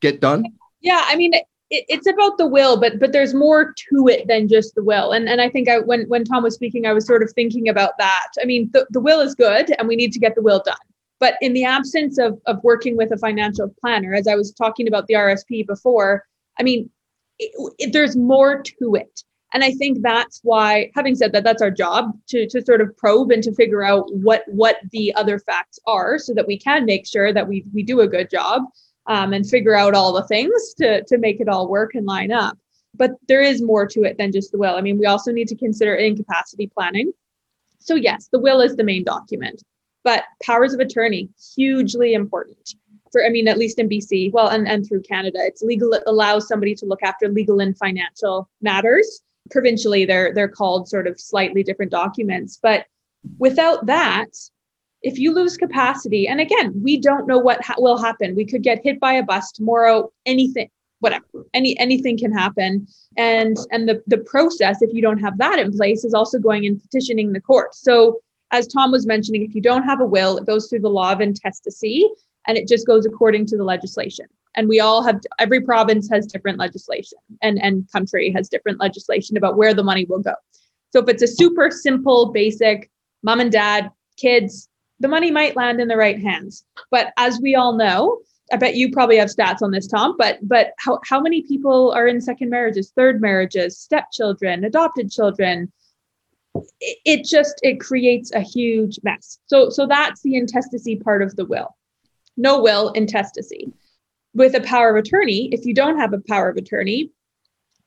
get 0.00 0.20
done? 0.20 0.44
Yeah, 0.80 1.02
I 1.06 1.16
mean 1.16 1.34
it, 1.34 1.44
it's 1.88 2.06
about 2.06 2.38
the 2.38 2.46
will, 2.46 2.78
but 2.78 2.98
but 3.00 3.12
there's 3.12 3.34
more 3.34 3.74
to 3.90 4.08
it 4.08 4.26
than 4.28 4.48
just 4.48 4.74
the 4.74 4.82
will. 4.82 5.12
And 5.12 5.28
and 5.28 5.40
I 5.40 5.48
think 5.48 5.68
I, 5.68 5.80
when 5.80 6.08
when 6.08 6.24
Tom 6.24 6.42
was 6.42 6.54
speaking, 6.54 6.86
I 6.86 6.92
was 6.92 7.06
sort 7.06 7.22
of 7.22 7.32
thinking 7.32 7.68
about 7.68 7.98
that. 7.98 8.28
I 8.40 8.44
mean, 8.44 8.70
the, 8.72 8.86
the 8.90 9.00
will 9.00 9.20
is 9.20 9.34
good, 9.34 9.74
and 9.78 9.88
we 9.88 9.96
need 9.96 10.12
to 10.12 10.18
get 10.18 10.34
the 10.34 10.42
will 10.42 10.62
done. 10.64 10.76
But 11.20 11.36
in 11.40 11.52
the 11.52 11.64
absence 11.64 12.18
of, 12.18 12.40
of 12.46 12.62
working 12.62 12.96
with 12.96 13.12
a 13.12 13.16
financial 13.16 13.74
planner, 13.80 14.14
as 14.14 14.26
I 14.26 14.34
was 14.34 14.52
talking 14.52 14.88
about 14.88 15.06
the 15.06 15.14
RSP 15.14 15.66
before, 15.66 16.24
I 16.58 16.62
mean, 16.62 16.90
it, 17.38 17.74
it, 17.78 17.92
there's 17.92 18.16
more 18.16 18.62
to 18.62 18.94
it. 18.94 19.22
And 19.54 19.62
I 19.62 19.70
think 19.70 20.02
that's 20.02 20.40
why, 20.42 20.90
having 20.96 21.14
said 21.14 21.30
that, 21.32 21.44
that's 21.44 21.62
our 21.62 21.70
job 21.70 22.10
to, 22.30 22.46
to 22.48 22.60
sort 22.60 22.80
of 22.80 22.94
probe 22.96 23.30
and 23.30 23.42
to 23.44 23.54
figure 23.54 23.84
out 23.84 24.12
what 24.12 24.42
what 24.48 24.78
the 24.90 25.14
other 25.14 25.38
facts 25.38 25.78
are 25.86 26.18
so 26.18 26.34
that 26.34 26.48
we 26.48 26.58
can 26.58 26.84
make 26.84 27.06
sure 27.06 27.32
that 27.32 27.46
we 27.46 27.64
we 27.72 27.84
do 27.84 28.00
a 28.00 28.08
good 28.08 28.28
job 28.28 28.64
um, 29.06 29.32
and 29.32 29.48
figure 29.48 29.76
out 29.76 29.94
all 29.94 30.12
the 30.12 30.26
things 30.26 30.74
to, 30.78 31.04
to 31.04 31.18
make 31.18 31.40
it 31.40 31.48
all 31.48 31.68
work 31.68 31.94
and 31.94 32.04
line 32.04 32.32
up. 32.32 32.58
But 32.94 33.12
there 33.28 33.42
is 33.42 33.62
more 33.62 33.86
to 33.86 34.02
it 34.02 34.18
than 34.18 34.32
just 34.32 34.50
the 34.50 34.58
will. 34.58 34.74
I 34.74 34.80
mean, 34.80 34.98
we 34.98 35.06
also 35.06 35.30
need 35.30 35.48
to 35.48 35.56
consider 35.56 35.94
incapacity 35.94 36.66
planning. 36.66 37.12
So, 37.78 37.94
yes, 37.94 38.28
the 38.32 38.40
will 38.40 38.60
is 38.60 38.74
the 38.74 38.84
main 38.84 39.04
document, 39.04 39.62
but 40.02 40.24
powers 40.42 40.74
of 40.74 40.80
attorney, 40.80 41.28
hugely 41.54 42.14
important. 42.14 42.74
For, 43.12 43.24
I 43.24 43.28
mean, 43.28 43.46
at 43.46 43.58
least 43.58 43.78
in 43.78 43.88
BC, 43.88 44.32
well, 44.32 44.48
and, 44.48 44.66
and 44.66 44.86
through 44.86 45.02
Canada, 45.02 45.38
it's 45.42 45.62
legal, 45.62 45.92
it 45.92 46.02
allows 46.06 46.48
somebody 46.48 46.74
to 46.76 46.86
look 46.86 47.02
after 47.02 47.28
legal 47.28 47.60
and 47.60 47.76
financial 47.76 48.48
matters 48.60 49.22
provincially 49.50 50.04
they're 50.04 50.32
they're 50.34 50.48
called 50.48 50.88
sort 50.88 51.06
of 51.06 51.20
slightly 51.20 51.62
different 51.62 51.90
documents. 51.90 52.58
But 52.62 52.86
without 53.38 53.86
that 53.86 54.28
if 55.02 55.18
you 55.18 55.32
lose 55.32 55.56
capacity 55.56 56.26
and 56.26 56.40
again 56.40 56.72
we 56.82 56.98
don't 56.98 57.26
know 57.26 57.38
what 57.38 57.62
ha- 57.62 57.74
will 57.78 57.98
happen. 57.98 58.34
We 58.34 58.46
could 58.46 58.62
get 58.62 58.82
hit 58.82 59.00
by 59.00 59.14
a 59.14 59.22
bus 59.22 59.52
tomorrow 59.52 60.10
anything 60.26 60.70
whatever 61.00 61.24
any 61.52 61.78
anything 61.78 62.18
can 62.18 62.32
happen. 62.32 62.86
And 63.16 63.56
and 63.70 63.88
the 63.88 64.02
the 64.06 64.18
process 64.18 64.82
if 64.82 64.92
you 64.94 65.02
don't 65.02 65.18
have 65.18 65.38
that 65.38 65.58
in 65.58 65.72
place 65.72 66.04
is 66.04 66.14
also 66.14 66.38
going 66.38 66.64
and 66.66 66.80
petitioning 66.80 67.32
the 67.32 67.40
court. 67.40 67.74
So 67.74 68.20
as 68.50 68.66
tom 68.66 68.92
was 68.92 69.06
mentioning 69.06 69.42
if 69.42 69.54
you 69.54 69.60
don't 69.60 69.82
have 69.82 70.00
a 70.00 70.06
will 70.06 70.36
it 70.36 70.46
goes 70.46 70.68
through 70.68 70.80
the 70.80 70.88
law 70.88 71.12
of 71.12 71.20
intestacy 71.20 72.08
and 72.46 72.56
it 72.56 72.68
just 72.68 72.86
goes 72.86 73.04
according 73.06 73.46
to 73.46 73.56
the 73.56 73.64
legislation 73.64 74.26
and 74.56 74.68
we 74.68 74.80
all 74.80 75.02
have 75.02 75.20
every 75.38 75.60
province 75.60 76.08
has 76.10 76.26
different 76.26 76.58
legislation 76.58 77.18
and 77.42 77.60
and 77.62 77.90
country 77.92 78.30
has 78.30 78.48
different 78.48 78.80
legislation 78.80 79.36
about 79.36 79.56
where 79.56 79.74
the 79.74 79.82
money 79.82 80.04
will 80.06 80.20
go. 80.20 80.34
So 80.92 81.00
if 81.00 81.08
it's 81.08 81.22
a 81.22 81.28
super 81.28 81.70
simple 81.70 82.32
basic 82.32 82.90
mom 83.22 83.40
and 83.40 83.50
dad 83.50 83.90
kids 84.16 84.68
the 85.00 85.08
money 85.08 85.30
might 85.30 85.56
land 85.56 85.80
in 85.80 85.88
the 85.88 85.96
right 85.96 86.20
hands. 86.20 86.64
But 86.90 87.12
as 87.16 87.40
we 87.40 87.54
all 87.54 87.76
know 87.76 88.20
i 88.52 88.56
bet 88.56 88.76
you 88.76 88.92
probably 88.92 89.16
have 89.16 89.30
stats 89.30 89.62
on 89.62 89.70
this 89.70 89.86
tom 89.86 90.14
but 90.18 90.38
but 90.42 90.72
how, 90.78 91.00
how 91.08 91.18
many 91.18 91.40
people 91.42 91.92
are 91.92 92.06
in 92.06 92.20
second 92.20 92.50
marriages 92.50 92.92
third 92.94 93.18
marriages 93.18 93.78
stepchildren 93.78 94.64
adopted 94.64 95.10
children? 95.10 95.72
It, 96.80 96.98
it 97.04 97.24
just 97.24 97.54
it 97.62 97.80
creates 97.80 98.32
a 98.32 98.40
huge 98.40 99.00
mess. 99.02 99.38
So 99.46 99.70
so 99.70 99.86
that's 99.86 100.20
the 100.22 100.36
intestacy 100.36 100.96
part 100.96 101.22
of 101.22 101.34
the 101.36 101.46
will. 101.46 101.74
No 102.36 102.60
will 102.60 102.90
intestacy 102.90 103.72
with 104.34 104.54
a 104.54 104.60
power 104.60 104.90
of 104.90 104.96
attorney, 104.96 105.48
if 105.52 105.64
you 105.64 105.74
don't 105.74 105.98
have 105.98 106.12
a 106.12 106.20
power 106.28 106.48
of 106.48 106.56
attorney, 106.56 107.10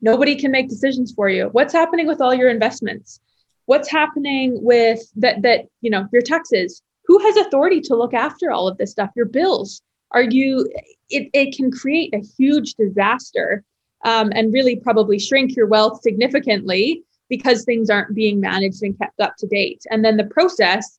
nobody 0.00 0.34
can 0.34 0.50
make 0.50 0.68
decisions 0.68 1.12
for 1.12 1.28
you. 1.28 1.48
What's 1.52 1.72
happening 1.72 2.06
with 2.06 2.20
all 2.20 2.34
your 2.34 2.50
investments? 2.50 3.20
What's 3.66 3.90
happening 3.90 4.58
with 4.62 5.00
that 5.16 5.42
that, 5.42 5.66
you 5.82 5.90
know, 5.90 6.08
your 6.12 6.22
taxes? 6.22 6.82
Who 7.04 7.18
has 7.20 7.36
authority 7.36 7.80
to 7.82 7.96
look 7.96 8.14
after 8.14 8.50
all 8.50 8.68
of 8.68 8.78
this 8.78 8.90
stuff? 8.90 9.10
Your 9.14 9.26
bills. 9.26 9.82
Are 10.12 10.22
you 10.22 10.70
it, 11.10 11.28
it 11.32 11.56
can 11.56 11.70
create 11.70 12.14
a 12.14 12.24
huge 12.38 12.74
disaster 12.74 13.62
um, 14.04 14.30
and 14.34 14.52
really 14.52 14.76
probably 14.76 15.18
shrink 15.18 15.56
your 15.56 15.66
wealth 15.66 16.00
significantly 16.02 17.02
because 17.28 17.64
things 17.64 17.90
aren't 17.90 18.14
being 18.14 18.40
managed 18.40 18.82
and 18.82 18.98
kept 18.98 19.20
up 19.20 19.34
to 19.38 19.46
date. 19.46 19.82
And 19.90 20.04
then 20.04 20.16
the 20.16 20.24
process 20.24 20.97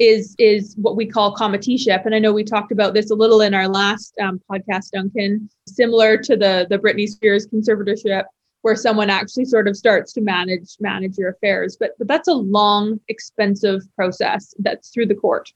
is 0.00 0.34
is 0.38 0.74
what 0.78 0.96
we 0.96 1.06
call 1.06 1.36
committeeship. 1.36 2.06
And 2.06 2.14
I 2.14 2.18
know 2.18 2.32
we 2.32 2.42
talked 2.42 2.72
about 2.72 2.94
this 2.94 3.10
a 3.10 3.14
little 3.14 3.42
in 3.42 3.54
our 3.54 3.68
last 3.68 4.14
um, 4.18 4.40
podcast, 4.50 4.92
Duncan, 4.92 5.48
similar 5.68 6.16
to 6.16 6.36
the 6.36 6.66
the 6.68 6.78
Britney 6.78 7.06
Spears 7.06 7.46
conservatorship, 7.46 8.24
where 8.62 8.74
someone 8.74 9.10
actually 9.10 9.44
sort 9.44 9.68
of 9.68 9.76
starts 9.76 10.12
to 10.14 10.22
manage 10.22 10.76
manage 10.80 11.18
your 11.18 11.30
affairs. 11.30 11.76
But 11.78 11.92
but 11.98 12.08
that's 12.08 12.28
a 12.28 12.34
long, 12.34 12.98
expensive 13.08 13.82
process 13.94 14.54
that's 14.58 14.88
through 14.88 15.06
the 15.06 15.14
court, 15.14 15.52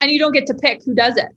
and 0.00 0.10
you 0.10 0.20
don't 0.20 0.32
get 0.32 0.46
to 0.46 0.54
pick 0.54 0.84
who 0.84 0.94
does 0.94 1.16
it. 1.16 1.28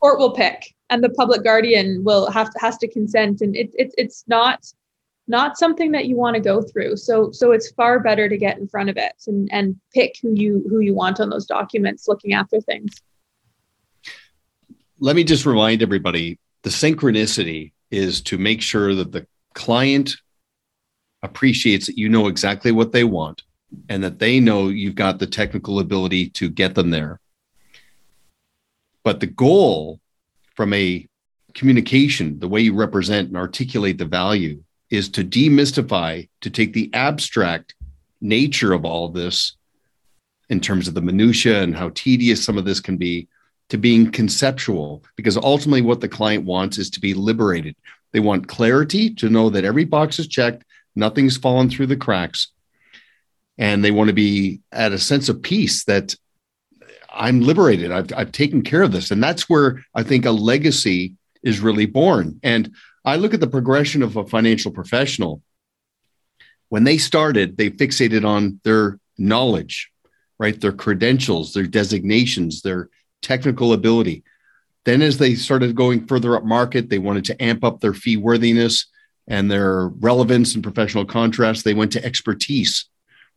Court 0.00 0.18
will 0.18 0.32
pick, 0.32 0.74
and 0.88 1.04
the 1.04 1.10
public 1.10 1.44
guardian 1.44 2.02
will 2.02 2.30
have 2.30 2.50
to 2.50 2.58
has 2.60 2.78
to 2.78 2.88
consent, 2.88 3.42
and 3.42 3.54
it, 3.54 3.70
it 3.74 3.92
it's 3.98 4.24
not 4.26 4.64
not 5.32 5.56
something 5.56 5.92
that 5.92 6.04
you 6.04 6.14
want 6.14 6.36
to 6.36 6.40
go 6.40 6.62
through. 6.62 6.96
So 6.98 7.32
so 7.32 7.50
it's 7.50 7.72
far 7.72 7.98
better 7.98 8.28
to 8.28 8.36
get 8.36 8.58
in 8.58 8.68
front 8.68 8.90
of 8.90 8.96
it 8.96 9.14
and 9.26 9.48
and 9.50 9.80
pick 9.92 10.16
who 10.22 10.32
you 10.34 10.64
who 10.68 10.78
you 10.78 10.94
want 10.94 11.18
on 11.18 11.30
those 11.30 11.46
documents 11.46 12.06
looking 12.06 12.34
after 12.34 12.60
things. 12.60 12.94
Let 15.00 15.16
me 15.16 15.24
just 15.24 15.46
remind 15.46 15.82
everybody 15.82 16.38
the 16.62 16.70
synchronicity 16.70 17.72
is 17.90 18.20
to 18.22 18.38
make 18.38 18.62
sure 18.62 18.94
that 18.94 19.10
the 19.10 19.26
client 19.54 20.16
appreciates 21.22 21.86
that 21.86 21.98
you 21.98 22.08
know 22.08 22.28
exactly 22.28 22.70
what 22.70 22.92
they 22.92 23.04
want 23.04 23.42
and 23.88 24.04
that 24.04 24.18
they 24.18 24.38
know 24.38 24.68
you've 24.68 24.94
got 24.94 25.18
the 25.18 25.26
technical 25.26 25.80
ability 25.80 26.28
to 26.30 26.48
get 26.50 26.74
them 26.74 26.90
there. 26.90 27.20
But 29.02 29.20
the 29.20 29.26
goal 29.26 29.98
from 30.54 30.72
a 30.74 31.06
communication, 31.54 32.38
the 32.38 32.48
way 32.48 32.60
you 32.60 32.74
represent 32.74 33.28
and 33.28 33.36
articulate 33.36 33.98
the 33.98 34.04
value 34.04 34.62
is 34.92 35.08
to 35.08 35.24
demystify, 35.24 36.28
to 36.42 36.50
take 36.50 36.74
the 36.74 36.90
abstract 36.92 37.74
nature 38.20 38.74
of 38.74 38.84
all 38.84 39.06
of 39.06 39.14
this 39.14 39.56
in 40.50 40.60
terms 40.60 40.86
of 40.86 40.92
the 40.92 41.00
minutia 41.00 41.62
and 41.62 41.74
how 41.74 41.90
tedious 41.94 42.44
some 42.44 42.58
of 42.58 42.66
this 42.66 42.78
can 42.78 42.98
be 42.98 43.26
to 43.70 43.78
being 43.78 44.10
conceptual. 44.10 45.02
Because 45.16 45.38
ultimately 45.38 45.80
what 45.80 46.02
the 46.02 46.08
client 46.08 46.44
wants 46.44 46.76
is 46.76 46.90
to 46.90 47.00
be 47.00 47.14
liberated. 47.14 47.74
They 48.12 48.20
want 48.20 48.48
clarity 48.48 49.14
to 49.14 49.30
know 49.30 49.48
that 49.48 49.64
every 49.64 49.84
box 49.84 50.18
is 50.18 50.28
checked 50.28 50.62
nothing's 50.94 51.38
fallen 51.38 51.70
through 51.70 51.86
the 51.86 51.96
cracks 51.96 52.48
and 53.56 53.82
they 53.82 53.90
want 53.90 54.08
to 54.08 54.14
be 54.14 54.60
at 54.70 54.92
a 54.92 54.98
sense 54.98 55.30
of 55.30 55.40
peace 55.40 55.84
that 55.84 56.14
i'm 57.10 57.40
liberated 57.40 57.90
i've, 57.90 58.12
I've 58.14 58.30
taken 58.30 58.60
care 58.60 58.82
of 58.82 58.92
this. 58.92 59.10
And 59.10 59.24
that's 59.24 59.48
where 59.48 59.82
i 59.94 60.02
think 60.02 60.26
a 60.26 60.30
legacy 60.30 61.14
is 61.42 61.60
really 61.60 61.86
born. 61.86 62.38
And 62.42 62.74
I 63.04 63.16
look 63.16 63.34
at 63.34 63.40
the 63.40 63.46
progression 63.46 64.02
of 64.02 64.16
a 64.16 64.26
financial 64.26 64.70
professional. 64.70 65.42
When 66.68 66.84
they 66.84 66.98
started, 66.98 67.56
they 67.56 67.70
fixated 67.70 68.24
on 68.24 68.60
their 68.64 68.98
knowledge, 69.18 69.90
right? 70.38 70.58
Their 70.58 70.72
credentials, 70.72 71.52
their 71.52 71.66
designations, 71.66 72.62
their 72.62 72.88
technical 73.20 73.72
ability. 73.72 74.24
Then, 74.84 75.02
as 75.02 75.18
they 75.18 75.34
started 75.34 75.76
going 75.76 76.06
further 76.06 76.36
up 76.36 76.44
market, 76.44 76.88
they 76.88 76.98
wanted 76.98 77.24
to 77.26 77.42
amp 77.42 77.62
up 77.62 77.80
their 77.80 77.94
fee 77.94 78.16
worthiness 78.16 78.86
and 79.28 79.50
their 79.50 79.88
relevance 79.88 80.54
and 80.54 80.62
professional 80.62 81.04
contrast. 81.04 81.64
They 81.64 81.74
went 81.74 81.92
to 81.92 82.04
expertise, 82.04 82.86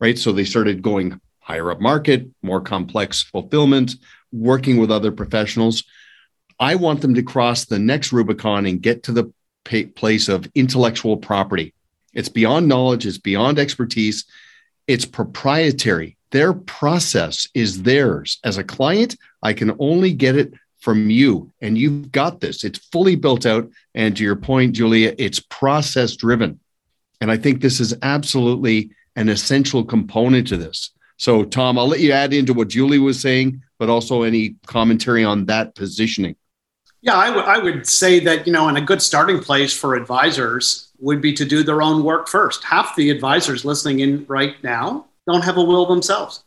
right? 0.00 0.18
So 0.18 0.32
they 0.32 0.44
started 0.44 0.82
going 0.82 1.20
higher 1.38 1.70
up 1.70 1.80
market, 1.80 2.28
more 2.42 2.60
complex 2.60 3.22
fulfillment, 3.22 3.94
working 4.32 4.78
with 4.78 4.90
other 4.90 5.12
professionals. 5.12 5.84
I 6.58 6.74
want 6.74 7.02
them 7.02 7.14
to 7.14 7.22
cross 7.22 7.66
the 7.66 7.78
next 7.78 8.12
Rubicon 8.12 8.66
and 8.66 8.82
get 8.82 9.04
to 9.04 9.12
the 9.12 9.32
place 9.66 10.28
of 10.28 10.50
intellectual 10.54 11.16
property. 11.16 11.74
It's 12.14 12.28
beyond 12.28 12.68
knowledge, 12.68 13.06
it's 13.06 13.18
beyond 13.18 13.58
expertise, 13.58 14.24
it's 14.86 15.04
proprietary. 15.04 16.16
Their 16.30 16.52
process 16.52 17.48
is 17.54 17.82
theirs. 17.82 18.38
As 18.44 18.58
a 18.58 18.64
client, 18.64 19.16
I 19.42 19.52
can 19.52 19.76
only 19.78 20.12
get 20.12 20.36
it 20.36 20.54
from 20.80 21.10
you, 21.10 21.52
and 21.60 21.76
you've 21.76 22.12
got 22.12 22.40
this. 22.40 22.62
It's 22.62 22.78
fully 22.78 23.16
built 23.16 23.44
out. 23.44 23.68
And 23.94 24.16
to 24.16 24.22
your 24.22 24.36
point, 24.36 24.74
Julia, 24.74 25.14
it's 25.18 25.40
process 25.40 26.14
driven. 26.14 26.60
And 27.20 27.30
I 27.30 27.36
think 27.36 27.60
this 27.60 27.80
is 27.80 27.94
absolutely 28.02 28.90
an 29.16 29.28
essential 29.28 29.84
component 29.84 30.46
to 30.48 30.56
this. 30.56 30.90
So, 31.16 31.44
Tom, 31.44 31.78
I'll 31.78 31.88
let 31.88 32.00
you 32.00 32.12
add 32.12 32.34
into 32.34 32.52
what 32.52 32.68
Julie 32.68 32.98
was 32.98 33.18
saying, 33.20 33.62
but 33.78 33.88
also 33.88 34.22
any 34.22 34.56
commentary 34.66 35.24
on 35.24 35.46
that 35.46 35.74
positioning. 35.74 36.36
Yeah, 37.06 37.14
I, 37.14 37.58
would 37.58 37.86
say 37.86 38.18
that, 38.18 38.48
you 38.48 38.52
know, 38.52 38.66
and 38.66 38.76
a 38.76 38.80
good 38.80 39.00
starting 39.00 39.38
place 39.38 39.72
for 39.72 39.94
advisors 39.94 40.88
would 40.98 41.22
be 41.22 41.32
to 41.34 41.44
do 41.44 41.62
their 41.62 41.80
own 41.80 42.02
work 42.02 42.26
first. 42.26 42.64
Half 42.64 42.96
the 42.96 43.10
advisors 43.10 43.64
listening 43.64 44.00
in 44.00 44.26
right 44.26 44.56
now 44.64 45.06
don't 45.24 45.44
have 45.44 45.56
a 45.56 45.62
will 45.62 45.86
themselves. 45.86 46.42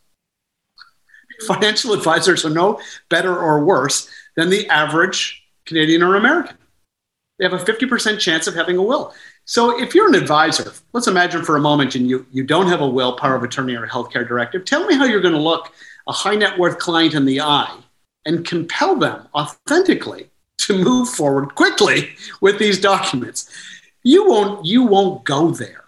Financial 1.48 1.94
advisors 1.94 2.44
are 2.44 2.50
no 2.50 2.82
better 3.08 3.40
or 3.40 3.64
worse 3.64 4.10
than 4.36 4.50
the 4.50 4.68
average 4.68 5.42
Canadian 5.64 6.04
or 6.04 6.18
American. 6.18 6.58
They 7.38 7.46
have 7.46 7.54
a 7.54 7.64
50% 7.64 8.20
chance 8.20 8.46
of 8.46 8.54
having 8.54 8.76
a 8.76 8.84
will. 8.84 9.14
So 9.46 9.82
if 9.82 9.96
you're 9.96 10.10
an 10.10 10.16
advisor, 10.16 10.74
let's 10.92 11.08
imagine 11.08 11.46
for 11.46 11.56
a 11.56 11.62
moment 11.62 11.96
and 11.96 12.10
you, 12.10 12.26
you 12.34 12.44
don't 12.44 12.68
have 12.68 12.82
a 12.82 12.90
will, 12.90 13.16
power 13.16 13.36
of 13.36 13.44
attorney, 13.44 13.76
or 13.76 13.86
a 13.86 13.90
healthcare 13.90 14.28
directive. 14.28 14.66
Tell 14.66 14.86
me 14.88 14.96
how 14.96 15.06
you're 15.06 15.22
going 15.22 15.34
to 15.34 15.40
look 15.40 15.72
a 16.06 16.12
high 16.12 16.36
net 16.36 16.60
worth 16.60 16.80
client 16.80 17.14
in 17.14 17.24
the 17.24 17.40
eye 17.40 17.78
and 18.26 18.46
compel 18.46 18.98
them 18.98 19.26
authentically 19.34 20.30
to 20.60 20.84
move 20.84 21.10
forward 21.10 21.56
quickly 21.56 22.12
with 22.42 22.60
these 22.60 22.80
documents. 22.80 23.50
You 24.04 24.30
won't, 24.30 24.66
you 24.66 24.84
won't 24.84 25.24
go 25.24 25.52
there. 25.52 25.86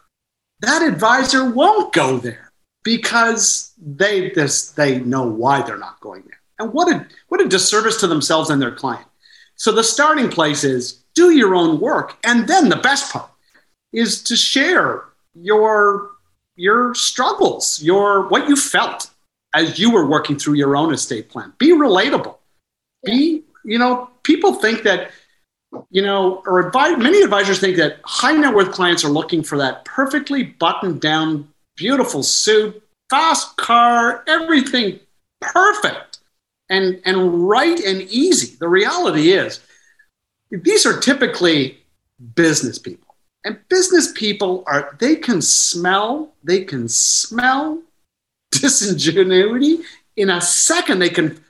That 0.62 0.82
advisor 0.82 1.50
won't 1.50 1.94
go 1.94 2.18
there 2.18 2.52
because 2.84 3.74
they 3.82 4.30
this, 4.32 4.72
they 4.72 5.00
know 5.00 5.24
why 5.24 5.62
they're 5.62 5.78
not 5.78 6.00
going 6.00 6.24
there. 6.24 6.42
And 6.60 6.74
what 6.74 6.92
a 6.92 7.08
what 7.30 7.42
a 7.42 7.48
disservice 7.48 7.98
to 8.02 8.08
themselves 8.08 8.50
and 8.50 8.62
their 8.62 8.76
client. 8.76 9.08
So 9.56 9.72
the 9.72 9.84
starting 9.84 10.30
place 10.30 10.64
is 10.64 11.02
do 11.16 11.32
your 11.32 11.56
own 11.56 11.80
work. 11.80 12.18
And 12.24 12.48
then 12.48 12.70
the 12.70 12.76
best 12.78 13.12
part, 13.12 13.30
is 13.92 14.24
to 14.24 14.36
share 14.36 15.06
your 15.34 16.12
your 16.56 16.94
struggles, 16.94 17.82
your 17.82 18.28
what 18.30 18.48
you 18.48 18.56
felt 18.56 19.10
as 19.54 19.80
you 19.80 19.92
were 19.92 20.06
working 20.06 20.38
through 20.38 20.56
your 20.56 20.76
own 20.76 20.94
estate 20.94 21.30
plan. 21.30 21.54
Be 21.58 21.72
relatable. 21.72 22.38
Be, 23.04 23.44
you 23.64 23.78
know, 23.78 24.10
people 24.24 24.56
think 24.56 24.84
that, 24.84 25.12
you 25.90 26.02
know, 26.02 26.44
or 26.46 26.68
advise, 26.68 26.98
many 26.98 27.22
advisors 27.22 27.60
think 27.60 27.78
that 27.78 28.00
high 28.04 28.34
net 28.34 28.54
worth 28.54 28.72
clients 28.72 29.04
are 29.04 29.10
looking 29.10 29.44
for 29.44 29.58
that 29.58 29.86
perfectly 29.86 30.44
buttoned 30.44 31.02
down, 31.02 31.48
beautiful 31.76 32.24
suit, 32.24 32.82
fast 33.10 33.56
car, 33.58 34.24
everything 34.28 35.00
perfect 35.40 36.20
and, 36.70 37.02
and 37.06 37.48
right 37.48 37.80
and 37.80 38.02
easy. 38.04 38.56
The 38.60 38.70
reality 38.70 39.32
is, 39.32 39.60
these 40.50 40.86
are 40.86 41.00
typically 41.00 41.78
business 42.36 42.80
people. 42.80 43.16
And 43.44 43.58
business 43.70 44.12
people 44.14 44.64
are, 44.68 44.96
they 45.00 45.16
can 45.16 45.42
smell, 45.42 46.34
they 46.44 46.64
can 46.64 46.88
smell 46.88 47.82
disingenuity 48.52 49.80
in 50.16 50.30
a 50.30 50.42
second. 50.42 51.00
They 51.00 51.10
can, 51.10 51.44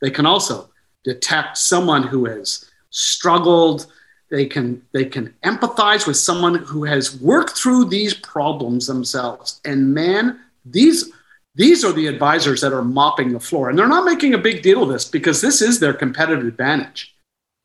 they 0.00 0.10
can 0.10 0.26
also 0.26 0.70
detect 1.08 1.56
someone 1.56 2.02
who 2.02 2.26
has 2.26 2.70
struggled. 2.90 3.86
They 4.30 4.44
can, 4.44 4.82
they 4.92 5.06
can 5.06 5.34
empathize 5.42 6.06
with 6.06 6.18
someone 6.18 6.56
who 6.56 6.84
has 6.84 7.18
worked 7.20 7.56
through 7.56 7.86
these 7.86 8.12
problems 8.12 8.86
themselves. 8.86 9.60
And 9.64 9.94
man, 9.94 10.38
these, 10.66 11.10
these 11.54 11.82
are 11.82 11.92
the 11.92 12.08
advisors 12.08 12.60
that 12.60 12.74
are 12.74 12.84
mopping 12.84 13.32
the 13.32 13.40
floor. 13.40 13.70
And 13.70 13.78
they're 13.78 13.88
not 13.88 14.04
making 14.04 14.34
a 14.34 14.38
big 14.38 14.62
deal 14.62 14.82
of 14.82 14.90
this 14.90 15.06
because 15.06 15.40
this 15.40 15.62
is 15.62 15.80
their 15.80 15.94
competitive 15.94 16.46
advantage. 16.46 17.14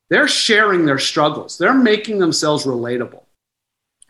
They're 0.08 0.28
sharing 0.28 0.86
their 0.86 0.98
struggles. 0.98 1.58
They're 1.58 1.74
making 1.74 2.18
themselves 2.18 2.64
relatable. 2.64 3.24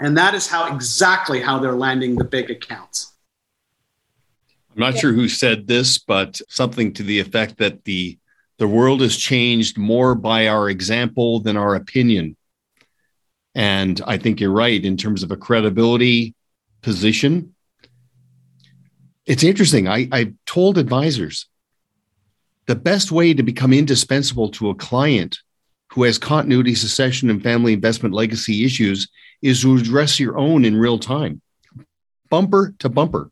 And 0.01 0.17
that 0.17 0.35
is 0.35 0.47
how 0.47 0.75
exactly 0.75 1.41
how 1.41 1.59
they're 1.59 1.73
landing 1.73 2.15
the 2.15 2.25
big 2.25 2.51
accounts. 2.51 3.13
I'm 4.73 4.81
not 4.81 4.99
sure 4.99 5.13
who 5.13 5.29
said 5.29 5.67
this, 5.67 5.99
but 5.99 6.41
something 6.49 6.93
to 6.95 7.03
the 7.03 7.21
effect 7.21 7.59
that 7.59 7.85
the 7.85 8.19
the 8.59 8.69
world 8.69 9.03
is 9.03 9.17
changed 9.17 9.77
more 9.79 10.15
by 10.15 10.49
our 10.49 10.69
example 10.71 11.41
than 11.41 11.57
our 11.57 11.75
opinion. 11.75 12.37
And 13.55 14.01
I 14.07 14.19
think 14.19 14.41
you're 14.41 14.51
right 14.51 14.85
in 14.85 14.97
terms 14.97 15.23
of 15.23 15.31
a 15.31 15.37
credibility 15.37 16.35
position. 16.83 17.55
It's 19.27 19.45
interesting. 19.45 19.89
I, 19.89 20.09
I 20.13 20.35
told 20.47 20.79
advisors 20.79 21.47
the 22.67 22.75
best 22.75 23.13
way 23.13 23.35
to 23.35 23.43
become 23.43 23.73
indispensable 23.73 24.51
to 24.51 24.71
a 24.71 24.75
client 24.75 25.39
who 25.93 26.03
has 26.03 26.19
continuity, 26.19 26.75
succession, 26.75 27.31
and 27.31 27.43
family 27.43 27.73
investment 27.73 28.15
legacy 28.15 28.65
issues 28.65 29.09
is 29.43 29.63
to 29.63 29.77
address 29.77 30.19
your 30.19 30.39
own 30.39 30.65
in 30.65 30.77
real 30.77 30.99
time, 30.99 31.41
bumper 32.31 32.75
to 32.81 32.89
bumper. 32.89 33.31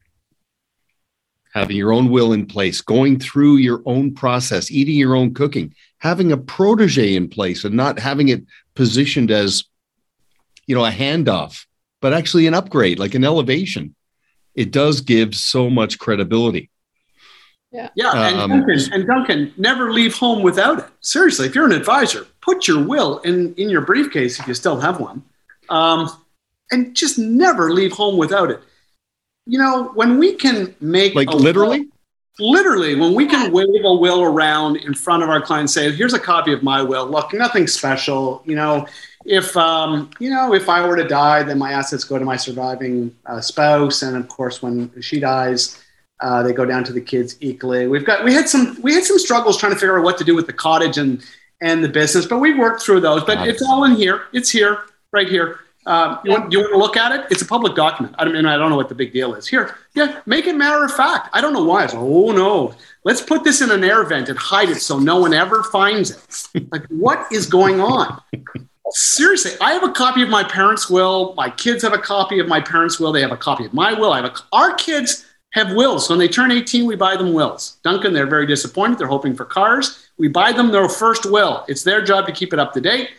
Having 1.53 1.77
your 1.77 1.93
own 1.93 2.11
will 2.11 2.33
in 2.33 2.47
place, 2.47 2.81
going 2.81 3.19
through 3.19 3.57
your 3.57 3.83
own 3.85 4.15
process, 4.15 4.71
eating 4.71 4.97
your 4.97 5.15
own 5.15 5.35
cooking, 5.35 5.75
having 5.99 6.33
a 6.33 6.37
protege 6.37 7.15
in 7.15 7.29
place 7.29 7.65
and 7.65 7.75
not 7.75 7.99
having 7.99 8.29
it 8.29 8.43
positioned 8.75 9.31
as, 9.31 9.65
you 10.67 10.75
know, 10.75 10.85
a 10.85 10.91
handoff, 10.91 11.67
but 12.01 12.15
actually 12.15 12.47
an 12.47 12.55
upgrade, 12.55 12.99
like 12.99 13.15
an 13.15 13.25
elevation. 13.25 13.95
It 14.55 14.71
does 14.71 15.03
give 15.03 15.35
so 15.35 15.69
much 15.69 15.99
credibility. 15.99 16.71
Yeah. 17.71 17.89
Yeah. 17.97 18.13
And, 18.13 18.39
um, 18.39 18.51
Duncan, 18.51 18.93
and 18.93 19.07
Duncan, 19.07 19.55
never 19.57 19.93
leave 19.93 20.15
home 20.15 20.43
without 20.43 20.79
it. 20.79 20.87
Seriously, 21.01 21.47
if 21.47 21.55
you're 21.55 21.67
an 21.67 21.73
advisor, 21.73 22.27
put 22.41 22.67
your 22.67 22.83
will 22.83 23.19
in, 23.19 23.55
in 23.55 23.71
your 23.71 23.81
briefcase 23.83 24.41
if 24.41 24.47
you 24.47 24.55
still 24.55 24.81
have 24.81 25.01
one 25.01 25.23
um, 25.69 26.11
and 26.71 26.95
just 26.95 27.19
never 27.19 27.73
leave 27.73 27.93
home 27.93 28.17
without 28.17 28.51
it. 28.51 28.63
You 29.47 29.59
know, 29.59 29.91
when 29.95 30.19
we 30.19 30.35
can 30.35 30.75
make 30.81 31.15
like 31.15 31.29
literally, 31.29 31.89
will, 32.39 32.53
literally, 32.53 32.95
when 32.95 33.15
we 33.15 33.27
can 33.27 33.53
wave 33.53 33.85
a 33.85 33.95
will 33.95 34.23
around 34.23 34.77
in 34.77 34.95
front 34.95 35.23
of 35.23 35.29
our 35.29 35.41
clients, 35.41 35.75
say, 35.75 35.91
"Here's 35.91 36.15
a 36.15 36.19
copy 36.19 36.53
of 36.53 36.63
my 36.63 36.81
will. 36.81 37.07
Look, 37.07 37.33
nothing 37.35 37.67
special. 37.67 38.43
You 38.47 38.55
know, 38.55 38.87
if 39.25 39.57
um, 39.57 40.11
you 40.21 40.31
know, 40.31 40.55
if 40.55 40.69
I 40.69 40.87
were 40.87 40.97
to 40.97 41.07
die, 41.07 41.43
then 41.43 41.59
my 41.59 41.73
assets 41.73 42.05
go 42.05 42.19
to 42.19 42.25
my 42.25 42.37
surviving 42.37 43.15
uh, 43.27 43.41
spouse, 43.41 44.03
and 44.03 44.17
of 44.17 44.29
course, 44.29 44.63
when 44.63 44.91
she 45.01 45.21
dies." 45.21 45.79
Uh, 46.21 46.41
they 46.41 46.53
go 46.53 46.65
down 46.65 46.85
to 46.85 46.93
the 46.93 47.01
kids 47.01 47.37
equally. 47.41 47.89
We've 47.89 48.05
got 48.05 48.23
we 48.23 48.33
had 48.33 48.49
some 48.49 48.81
we 48.81 48.95
had 48.95 49.03
some 49.03 49.19
struggles 49.19 49.59
trying 49.59 49.73
to 49.73 49.79
figure 49.79 49.99
out 49.99 50.05
what 50.05 50.19
to 50.19 50.25
do 50.25 50.37
with 50.37 50.47
the 50.47 50.53
cottage 50.53 50.97
and 50.97 51.21
and 51.61 51.83
the 51.83 51.89
business, 51.89 52.27
but 52.27 52.39
we 52.39 52.55
worked 52.55 52.83
through 52.83 53.01
those. 53.01 53.25
But 53.25 53.37
nice. 53.37 53.49
it's 53.49 53.63
all 53.63 53.83
in 53.85 53.97
here. 53.97 54.23
It's 54.33 54.49
here 54.49 54.85
right 55.13 55.29
here. 55.29 55.61
Um, 55.85 56.21
you, 56.25 56.31
want, 56.31 56.53
you 56.53 56.61
want 56.61 56.73
to 56.73 56.79
look 56.79 56.97
at 56.97 57.13
it? 57.13 57.27
It's 57.31 57.43
a 57.43 57.47
public 57.47 57.75
document. 57.75 58.15
I 58.19 58.25
mean, 58.27 58.47
I 58.47 58.57
don't 58.57 58.71
know 58.71 58.77
what 58.77 58.89
the 58.89 58.95
big 58.95 59.13
deal 59.13 59.35
is. 59.35 59.49
Here, 59.49 59.77
yeah, 59.95 60.21
make 60.27 60.47
it 60.47 60.55
matter 60.55 60.85
of 60.85 60.95
fact. 60.95 61.29
I 61.33 61.41
don't 61.41 61.53
know 61.53 61.65
why. 61.65 61.85
It's, 61.85 61.95
oh, 61.95 62.31
no. 62.31 62.75
Let's 63.05 63.21
put 63.21 63.43
this 63.43 63.61
in 63.61 63.71
an 63.71 63.83
air 63.83 64.05
vent 64.05 64.29
and 64.29 64.39
hide 64.39 64.69
it 64.69 64.81
so 64.81 64.99
no 64.99 65.19
one 65.19 65.35
ever 65.35 65.65
finds 65.65 66.11
it. 66.55 66.73
like, 66.73 66.87
what 66.87 67.27
is 67.33 67.47
going 67.47 67.81
on? 67.81 68.21
Seriously, 68.91 69.53
I 69.61 69.73
have 69.73 69.83
a 69.83 69.93
copy 69.93 70.23
of 70.23 70.29
my 70.29 70.45
parents' 70.45 70.89
will. 70.89 71.35
My 71.35 71.51
kids 71.51 71.83
have 71.83 71.95
a 71.95 71.99
copy 71.99 72.39
of 72.39 72.47
my 72.47 72.61
parents' 72.61 73.01
will. 73.01 73.11
They 73.11 73.23
have 73.23 73.33
a 73.33 73.37
copy 73.37 73.65
of 73.65 73.73
my 73.73 73.93
will. 73.93 74.13
I 74.13 74.21
have 74.23 74.27
a, 74.27 74.35
our 74.53 74.75
kids 74.75 75.25
have 75.53 75.75
wills. 75.75 76.09
When 76.09 76.19
they 76.19 76.29
turn 76.29 76.51
18, 76.51 76.87
we 76.87 76.97
buy 76.97 77.17
them 77.17 77.33
wills. 77.33 77.79
Duncan, 77.83 78.13
they're 78.13 78.27
very 78.27 78.47
disappointed. 78.47 78.99
They're 78.99 79.07
hoping 79.07 79.35
for 79.35 79.45
cars. 79.45 80.09
We 80.19 80.29
buy 80.29 80.53
them 80.53 80.71
their 80.71 80.89
first 80.89 81.27
will. 81.31 81.65
It's 81.69 81.83
their 81.83 82.03
job 82.03 82.27
to 82.27 82.33
keep 82.33 82.53
it 82.53 82.59
up 82.59 82.73
to 82.75 82.81
date. 82.81 83.11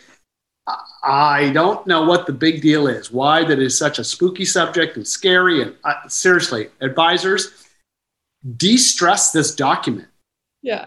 I 1.04 1.50
don't 1.50 1.86
know 1.86 2.04
what 2.04 2.26
the 2.26 2.32
big 2.32 2.62
deal 2.62 2.86
is. 2.86 3.12
Why 3.12 3.44
that 3.44 3.58
is 3.58 3.76
such 3.76 3.98
a 3.98 4.04
spooky 4.04 4.44
subject 4.44 4.96
and 4.96 5.06
scary. 5.06 5.60
And 5.60 5.74
uh, 5.84 6.08
seriously, 6.08 6.68
advisors, 6.80 7.50
de-stress 8.56 9.30
this 9.30 9.54
document. 9.54 10.08
Yeah. 10.62 10.86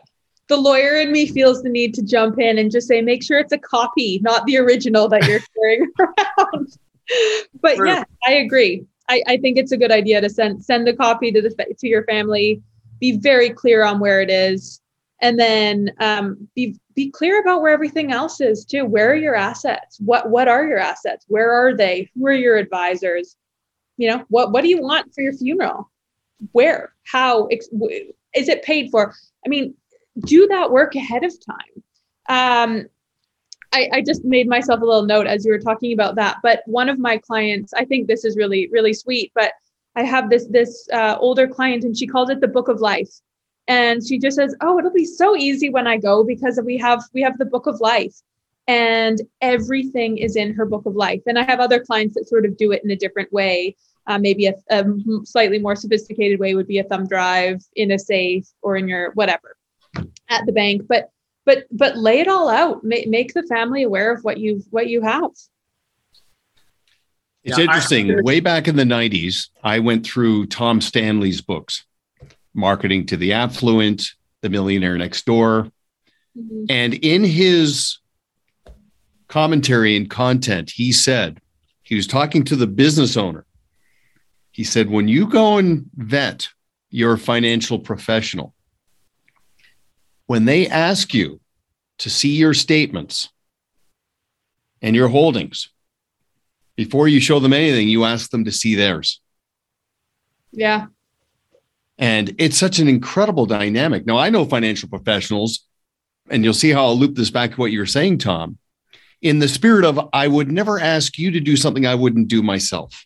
The 0.49 0.57
lawyer 0.57 0.95
in 0.95 1.11
me 1.11 1.27
feels 1.27 1.61
the 1.61 1.69
need 1.69 1.93
to 1.95 2.01
jump 2.01 2.39
in 2.39 2.57
and 2.57 2.71
just 2.71 2.87
say, 2.87 3.01
make 3.01 3.21
sure 3.21 3.37
it's 3.37 3.51
a 3.51 3.57
copy, 3.57 4.19
not 4.23 4.45
the 4.45 4.57
original 4.57 5.07
that 5.09 5.25
you're 5.25 5.41
carrying 5.55 5.91
around. 5.99 6.77
but 7.61 7.75
True. 7.75 7.89
yeah, 7.89 8.03
I 8.25 8.33
agree. 8.33 8.85
I, 9.09 9.21
I 9.27 9.37
think 9.37 9.57
it's 9.57 9.71
a 9.71 9.77
good 9.77 9.91
idea 9.91 10.19
to 10.19 10.29
send 10.29 10.63
send 10.63 10.87
the 10.87 10.93
copy 10.93 11.31
to 11.31 11.41
the 11.41 11.49
to 11.79 11.87
your 11.87 12.03
family. 12.05 12.61
Be 12.99 13.17
very 13.17 13.49
clear 13.49 13.83
on 13.83 13.99
where 13.99 14.21
it 14.21 14.29
is, 14.29 14.81
and 15.21 15.39
then 15.39 15.91
um, 15.99 16.47
be 16.55 16.79
be 16.95 17.09
clear 17.09 17.39
about 17.39 17.61
where 17.61 17.71
everything 17.71 18.11
else 18.11 18.41
is 18.41 18.65
too. 18.65 18.85
Where 18.85 19.11
are 19.11 19.15
your 19.15 19.35
assets? 19.35 19.99
What 19.99 20.29
what 20.29 20.47
are 20.47 20.65
your 20.65 20.79
assets? 20.79 21.25
Where 21.27 21.51
are 21.51 21.75
they? 21.75 22.09
Who 22.15 22.27
are 22.27 22.33
your 22.33 22.57
advisors? 22.57 23.35
You 23.97 24.09
know, 24.09 24.25
what 24.29 24.51
what 24.51 24.61
do 24.61 24.69
you 24.69 24.81
want 24.81 25.13
for 25.13 25.21
your 25.21 25.33
funeral? 25.33 25.89
Where? 26.51 26.93
How 27.05 27.47
is 27.49 28.49
it 28.49 28.63
paid 28.63 28.91
for? 28.91 29.13
I 29.45 29.49
mean, 29.49 29.73
do 30.21 30.47
that 30.47 30.71
work 30.71 30.95
ahead 30.95 31.23
of 31.23 31.33
time. 31.45 31.83
Um, 32.29 32.85
I, 33.73 33.89
I 33.93 34.01
just 34.01 34.23
made 34.23 34.47
myself 34.47 34.81
a 34.81 34.85
little 34.85 35.05
note 35.05 35.27
as 35.27 35.45
you 35.45 35.51
were 35.51 35.59
talking 35.59 35.93
about 35.93 36.15
that. 36.15 36.37
But 36.43 36.61
one 36.65 36.89
of 36.89 36.99
my 36.99 37.17
clients, 37.17 37.73
I 37.73 37.85
think 37.85 38.07
this 38.07 38.23
is 38.23 38.37
really 38.37 38.69
really 38.71 38.93
sweet. 38.93 39.31
But 39.33 39.53
I 39.95 40.03
have 40.03 40.29
this 40.29 40.45
this 40.47 40.87
uh, 40.93 41.17
older 41.19 41.47
client, 41.47 41.83
and 41.83 41.97
she 41.97 42.05
calls 42.05 42.29
it 42.29 42.39
the 42.39 42.47
Book 42.47 42.67
of 42.67 42.81
Life 42.81 43.09
and 43.67 44.05
she 44.05 44.17
just 44.17 44.37
says 44.37 44.55
oh 44.61 44.77
it'll 44.79 44.91
be 44.91 45.05
so 45.05 45.35
easy 45.35 45.69
when 45.69 45.87
i 45.87 45.97
go 45.97 46.23
because 46.23 46.59
we 46.63 46.77
have 46.77 47.03
we 47.13 47.21
have 47.21 47.37
the 47.37 47.45
book 47.45 47.67
of 47.67 47.79
life. 47.79 48.15
And 48.69 49.21
everything 49.39 50.17
is 50.17 50.35
in 50.35 50.53
her 50.55 50.65
book 50.65 50.85
of 50.85 50.93
life. 50.93 51.21
And 51.25 51.39
i 51.39 51.43
have 51.43 51.61
other 51.61 51.79
clients 51.79 52.15
that 52.15 52.27
sort 52.27 52.45
of 52.45 52.57
do 52.57 52.71
it 52.71 52.83
in 52.83 52.91
a 52.91 52.97
different 52.97 53.31
way. 53.31 53.75
Uh, 54.07 54.17
maybe 54.17 54.47
a, 54.47 54.53
a, 54.69 54.85
slightly 55.23 55.59
more 55.59 55.75
sophisticated 55.75 56.39
way 56.39 56.53
would 56.53 56.67
be 56.67 56.79
a 56.79 56.83
thumb 56.83 57.07
drive 57.07 57.61
in 57.75 57.91
a 57.91 57.99
safe 57.99 58.47
or 58.61 58.77
in 58.77 58.87
your 58.87 59.11
whatever 59.11 59.57
at 60.29 60.45
the 60.45 60.51
bank. 60.51 60.83
But 60.87 61.11
but 61.45 61.65
but 61.71 61.97
lay 61.97 62.19
it 62.19 62.27
all 62.27 62.49
out. 62.49 62.83
Make, 62.83 63.07
make 63.07 63.33
the 63.33 63.43
family 63.43 63.83
aware 63.83 64.13
of 64.13 64.23
what 64.23 64.37
you've 64.37 64.65
what 64.69 64.87
you 64.87 65.01
have. 65.01 65.31
It's 67.43 67.57
yeah, 67.57 67.63
interesting. 67.63 68.11
I, 68.11 68.21
way 68.21 68.41
back 68.41 68.67
in 68.67 68.75
the 68.75 68.83
90s 68.83 69.47
i 69.63 69.79
went 69.79 70.05
through 70.05 70.47
tom 70.47 70.81
stanley's 70.81 71.39
books 71.39 71.85
marketing 72.57 73.05
to 73.05 73.15
the 73.15 73.33
affluent, 73.33 74.03
the 74.41 74.49
millionaire 74.49 74.97
next 74.97 75.25
door. 75.25 75.71
Mm-hmm. 76.37 76.65
And 76.69 76.93
in 76.95 77.23
his 77.23 77.99
commentary 79.27 79.95
and 79.95 80.09
content, 80.09 80.71
he 80.71 80.91
said, 80.91 81.39
he 81.83 81.95
was 81.95 82.07
talking 82.07 82.43
to 82.45 82.55
the 82.55 82.67
business 82.67 83.15
owner. 83.15 83.45
He 84.51 84.63
said, 84.63 84.89
when 84.89 85.07
you 85.07 85.27
go 85.27 85.57
and 85.57 85.85
vet 85.95 86.49
your 86.89 87.15
financial 87.15 87.79
professional, 87.79 88.53
when 90.25 90.45
they 90.45 90.67
ask 90.67 91.13
you 91.13 91.39
to 91.99 92.09
see 92.09 92.35
your 92.35 92.53
statements 92.53 93.29
and 94.81 94.95
your 94.95 95.07
holdings, 95.07 95.69
before 96.75 97.07
you 97.07 97.19
show 97.19 97.39
them 97.39 97.53
anything, 97.53 97.87
you 97.87 98.03
ask 98.03 98.29
them 98.29 98.45
to 98.45 98.51
see 98.51 98.75
theirs. 98.75 99.21
Yeah. 100.51 100.87
And 101.97 102.35
it's 102.37 102.57
such 102.57 102.79
an 102.79 102.87
incredible 102.87 103.45
dynamic. 103.45 104.05
Now, 104.05 104.17
I 104.17 104.29
know 104.29 104.45
financial 104.45 104.87
professionals, 104.89 105.65
and 106.29 106.43
you'll 106.43 106.53
see 106.53 106.71
how 106.71 106.85
I'll 106.85 106.97
loop 106.97 107.15
this 107.15 107.31
back 107.31 107.51
to 107.51 107.57
what 107.57 107.71
you 107.71 107.79
were 107.79 107.85
saying, 107.85 108.19
Tom. 108.19 108.57
in 109.21 109.39
the 109.39 109.47
spirit 109.47 109.85
of 109.85 110.09
I 110.13 110.27
would 110.27 110.51
never 110.51 110.79
ask 110.79 111.17
you 111.17 111.31
to 111.31 111.39
do 111.39 111.55
something 111.55 111.85
I 111.85 111.95
wouldn't 111.95 112.27
do 112.27 112.43
myself. 112.43 113.05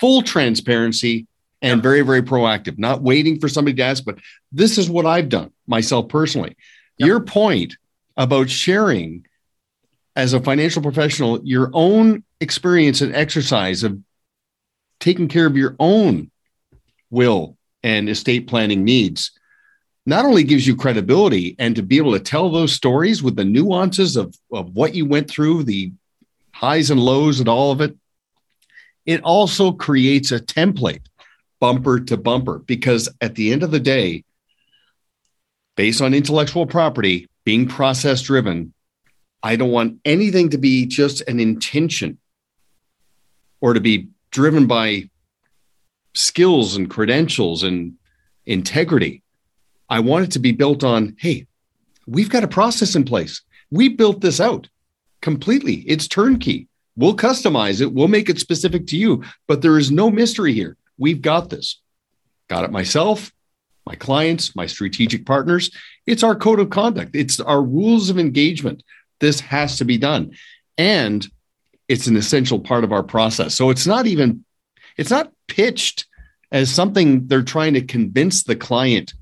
Full 0.00 0.22
transparency 0.22 1.26
and 1.60 1.82
very, 1.82 2.02
very 2.02 2.22
proactive, 2.22 2.78
not 2.78 3.02
waiting 3.02 3.40
for 3.40 3.48
somebody 3.48 3.76
to 3.76 3.82
ask, 3.82 4.04
but 4.04 4.18
this 4.52 4.78
is 4.78 4.88
what 4.88 5.06
I've 5.06 5.28
done 5.28 5.52
myself 5.66 6.08
personally. 6.08 6.56
Yep. 6.98 7.06
Your 7.06 7.20
point 7.20 7.76
about 8.16 8.48
sharing 8.48 9.26
as 10.14 10.32
a 10.32 10.40
financial 10.40 10.82
professional 10.82 11.40
your 11.44 11.70
own 11.72 12.24
experience 12.40 13.00
and 13.00 13.14
exercise 13.14 13.82
of 13.82 13.98
taking 15.00 15.28
care 15.28 15.46
of 15.46 15.56
your 15.56 15.76
own 15.78 16.30
will 17.10 17.56
and 17.82 18.08
estate 18.08 18.46
planning 18.46 18.84
needs 18.84 19.32
not 20.08 20.24
only 20.24 20.42
gives 20.42 20.66
you 20.66 20.74
credibility 20.74 21.54
and 21.58 21.76
to 21.76 21.82
be 21.82 21.98
able 21.98 22.12
to 22.12 22.18
tell 22.18 22.50
those 22.50 22.72
stories 22.72 23.22
with 23.22 23.36
the 23.36 23.44
nuances 23.44 24.16
of, 24.16 24.34
of 24.50 24.74
what 24.74 24.94
you 24.94 25.04
went 25.04 25.28
through, 25.28 25.62
the 25.62 25.92
highs 26.50 26.90
and 26.90 26.98
lows 26.98 27.40
and 27.40 27.48
all 27.48 27.72
of 27.72 27.82
it, 27.82 27.94
it 29.04 29.22
also 29.22 29.70
creates 29.70 30.32
a 30.32 30.40
template 30.40 31.02
bumper 31.60 32.00
to 32.00 32.16
bumper 32.16 32.58
because 32.60 33.10
at 33.20 33.34
the 33.34 33.52
end 33.52 33.62
of 33.62 33.70
the 33.70 33.80
day, 33.80 34.24
based 35.76 36.00
on 36.00 36.14
intellectual 36.14 36.64
property 36.64 37.28
being 37.44 37.68
process 37.68 38.22
driven, 38.22 38.72
I 39.42 39.56
don't 39.56 39.70
want 39.70 40.00
anything 40.06 40.48
to 40.50 40.58
be 40.58 40.86
just 40.86 41.20
an 41.28 41.38
intention 41.38 42.16
or 43.60 43.74
to 43.74 43.80
be 43.80 44.08
driven 44.30 44.66
by 44.66 45.10
skills 46.18 46.76
and 46.76 46.90
credentials 46.90 47.62
and 47.62 47.94
integrity. 48.44 49.22
I 49.88 50.00
want 50.00 50.24
it 50.24 50.32
to 50.32 50.38
be 50.38 50.52
built 50.52 50.84
on, 50.84 51.16
hey, 51.18 51.46
we've 52.06 52.30
got 52.30 52.44
a 52.44 52.48
process 52.48 52.94
in 52.96 53.04
place. 53.04 53.42
We 53.70 53.88
built 53.88 54.20
this 54.20 54.40
out 54.40 54.68
completely. 55.22 55.76
It's 55.86 56.08
turnkey. 56.08 56.68
We'll 56.96 57.16
customize 57.16 57.80
it. 57.80 57.92
We'll 57.92 58.08
make 58.08 58.28
it 58.28 58.40
specific 58.40 58.86
to 58.88 58.96
you, 58.96 59.22
but 59.46 59.62
there 59.62 59.78
is 59.78 59.90
no 59.90 60.10
mystery 60.10 60.52
here. 60.52 60.76
We've 60.98 61.22
got 61.22 61.50
this. 61.50 61.80
Got 62.48 62.64
it 62.64 62.72
myself, 62.72 63.30
my 63.86 63.94
clients, 63.94 64.56
my 64.56 64.66
strategic 64.66 65.24
partners. 65.24 65.70
It's 66.06 66.22
our 66.22 66.34
code 66.34 66.58
of 66.58 66.70
conduct. 66.70 67.14
It's 67.14 67.38
our 67.38 67.62
rules 67.62 68.10
of 68.10 68.18
engagement. 68.18 68.82
This 69.20 69.40
has 69.40 69.78
to 69.78 69.84
be 69.84 69.98
done. 69.98 70.32
And 70.76 71.26
it's 71.86 72.06
an 72.06 72.16
essential 72.16 72.58
part 72.58 72.84
of 72.84 72.92
our 72.92 73.02
process. 73.02 73.54
So 73.54 73.70
it's 73.70 73.86
not 73.86 74.06
even, 74.06 74.44
it's 74.96 75.10
not 75.10 75.32
pitched 75.48 76.06
as 76.52 76.72
something 76.72 77.26
they're 77.26 77.42
trying 77.42 77.74
to 77.74 77.82
convince 77.82 78.42
the 78.42 78.56
client 78.56 79.14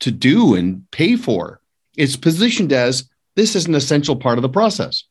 to 0.00 0.10
do 0.10 0.54
and 0.54 0.88
pay 0.90 1.16
for. 1.16 1.60
It's 1.96 2.16
positioned 2.16 2.72
as 2.72 3.08
this 3.34 3.56
is 3.56 3.66
an 3.66 3.74
essential 3.74 4.16
part 4.16 4.38
of 4.38 4.42
the 4.42 4.48
process. 4.48 5.04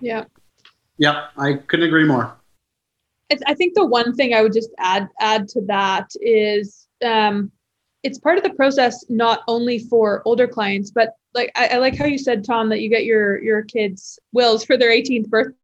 Yeah. 0.00 0.24
Yeah, 0.96 1.26
I 1.36 1.54
couldn't 1.54 1.86
agree 1.86 2.04
more. 2.04 2.34
I 3.46 3.54
think 3.54 3.74
the 3.74 3.84
one 3.84 4.14
thing 4.14 4.32
I 4.32 4.42
would 4.42 4.54
just 4.54 4.70
add 4.78 5.08
add 5.20 5.48
to 5.48 5.60
that 5.66 6.08
is 6.20 6.88
um, 7.04 7.52
it's 8.02 8.18
part 8.18 8.38
of 8.38 8.44
the 8.44 8.54
process 8.54 9.04
not 9.10 9.42
only 9.48 9.78
for 9.78 10.22
older 10.24 10.48
clients, 10.48 10.90
but 10.90 11.14
like 11.34 11.52
I, 11.54 11.68
I, 11.68 11.76
like 11.76 11.94
how 11.94 12.06
you 12.06 12.16
said, 12.16 12.42
Tom, 12.42 12.70
that 12.70 12.80
you 12.80 12.88
get 12.88 13.04
your 13.04 13.40
your 13.42 13.62
kids' 13.62 14.18
wills 14.32 14.64
for 14.64 14.78
their 14.78 14.90
18th 14.90 15.28
birthday 15.28 15.54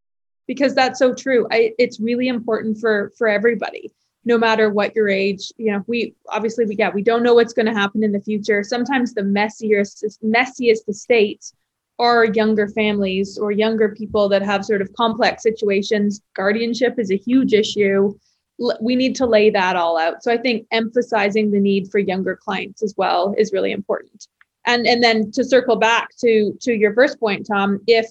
because 0.47 0.75
that's 0.75 0.99
so 0.99 1.13
true. 1.13 1.47
I, 1.51 1.73
it's 1.77 1.99
really 1.99 2.27
important 2.27 2.77
for 2.79 3.11
for 3.17 3.27
everybody 3.27 3.91
no 4.25 4.37
matter 4.37 4.71
what 4.71 4.95
your 4.95 5.07
age 5.07 5.51
you 5.57 5.71
know 5.71 5.83
we 5.87 6.13
obviously 6.29 6.65
we 6.65 6.75
yeah 6.75 6.89
we 6.89 7.03
don't 7.03 7.23
know 7.23 7.35
what's 7.35 7.53
going 7.53 7.67
to 7.67 7.73
happen 7.73 8.03
in 8.03 8.11
the 8.11 8.19
future. 8.19 8.63
Sometimes 8.63 9.13
the 9.13 9.21
messiest 9.21 10.03
messiest 10.23 10.89
estates 10.89 11.53
are 11.97 12.25
younger 12.25 12.67
families 12.67 13.37
or 13.37 13.51
younger 13.51 13.95
people 13.95 14.27
that 14.27 14.41
have 14.41 14.65
sort 14.65 14.81
of 14.81 14.91
complex 14.93 15.43
situations. 15.43 16.21
Guardianship 16.35 16.99
is 16.99 17.09
a 17.09 17.15
huge 17.15 17.53
issue. 17.53 18.13
We 18.81 18.97
need 18.97 19.15
to 19.15 19.25
lay 19.25 19.49
that 19.51 19.77
all 19.77 19.97
out. 19.97 20.23
So 20.23 20.31
i 20.31 20.37
think 20.37 20.67
emphasizing 20.71 21.51
the 21.51 21.59
need 21.59 21.89
for 21.89 21.99
younger 21.99 22.35
clients 22.35 22.83
as 22.83 22.93
well 22.97 23.33
is 23.37 23.53
really 23.53 23.71
important. 23.71 24.27
And 24.65 24.87
and 24.87 25.03
then 25.03 25.31
to 25.31 25.43
circle 25.43 25.75
back 25.75 26.09
to 26.21 26.57
to 26.61 26.73
your 26.73 26.93
first 26.93 27.19
point 27.19 27.47
tom 27.47 27.79
if 27.87 28.07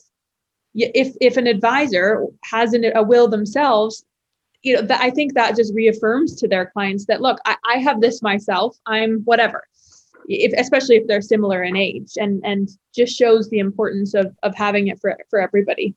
if 0.75 1.15
if 1.21 1.37
an 1.37 1.47
advisor 1.47 2.27
has 2.45 2.73
an, 2.73 2.85
a 2.95 3.03
will 3.03 3.29
themselves 3.29 4.05
you 4.63 4.75
know 4.75 4.83
that 4.83 5.01
i 5.01 5.11
think 5.11 5.35
that 5.35 5.57
just 5.57 5.75
reaffirms 5.75 6.35
to 6.35 6.49
their 6.49 6.67
clients 6.67 7.07
that 7.07 7.21
look 7.21 7.39
i, 7.45 7.57
I 7.65 7.79
have 7.79 8.01
this 8.01 8.23
myself 8.23 8.77
i'm 8.87 9.21
whatever. 9.21 9.65
If, 10.27 10.55
especially 10.59 10.97
if 10.97 11.07
they're 11.07 11.21
similar 11.21 11.63
in 11.65 11.77
age 11.77 12.13
and 12.17 12.43
and 12.47 12.71
just 12.95 13.15
shows 13.15 13.51
the 13.51 13.59
importance 13.59 14.15
of 14.15 14.35
of 14.43 14.55
having 14.55 14.89
it 14.89 14.99
for 14.99 15.19
for 15.29 15.39
everybody. 15.39 15.95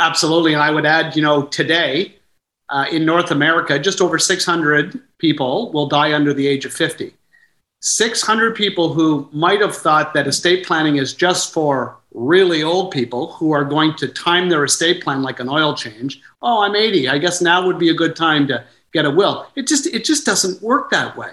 Absolutely. 0.00 0.54
And 0.54 0.62
i 0.62 0.70
would 0.70 0.86
add 0.86 1.14
you 1.14 1.22
know 1.22 1.42
today 1.42 2.16
uh, 2.70 2.86
in 2.90 3.04
north 3.04 3.30
america 3.30 3.78
just 3.78 4.00
over 4.00 4.18
600 4.18 5.00
people 5.18 5.70
will 5.72 5.86
die 5.86 6.14
under 6.14 6.32
the 6.32 6.46
age 6.46 6.64
of 6.64 6.72
50 6.72 7.14
600 7.80 8.56
people 8.56 8.92
who 8.92 9.28
might 9.32 9.60
have 9.60 9.76
thought 9.76 10.12
that 10.14 10.26
estate 10.26 10.66
planning 10.66 10.96
is 10.96 11.14
just 11.14 11.52
for 11.52 11.98
really 12.18 12.62
old 12.62 12.90
people 12.90 13.32
who 13.34 13.52
are 13.52 13.64
going 13.64 13.94
to 13.94 14.08
time 14.08 14.48
their 14.48 14.64
estate 14.64 15.02
plan 15.02 15.22
like 15.22 15.40
an 15.40 15.48
oil 15.48 15.74
change. 15.74 16.20
Oh, 16.42 16.62
I'm 16.62 16.74
80. 16.74 17.08
I 17.08 17.18
guess 17.18 17.40
now 17.40 17.64
would 17.64 17.78
be 17.78 17.90
a 17.90 17.94
good 17.94 18.16
time 18.16 18.48
to 18.48 18.64
get 18.92 19.04
a 19.04 19.10
will. 19.10 19.46
It 19.54 19.66
just 19.66 19.86
it 19.86 20.04
just 20.04 20.26
doesn't 20.26 20.60
work 20.62 20.90
that 20.90 21.16
way. 21.16 21.30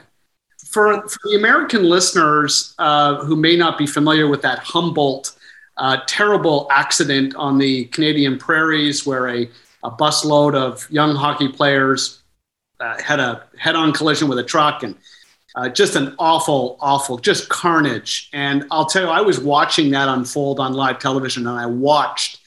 For, 0.68 1.08
for 1.08 1.20
the 1.30 1.38
American 1.38 1.84
listeners 1.84 2.76
uh, 2.80 3.24
who 3.24 3.36
may 3.36 3.56
not 3.56 3.78
be 3.78 3.88
familiar 3.88 4.28
with 4.28 4.42
that 4.42 4.60
Humboldt 4.60 5.36
uh, 5.78 5.98
terrible 6.08 6.68
accident 6.70 7.36
on 7.36 7.58
the 7.58 7.86
Canadian 7.86 8.38
prairies 8.38 9.06
where 9.06 9.28
a, 9.28 9.50
a 9.84 9.92
busload 9.92 10.54
of 10.54 10.90
young 10.92 11.16
hockey 11.16 11.48
players 11.48 12.24
uh, 12.80 13.02
had 13.02 13.20
a 13.20 13.46
head-on 13.58 13.94
collision 13.94 14.28
with 14.28 14.38
a 14.38 14.44
truck 14.44 14.84
and 14.84 14.96
uh, 15.56 15.70
just 15.70 15.95
an 15.95 16.14
awful, 16.20 16.78
awful, 16.82 17.18
just 17.18 17.49
carnage. 17.49 18.30
And 18.34 18.66
I'll 18.72 18.86
tell 18.86 19.03
you, 19.03 19.10
I 19.10 19.22
was 19.22 19.39
watching 19.39 19.89
that 19.91 20.08
unfold 20.08 20.60
on 20.60 20.74
live 20.74 20.99
television, 20.99 21.47
and 21.47 21.58
I 21.58 21.66
watched, 21.66 22.39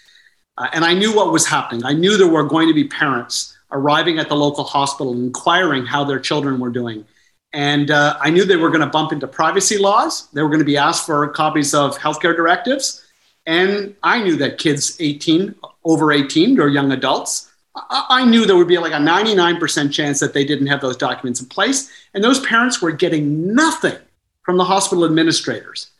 uh, 0.58 0.68
and 0.72 0.84
I 0.84 0.94
knew 0.94 1.14
what 1.14 1.32
was 1.32 1.46
happening. 1.46 1.84
I 1.84 1.94
knew 1.94 2.16
there 2.16 2.28
were 2.28 2.44
going 2.44 2.68
to 2.68 2.74
be 2.74 2.84
parents 2.84 3.56
arriving 3.70 4.18
at 4.18 4.28
the 4.28 4.36
local 4.36 4.64
hospital 4.64 5.12
inquiring 5.12 5.86
how 5.86 6.04
their 6.04 6.18
children 6.18 6.58
were 6.60 6.70
doing. 6.70 7.04
And 7.52 7.90
uh, 7.90 8.18
I 8.20 8.30
knew 8.30 8.44
they 8.44 8.56
were 8.56 8.68
going 8.68 8.82
to 8.82 8.86
bump 8.86 9.12
into 9.12 9.26
privacy 9.26 9.78
laws. 9.78 10.28
They 10.32 10.42
were 10.42 10.48
going 10.48 10.58
to 10.60 10.66
be 10.66 10.76
asked 10.76 11.06
for 11.06 11.26
copies 11.28 11.72
of 11.74 11.96
healthcare 11.98 12.36
directives. 12.36 13.06
And 13.46 13.96
I 14.02 14.22
knew 14.22 14.36
that 14.36 14.58
kids 14.58 14.96
18, 15.00 15.54
over 15.84 16.12
18, 16.12 16.60
or 16.60 16.68
young 16.68 16.92
adults, 16.92 17.47
I 17.90 18.24
knew 18.24 18.46
there 18.46 18.56
would 18.56 18.68
be 18.68 18.78
like 18.78 18.92
a 18.92 18.96
99% 18.96 19.92
chance 19.92 20.20
that 20.20 20.32
they 20.32 20.44
didn't 20.44 20.66
have 20.68 20.80
those 20.80 20.96
documents 20.96 21.40
in 21.40 21.46
place. 21.46 21.90
And 22.14 22.22
those 22.22 22.40
parents 22.40 22.80
were 22.80 22.92
getting 22.92 23.54
nothing 23.54 23.96
from 24.42 24.56
the 24.56 24.64
hospital 24.64 25.04
administrators 25.04 25.90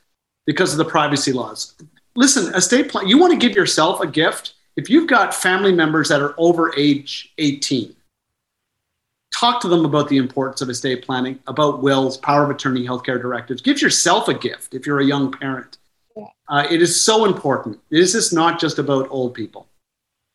because 0.47 0.73
of 0.73 0.79
the 0.79 0.85
privacy 0.85 1.33
laws. 1.33 1.75
Listen, 2.17 2.55
estate 2.55 2.91
plan, 2.91 3.07
you 3.07 3.19
want 3.19 3.33
to 3.33 3.39
give 3.39 3.57
yourself 3.57 4.01
a 4.01 4.07
gift. 4.07 4.55
If 4.77 4.89
you've 4.89 5.09
got 5.09 5.35
family 5.35 5.73
members 5.73 6.09
that 6.09 6.23
are 6.23 6.35
over 6.39 6.73
age 6.77 7.33
18, 7.39 7.95
talk 9.33 9.61
to 9.61 9.69
them 9.69 9.85
about 9.85 10.09
the 10.09 10.17
importance 10.17 10.63
of 10.63 10.71
estate 10.71 11.03
planning, 11.05 11.39
about 11.47 11.83
wills, 11.83 12.17
power 12.17 12.45
of 12.45 12.51
attorney, 12.51 12.87
healthcare 12.87 13.21
directives. 13.21 13.61
Give 13.61 13.81
yourself 13.81 14.29
a 14.29 14.35
gift 14.35 14.75
if 14.75 14.87
you're 14.87 15.01
a 15.01 15.05
young 15.05 15.31
parent. 15.31 15.79
Uh, 16.49 16.67
it 16.71 16.81
is 16.81 17.01
so 17.01 17.25
important. 17.25 17.79
This 17.91 18.15
is 18.15 18.33
not 18.33 18.59
just 18.59 18.79
about 18.79 19.07
old 19.11 19.35
people. 19.35 19.69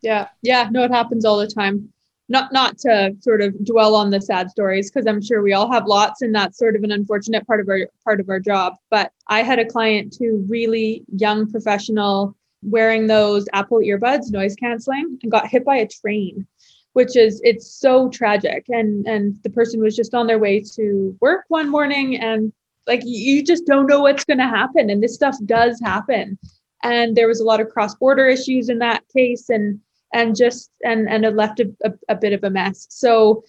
Yeah. 0.04 0.28
Yeah. 0.42 0.70
No, 0.70 0.84
it 0.84 0.92
happens 0.92 1.26
all 1.26 1.38
the 1.38 1.48
time. 1.48 1.92
Not 2.30 2.54
not 2.54 2.78
to 2.80 3.16
sort 3.22 3.42
of 3.42 3.66
dwell 3.66 3.96
on 3.96 4.10
the 4.10 4.22
sad 4.22 4.50
stories 4.50 4.90
because 4.90 5.08
I'm 5.08 5.22
sure 5.22 5.42
we 5.42 5.54
all 5.54 5.72
have 5.72 5.88
lots 5.88 6.22
and 6.22 6.34
that's 6.34 6.58
sort 6.58 6.76
of 6.76 6.84
an 6.84 6.92
unfortunate 6.92 7.46
part 7.48 7.60
of 7.60 7.70
our 7.70 7.88
part 8.04 8.20
of 8.20 8.30
our 8.30 8.40
job. 8.40 8.76
But 8.90 9.12
I 9.28 9.44
had 9.44 9.60
a 9.60 9.66
client 9.66 10.16
who 10.20 10.46
really 10.48 11.04
young 11.16 11.50
professional 11.50 12.36
wearing 12.62 13.08
those 13.08 13.46
Apple 13.54 13.80
earbuds, 13.80 14.32
noise 14.32 14.56
canceling, 14.56 15.20
and 15.22 15.32
got 15.32 15.48
hit 15.48 15.66
by 15.66 15.78
a 15.78 15.88
train, 15.88 16.48
which 16.94 17.18
is 17.18 17.42
it's 17.44 17.68
so 17.68 18.10
tragic. 18.10 18.66
And 18.70 19.06
and 19.06 19.38
the 19.44 19.50
person 19.50 19.82
was 19.82 19.96
just 19.96 20.14
on 20.14 20.28
their 20.28 20.40
way 20.40 20.62
to 20.76 21.16
work 21.22 21.46
one 21.50 21.70
morning 21.70 22.18
and 22.18 22.54
like 22.88 23.02
you 23.06 23.44
just 23.44 23.66
don't 23.66 23.88
know 23.88 24.02
what's 24.02 24.26
going 24.26 24.40
to 24.40 24.48
happen 24.48 24.90
and 24.90 25.02
this 25.02 25.16
stuff 25.16 25.38
does 25.46 25.80
happen 25.80 26.38
and 26.84 27.16
there 27.16 27.30
was 27.30 27.40
a 27.40 27.46
lot 27.46 27.62
of 27.62 27.70
cross 27.70 27.96
border 27.96 28.28
issues 28.28 28.68
in 28.70 28.80
that 28.80 29.04
case 29.16 29.50
and 29.50 29.80
and 30.14 30.36
just 30.36 30.72
and 30.84 31.10
and 31.10 31.26
it 31.26 31.36
left 31.36 31.60
a, 31.60 31.72
a, 31.84 31.92
a 32.10 32.16
bit 32.16 32.34
of 32.34 32.44
a 32.44 32.50
mess. 32.50 32.88
So 32.90 33.44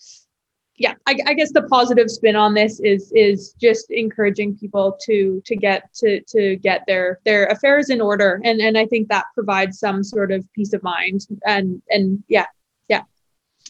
yeah 0.76 0.94
I, 1.06 1.16
I, 1.26 1.34
guess 1.34 1.52
the 1.52 1.62
positive 1.62 2.10
spin 2.10 2.34
on 2.36 2.54
this 2.54 2.80
is 2.80 3.12
is 3.14 3.54
just 3.60 3.90
encouraging 3.90 4.56
people 4.56 4.98
to 5.06 5.40
to 5.46 5.56
get 5.56 5.92
to 5.94 6.20
to 6.22 6.56
get 6.56 6.82
their 6.86 7.20
their 7.24 7.46
affairs 7.46 7.90
in 7.90 8.00
order. 8.00 8.40
And 8.44 8.60
and 8.60 8.76
i 8.76 8.86
think 8.86 9.08
that 9.08 9.26
provides 9.34 9.78
some 9.78 10.02
sort 10.02 10.32
of 10.32 10.44
peace 10.54 10.72
of 10.72 10.82
mind 10.82 11.26
and 11.46 11.80
and 11.90 12.22
yeah 12.28 12.46
yeah. 12.88 13.02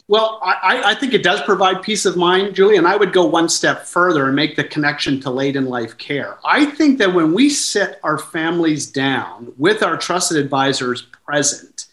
Well, 0.08 0.40
I, 0.42 0.82
I, 0.84 0.94
think 0.94 1.14
it 1.14 1.22
does 1.22 1.40
provide 1.42 1.82
peace 1.82 2.04
of 2.04 2.16
mind, 2.16 2.54
Julie, 2.54 2.76
and 2.76 2.86
I 2.86 2.96
would 2.96 3.12
go 3.12 3.24
one 3.24 3.48
step 3.48 3.86
further 3.86 4.26
and 4.26 4.36
make 4.36 4.54
the 4.54 4.64
connection 4.64 5.18
to 5.20 5.30
late 5.30 5.56
in 5.56 5.66
life 5.66 5.96
care. 5.96 6.38
I 6.44 6.66
think 6.66 6.98
that 6.98 7.14
when 7.14 7.32
we 7.32 7.48
sit 7.48 8.00
our 8.02 8.18
families 8.18 8.90
down 8.90 9.52
with 9.56 9.82
our 9.82 9.96
trusted 9.96 10.36
advisors 10.36 11.02
present 11.02 11.86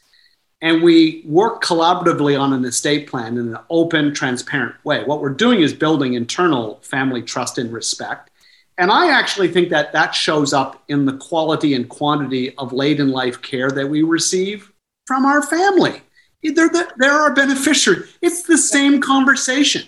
and 0.62 0.84
we 0.84 1.24
work 1.26 1.64
collaboratively 1.64 2.40
on 2.40 2.54
an 2.54 2.66
estate 2.66 3.08
plan 3.08 3.38
in 3.38 3.56
an 3.56 3.58
open, 3.70 4.14
transparent 4.14 4.76
way, 4.86 5.04
what 5.04 5.22
we're 5.22 5.30
doing 5.30 5.62
is 5.62 5.74
building 5.74 6.14
internal 6.14 6.80
family 6.82 7.22
trust 7.22 7.58
and 7.58 7.74
respect. 7.74 8.30
And 8.78 8.92
I 8.92 9.12
actually 9.12 9.50
think 9.50 9.70
that 9.70 9.92
that 9.94 10.16
shows 10.16 10.54
up 10.54 10.84
in 10.88 11.06
the 11.06 11.18
quality 11.18 11.74
and 11.74 11.90
quantity 11.90 12.56
of 12.58 12.74
late 12.74 13.00
in 13.00 13.10
life 13.10 13.42
care 13.42 13.70
that 13.70 13.90
we 13.90 14.02
receive 14.02 14.72
from 15.06 15.26
our 15.26 15.42
family 15.42 16.02
they're, 16.44 16.70
the, 16.70 16.92
they're 16.98 17.12
our 17.12 17.34
beneficiary. 17.34 18.08
It's 18.22 18.44
the 18.44 18.58
same 18.58 19.00
conversation. 19.00 19.84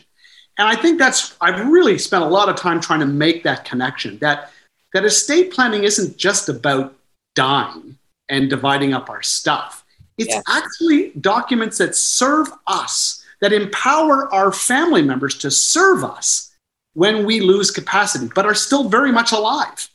And 0.57 0.67
I 0.67 0.75
think 0.75 0.99
that's, 0.99 1.35
I've 1.41 1.67
really 1.67 1.97
spent 1.97 2.23
a 2.23 2.27
lot 2.27 2.49
of 2.49 2.55
time 2.55 2.79
trying 2.79 2.99
to 2.99 3.07
make 3.07 3.43
that 3.43 3.65
connection 3.65 4.19
that, 4.19 4.51
that 4.93 5.03
estate 5.03 5.51
planning 5.51 5.83
isn't 5.83 6.17
just 6.17 6.49
about 6.49 6.95
dying 7.33 7.97
and 8.29 8.49
dividing 8.49 8.93
up 8.93 9.09
our 9.09 9.23
stuff. 9.23 9.82
It's 10.17 10.35
actually 10.47 11.11
documents 11.19 11.77
that 11.79 11.95
serve 11.95 12.49
us, 12.67 13.23
that 13.41 13.53
empower 13.53 14.33
our 14.33 14.51
family 14.51 15.01
members 15.01 15.37
to 15.39 15.51
serve 15.51 16.03
us 16.03 16.51
when 16.93 17.25
we 17.25 17.39
lose 17.39 17.71
capacity, 17.71 18.29
but 18.33 18.45
are 18.45 18.55
still 18.55 18.89
very 18.89 19.11
much 19.11 19.31
alive. 19.31 19.89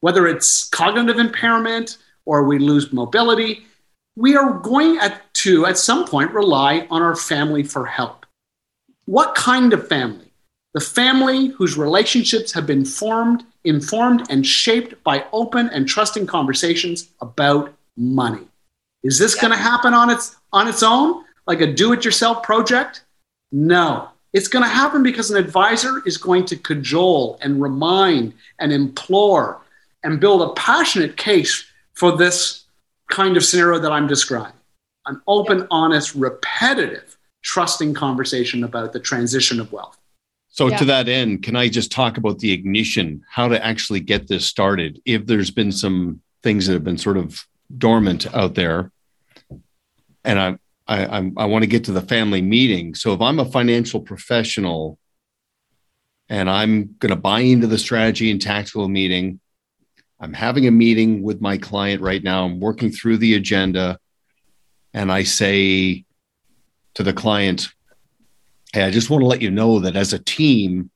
Whether 0.00 0.26
it's 0.26 0.68
cognitive 0.68 1.18
impairment 1.18 1.98
or 2.24 2.44
we 2.44 2.58
lose 2.58 2.92
mobility, 2.92 3.66
we 4.16 4.36
are 4.36 4.54
going 4.54 4.98
at, 4.98 5.32
to, 5.34 5.66
at 5.66 5.78
some 5.78 6.06
point, 6.06 6.32
rely 6.32 6.86
on 6.90 7.02
our 7.02 7.16
family 7.16 7.62
for 7.62 7.86
help. 7.86 8.26
What 9.04 9.34
kind 9.34 9.72
of 9.72 9.88
family? 9.88 10.32
The 10.74 10.80
family 10.80 11.48
whose 11.48 11.76
relationships 11.76 12.52
have 12.52 12.66
been 12.66 12.84
formed, 12.84 13.44
informed, 13.64 14.26
and 14.30 14.46
shaped 14.46 15.02
by 15.04 15.26
open 15.32 15.68
and 15.68 15.86
trusting 15.86 16.26
conversations 16.26 17.10
about 17.20 17.74
money. 17.96 18.48
Is 19.02 19.18
this 19.18 19.36
yeah. 19.36 19.42
going 19.42 19.52
to 19.52 19.58
happen 19.58 19.94
on 19.94 20.10
its, 20.10 20.36
on 20.52 20.68
its 20.68 20.82
own, 20.82 21.24
like 21.46 21.60
a 21.60 21.72
do 21.72 21.92
it 21.92 22.04
yourself 22.04 22.42
project? 22.42 23.04
No. 23.50 24.08
It's 24.32 24.48
going 24.48 24.64
to 24.64 24.68
happen 24.68 25.02
because 25.02 25.30
an 25.30 25.36
advisor 25.36 26.02
is 26.06 26.16
going 26.16 26.46
to 26.46 26.56
cajole 26.56 27.38
and 27.42 27.60
remind 27.60 28.32
and 28.58 28.72
implore 28.72 29.60
and 30.02 30.20
build 30.20 30.42
a 30.42 30.54
passionate 30.54 31.16
case 31.16 31.66
for 31.92 32.16
this 32.16 32.64
kind 33.10 33.36
of 33.36 33.44
scenario 33.44 33.78
that 33.78 33.92
I'm 33.92 34.06
describing 34.06 34.54
an 35.06 35.20
open, 35.26 35.66
honest, 35.70 36.14
repetitive, 36.14 37.18
trusting 37.42 37.92
conversation 37.92 38.64
about 38.64 38.92
the 38.92 39.00
transition 39.00 39.60
of 39.60 39.72
wealth. 39.72 39.98
So, 40.48 40.68
yeah. 40.68 40.76
to 40.76 40.84
that 40.86 41.08
end, 41.08 41.42
can 41.42 41.56
I 41.56 41.68
just 41.68 41.90
talk 41.90 42.18
about 42.18 42.38
the 42.38 42.52
ignition, 42.52 43.24
how 43.28 43.48
to 43.48 43.64
actually 43.64 44.00
get 44.00 44.28
this 44.28 44.46
started? 44.46 45.00
If 45.04 45.26
there's 45.26 45.50
been 45.50 45.72
some 45.72 46.20
things 46.42 46.66
that 46.66 46.74
have 46.74 46.84
been 46.84 46.98
sort 46.98 47.16
of 47.16 47.44
dormant 47.78 48.32
out 48.34 48.54
there, 48.54 48.91
and 50.24 50.38
I, 50.38 50.56
I, 50.86 51.06
I'm, 51.06 51.34
I 51.36 51.46
want 51.46 51.62
to 51.62 51.68
get 51.68 51.84
to 51.84 51.92
the 51.92 52.02
family 52.02 52.42
meeting. 52.42 52.94
So, 52.94 53.12
if 53.12 53.20
I'm 53.20 53.38
a 53.38 53.44
financial 53.44 54.00
professional 54.00 54.98
and 56.28 56.48
I'm 56.48 56.96
going 56.98 57.10
to 57.10 57.16
buy 57.16 57.40
into 57.40 57.66
the 57.66 57.78
strategy 57.78 58.30
and 58.30 58.40
tactical 58.40 58.88
meeting, 58.88 59.40
I'm 60.20 60.32
having 60.32 60.66
a 60.66 60.70
meeting 60.70 61.22
with 61.22 61.40
my 61.40 61.58
client 61.58 62.00
right 62.00 62.22
now. 62.22 62.44
I'm 62.44 62.60
working 62.60 62.90
through 62.90 63.18
the 63.18 63.34
agenda. 63.34 63.98
And 64.94 65.10
I 65.10 65.24
say 65.24 66.04
to 66.94 67.02
the 67.02 67.12
client, 67.12 67.68
Hey, 68.72 68.84
I 68.84 68.90
just 68.90 69.10
want 69.10 69.22
to 69.22 69.26
let 69.26 69.42
you 69.42 69.50
know 69.50 69.80
that 69.80 69.96
as 69.96 70.12
a 70.12 70.18
team, 70.18 70.90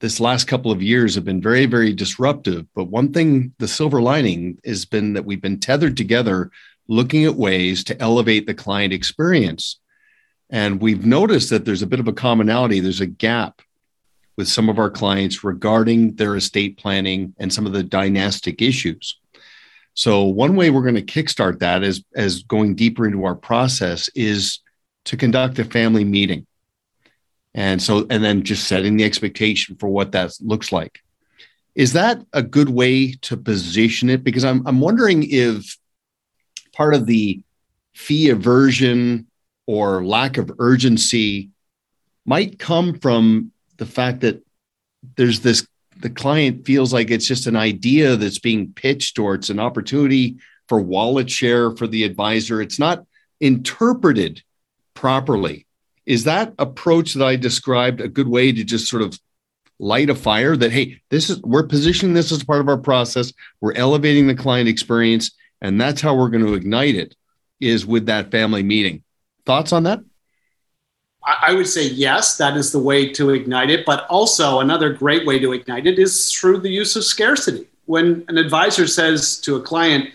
this 0.00 0.20
last 0.20 0.44
couple 0.44 0.70
of 0.70 0.82
years 0.82 1.14
have 1.14 1.24
been 1.24 1.42
very, 1.42 1.66
very 1.66 1.92
disruptive. 1.92 2.66
But 2.74 2.84
one 2.84 3.12
thing, 3.12 3.52
the 3.58 3.68
silver 3.68 4.00
lining 4.00 4.58
has 4.64 4.84
been 4.84 5.12
that 5.12 5.26
we've 5.26 5.42
been 5.42 5.60
tethered 5.60 5.96
together, 5.96 6.50
looking 6.90 7.24
at 7.24 7.36
ways 7.36 7.84
to 7.84 8.02
elevate 8.02 8.46
the 8.46 8.52
client 8.52 8.92
experience. 8.92 9.78
And 10.50 10.82
we've 10.82 11.06
noticed 11.06 11.50
that 11.50 11.64
there's 11.64 11.82
a 11.82 11.86
bit 11.86 12.00
of 12.00 12.08
a 12.08 12.12
commonality, 12.12 12.80
there's 12.80 13.00
a 13.00 13.06
gap 13.06 13.62
with 14.36 14.48
some 14.48 14.68
of 14.68 14.78
our 14.78 14.90
clients 14.90 15.44
regarding 15.44 16.16
their 16.16 16.34
estate 16.34 16.76
planning 16.78 17.32
and 17.38 17.52
some 17.52 17.64
of 17.64 17.72
the 17.72 17.84
dynastic 17.84 18.60
issues. 18.60 19.20
So 19.94 20.24
one 20.24 20.56
way 20.56 20.70
we're 20.70 20.82
going 20.82 20.96
to 20.96 21.02
kickstart 21.02 21.60
that 21.60 21.84
is 21.84 22.02
as 22.16 22.42
going 22.42 22.74
deeper 22.74 23.06
into 23.06 23.24
our 23.24 23.36
process 23.36 24.08
is 24.16 24.58
to 25.04 25.16
conduct 25.16 25.60
a 25.60 25.64
family 25.64 26.04
meeting. 26.04 26.44
And 27.54 27.80
so 27.80 28.06
and 28.10 28.24
then 28.24 28.42
just 28.42 28.66
setting 28.66 28.96
the 28.96 29.04
expectation 29.04 29.76
for 29.76 29.88
what 29.88 30.12
that 30.12 30.32
looks 30.40 30.72
like. 30.72 31.00
Is 31.76 31.92
that 31.92 32.20
a 32.32 32.42
good 32.42 32.68
way 32.68 33.12
to 33.12 33.36
position 33.36 34.10
it 34.10 34.24
because 34.24 34.44
I'm 34.44 34.66
I'm 34.66 34.80
wondering 34.80 35.24
if 35.28 35.76
part 36.80 36.94
of 36.94 37.04
the 37.04 37.42
fee 37.94 38.30
aversion 38.30 39.26
or 39.66 40.02
lack 40.02 40.38
of 40.38 40.50
urgency 40.58 41.50
might 42.24 42.58
come 42.58 42.98
from 42.98 43.52
the 43.76 43.84
fact 43.84 44.22
that 44.22 44.42
there's 45.16 45.40
this 45.40 45.68
the 45.98 46.08
client 46.08 46.64
feels 46.64 46.90
like 46.90 47.10
it's 47.10 47.26
just 47.26 47.46
an 47.46 47.54
idea 47.54 48.16
that's 48.16 48.38
being 48.38 48.72
pitched 48.72 49.18
or 49.18 49.34
it's 49.34 49.50
an 49.50 49.60
opportunity 49.60 50.38
for 50.68 50.80
wallet 50.80 51.30
share 51.30 51.70
for 51.76 51.86
the 51.86 52.02
advisor. 52.02 52.62
It's 52.62 52.78
not 52.78 53.04
interpreted 53.40 54.42
properly. 54.94 55.66
Is 56.06 56.24
that 56.24 56.54
approach 56.58 57.12
that 57.12 57.26
i 57.26 57.36
described 57.36 58.00
a 58.00 58.08
good 58.08 58.28
way 58.28 58.52
to 58.52 58.64
just 58.64 58.88
sort 58.88 59.02
of 59.02 59.20
light 59.78 60.08
a 60.08 60.14
fire 60.14 60.56
that 60.56 60.72
hey 60.72 61.02
this 61.10 61.28
is 61.28 61.42
we're 61.42 61.66
positioning 61.66 62.14
this 62.14 62.32
as 62.32 62.42
part 62.42 62.62
of 62.62 62.68
our 62.68 62.78
process. 62.78 63.34
We're 63.60 63.74
elevating 63.74 64.26
the 64.26 64.34
client 64.34 64.66
experience 64.66 65.32
and 65.60 65.80
that's 65.80 66.00
how 66.00 66.14
we're 66.14 66.30
going 66.30 66.46
to 66.46 66.54
ignite 66.54 66.94
it 66.94 67.16
is 67.60 67.84
with 67.84 68.06
that 68.06 68.30
family 68.30 68.62
meeting 68.62 69.02
thoughts 69.44 69.72
on 69.72 69.82
that 69.84 70.00
I 71.22 71.52
would 71.52 71.66
say 71.66 71.86
yes, 71.86 72.36
that 72.38 72.56
is 72.56 72.72
the 72.72 72.78
way 72.78 73.10
to 73.12 73.30
ignite 73.30 73.70
it. 73.70 73.84
But 73.84 74.06
also, 74.08 74.60
another 74.60 74.92
great 74.92 75.26
way 75.26 75.38
to 75.38 75.52
ignite 75.52 75.86
it 75.86 75.98
is 75.98 76.32
through 76.32 76.60
the 76.60 76.70
use 76.70 76.96
of 76.96 77.04
scarcity. 77.04 77.66
When 77.84 78.24
an 78.28 78.38
advisor 78.38 78.86
says 78.86 79.38
to 79.40 79.56
a 79.56 79.60
client, 79.60 80.10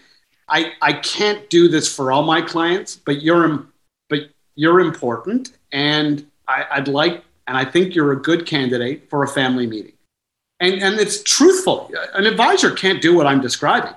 I, 0.48 0.74
I 0.82 0.94
can't 0.94 1.48
do 1.50 1.68
this 1.68 1.94
for 1.94 2.12
all 2.12 2.24
my 2.24 2.42
clients, 2.42 2.96
but 2.96 3.22
you're, 3.22 3.66
but 4.10 4.30
you're 4.56 4.80
important. 4.80 5.52
And 5.72 6.26
I, 6.48 6.66
I'd 6.72 6.88
like, 6.88 7.24
and 7.48 7.56
I 7.56 7.66
think 7.66 7.94
you're 7.94 8.12
a 8.12 8.22
good 8.22 8.48
candidate 8.48 9.10
for 9.10 9.24
a 9.24 9.28
family 9.28 9.68
meeting. 9.68 9.94
And, 10.60 10.82
and 10.82 11.00
it's 11.00 11.22
truthful. 11.22 11.92
An 12.14 12.26
advisor 12.26 12.72
can't 12.72 13.02
do 13.02 13.16
what 13.16 13.28
I'm 13.28 13.42
describing. 13.42 13.94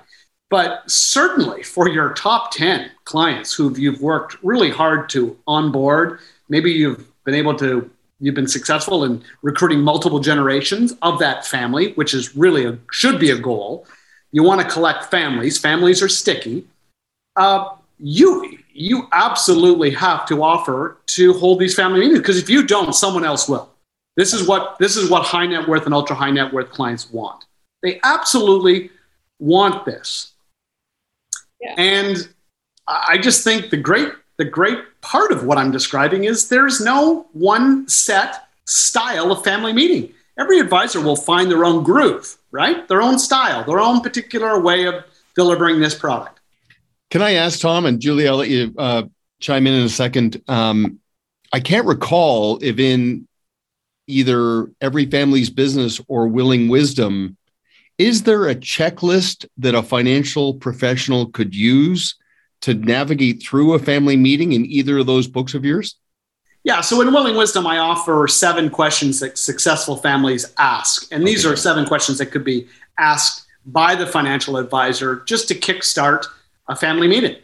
But 0.49 0.89
certainly 0.89 1.61
for 1.61 1.87
your 1.87 2.13
top 2.13 2.51
10 2.51 2.89
clients 3.05 3.53
who 3.53 3.75
you've 3.77 4.01
worked 4.01 4.37
really 4.43 4.71
hard 4.71 5.09
to 5.09 5.37
onboard, 5.45 6.19
maybe 6.49 6.71
you've 6.71 7.05
been 7.23 7.35
able 7.35 7.55
to 7.57 7.89
you've 8.21 8.35
been 8.35 8.47
successful 8.47 9.05
in 9.05 9.23
recruiting 9.43 9.79
multiple 9.79 10.19
generations 10.19 10.93
of 11.03 11.19
that 11.19 11.45
family 11.45 11.93
which 11.93 12.13
is 12.13 12.35
really 12.35 12.65
a 12.65 12.77
should 12.91 13.19
be 13.19 13.29
a 13.29 13.37
goal. 13.37 13.85
You 14.31 14.43
want 14.43 14.61
to 14.61 14.67
collect 14.67 15.05
families. 15.05 15.57
Families 15.57 16.01
are 16.01 16.09
sticky. 16.09 16.65
Uh, 17.35 17.75
you 17.99 18.57
you 18.73 19.07
absolutely 19.11 19.91
have 19.91 20.25
to 20.27 20.41
offer 20.41 20.97
to 21.07 21.33
hold 21.33 21.59
these 21.59 21.75
family 21.75 21.99
meetings 21.99 22.19
because 22.19 22.37
if 22.37 22.49
you 22.49 22.65
don't 22.65 22.93
someone 22.93 23.23
else 23.23 23.47
will. 23.47 23.69
This 24.15 24.33
is 24.33 24.47
what 24.47 24.77
this 24.79 24.97
is 24.97 25.09
what 25.11 25.23
high 25.23 25.45
net 25.45 25.67
worth 25.67 25.85
and 25.85 25.93
ultra 25.93 26.15
high 26.15 26.31
net 26.31 26.51
worth 26.51 26.71
clients 26.71 27.11
want. 27.11 27.45
They 27.83 27.99
absolutely 28.03 28.89
want 29.39 29.85
this 29.85 30.33
yeah. 31.61 31.73
and 31.77 32.29
i 32.87 33.17
just 33.17 33.43
think 33.43 33.69
the 33.69 33.77
great 33.77 34.11
the 34.39 34.45
great 34.45 34.79
part 35.01 35.31
of 35.33 35.43
what 35.43 35.57
I'm 35.57 35.69
describing 35.69 36.23
is 36.23 36.47
there's 36.47 36.79
no 36.79 37.27
one 37.33 37.87
set 37.89 38.47
style 38.65 39.33
of 39.33 39.43
family 39.43 39.73
meeting. 39.73 40.13
Every 40.39 40.59
advisor 40.59 41.01
will 41.01 41.17
find 41.17 41.51
their 41.51 41.65
own 41.65 41.83
groove, 41.83 42.37
right? 42.51 42.87
Their 42.87 43.01
own 43.01 43.19
style, 43.19 43.65
their 43.65 43.81
own 43.81 43.99
particular 43.99 44.59
way 44.61 44.85
of 44.85 45.03
delivering 45.35 45.81
this 45.81 45.93
product. 45.93 46.39
Can 47.11 47.21
I 47.21 47.33
ask 47.33 47.59
Tom 47.59 47.85
and 47.85 47.99
Julie? 47.99 48.29
I'll 48.29 48.37
let 48.37 48.47
you 48.47 48.73
uh, 48.77 49.03
chime 49.41 49.67
in 49.67 49.73
in 49.73 49.83
a 49.83 49.89
second. 49.89 50.41
Um, 50.47 50.99
I 51.51 51.59
can't 51.59 51.85
recall 51.85 52.59
if 52.61 52.79
in 52.79 53.27
either 54.07 54.71
Every 54.79 55.05
Family's 55.05 55.49
Business 55.49 55.99
or 56.07 56.29
Willing 56.29 56.69
Wisdom, 56.69 57.35
is 57.99 58.23
there 58.23 58.47
a 58.47 58.55
checklist 58.55 59.45
that 59.57 59.75
a 59.75 59.83
financial 59.83 60.55
professional 60.55 61.27
could 61.27 61.53
use 61.53 62.15
to 62.61 62.73
navigate 62.73 63.43
through 63.43 63.73
a 63.73 63.79
family 63.79 64.15
meeting 64.15 64.53
in 64.53 64.65
either 64.65 64.97
of 64.97 65.05
those 65.05 65.27
books 65.27 65.53
of 65.53 65.65
yours? 65.65 65.95
Yeah, 66.63 66.81
so 66.81 67.01
in 67.01 67.13
Willing 67.13 67.35
Wisdom, 67.35 67.67
I 67.67 67.77
offer 67.77 68.27
seven 68.27 68.69
questions 68.69 69.19
that 69.19 69.37
successful 69.37 69.97
families 69.97 70.51
ask. 70.57 71.07
And 71.11 71.27
these 71.27 71.45
okay. 71.45 71.53
are 71.53 71.55
seven 71.57 71.85
questions 71.85 72.17
that 72.17 72.27
could 72.27 72.43
be 72.43 72.67
asked 72.97 73.45
by 73.65 73.95
the 73.95 74.05
financial 74.05 74.57
advisor 74.57 75.21
just 75.25 75.47
to 75.49 75.55
kickstart 75.55 76.25
a 76.67 76.75
family 76.75 77.07
meeting. 77.07 77.35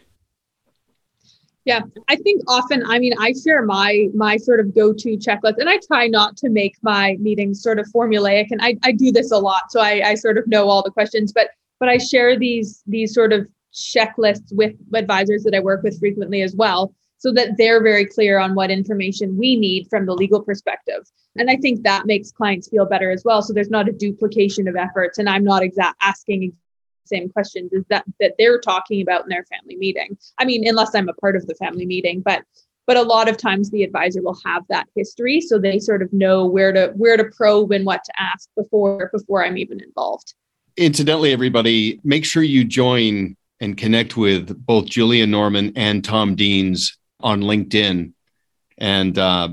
Yeah, 1.66 1.80
I 2.06 2.14
think 2.14 2.42
often, 2.46 2.84
I 2.86 3.00
mean, 3.00 3.12
I 3.18 3.32
share 3.32 3.62
my 3.62 4.06
my 4.14 4.36
sort 4.36 4.60
of 4.60 4.72
go-to 4.72 5.16
checklist, 5.16 5.58
and 5.58 5.68
I 5.68 5.78
try 5.84 6.06
not 6.06 6.36
to 6.38 6.48
make 6.48 6.76
my 6.82 7.16
meetings 7.18 7.60
sort 7.60 7.80
of 7.80 7.86
formulaic. 7.88 8.46
And 8.52 8.60
I, 8.62 8.78
I 8.84 8.92
do 8.92 9.10
this 9.10 9.32
a 9.32 9.36
lot, 9.38 9.72
so 9.72 9.80
I, 9.80 10.10
I 10.10 10.14
sort 10.14 10.38
of 10.38 10.46
know 10.46 10.68
all 10.68 10.84
the 10.84 10.92
questions, 10.92 11.32
but 11.32 11.48
but 11.80 11.88
I 11.88 11.98
share 11.98 12.38
these 12.38 12.84
these 12.86 13.12
sort 13.12 13.32
of 13.32 13.48
checklists 13.74 14.52
with 14.52 14.74
advisors 14.94 15.42
that 15.42 15.56
I 15.56 15.60
work 15.60 15.82
with 15.82 15.98
frequently 15.98 16.40
as 16.42 16.54
well, 16.54 16.94
so 17.18 17.32
that 17.32 17.56
they're 17.58 17.82
very 17.82 18.06
clear 18.06 18.38
on 18.38 18.54
what 18.54 18.70
information 18.70 19.36
we 19.36 19.56
need 19.56 19.88
from 19.90 20.06
the 20.06 20.14
legal 20.14 20.40
perspective. 20.40 21.02
And 21.34 21.50
I 21.50 21.56
think 21.56 21.82
that 21.82 22.06
makes 22.06 22.30
clients 22.30 22.68
feel 22.68 22.86
better 22.86 23.10
as 23.10 23.24
well. 23.24 23.42
So 23.42 23.52
there's 23.52 23.70
not 23.70 23.88
a 23.88 23.92
duplication 23.92 24.68
of 24.68 24.76
efforts, 24.76 25.18
and 25.18 25.28
I'm 25.28 25.42
not 25.42 25.64
exact 25.64 25.96
asking 26.00 26.52
same 27.06 27.28
questions 27.28 27.72
is 27.72 27.84
that 27.88 28.04
that 28.20 28.34
they're 28.38 28.60
talking 28.60 29.00
about 29.02 29.22
in 29.22 29.28
their 29.28 29.44
family 29.44 29.76
meeting. 29.76 30.16
I 30.38 30.44
mean, 30.44 30.66
unless 30.66 30.94
I'm 30.94 31.08
a 31.08 31.14
part 31.14 31.36
of 31.36 31.46
the 31.46 31.54
family 31.54 31.86
meeting, 31.86 32.20
but 32.20 32.42
but 32.86 32.96
a 32.96 33.02
lot 33.02 33.28
of 33.28 33.36
times 33.36 33.70
the 33.70 33.82
advisor 33.82 34.22
will 34.22 34.38
have 34.44 34.62
that 34.68 34.86
history 34.94 35.40
so 35.40 35.58
they 35.58 35.78
sort 35.78 36.02
of 36.02 36.12
know 36.12 36.46
where 36.46 36.72
to 36.72 36.92
where 36.96 37.16
to 37.16 37.24
probe 37.24 37.72
and 37.72 37.84
what 37.84 38.04
to 38.04 38.12
ask 38.18 38.48
before 38.56 39.10
before 39.12 39.44
I'm 39.44 39.58
even 39.58 39.80
involved. 39.82 40.34
Incidentally, 40.76 41.32
everybody, 41.32 42.00
make 42.04 42.24
sure 42.24 42.42
you 42.42 42.64
join 42.64 43.36
and 43.60 43.76
connect 43.76 44.16
with 44.16 44.54
both 44.66 44.86
Julia 44.86 45.26
Norman 45.26 45.72
and 45.74 46.04
Tom 46.04 46.34
Deans 46.34 46.98
on 47.20 47.40
LinkedIn. 47.40 48.12
And 48.78 49.18
uh, 49.18 49.48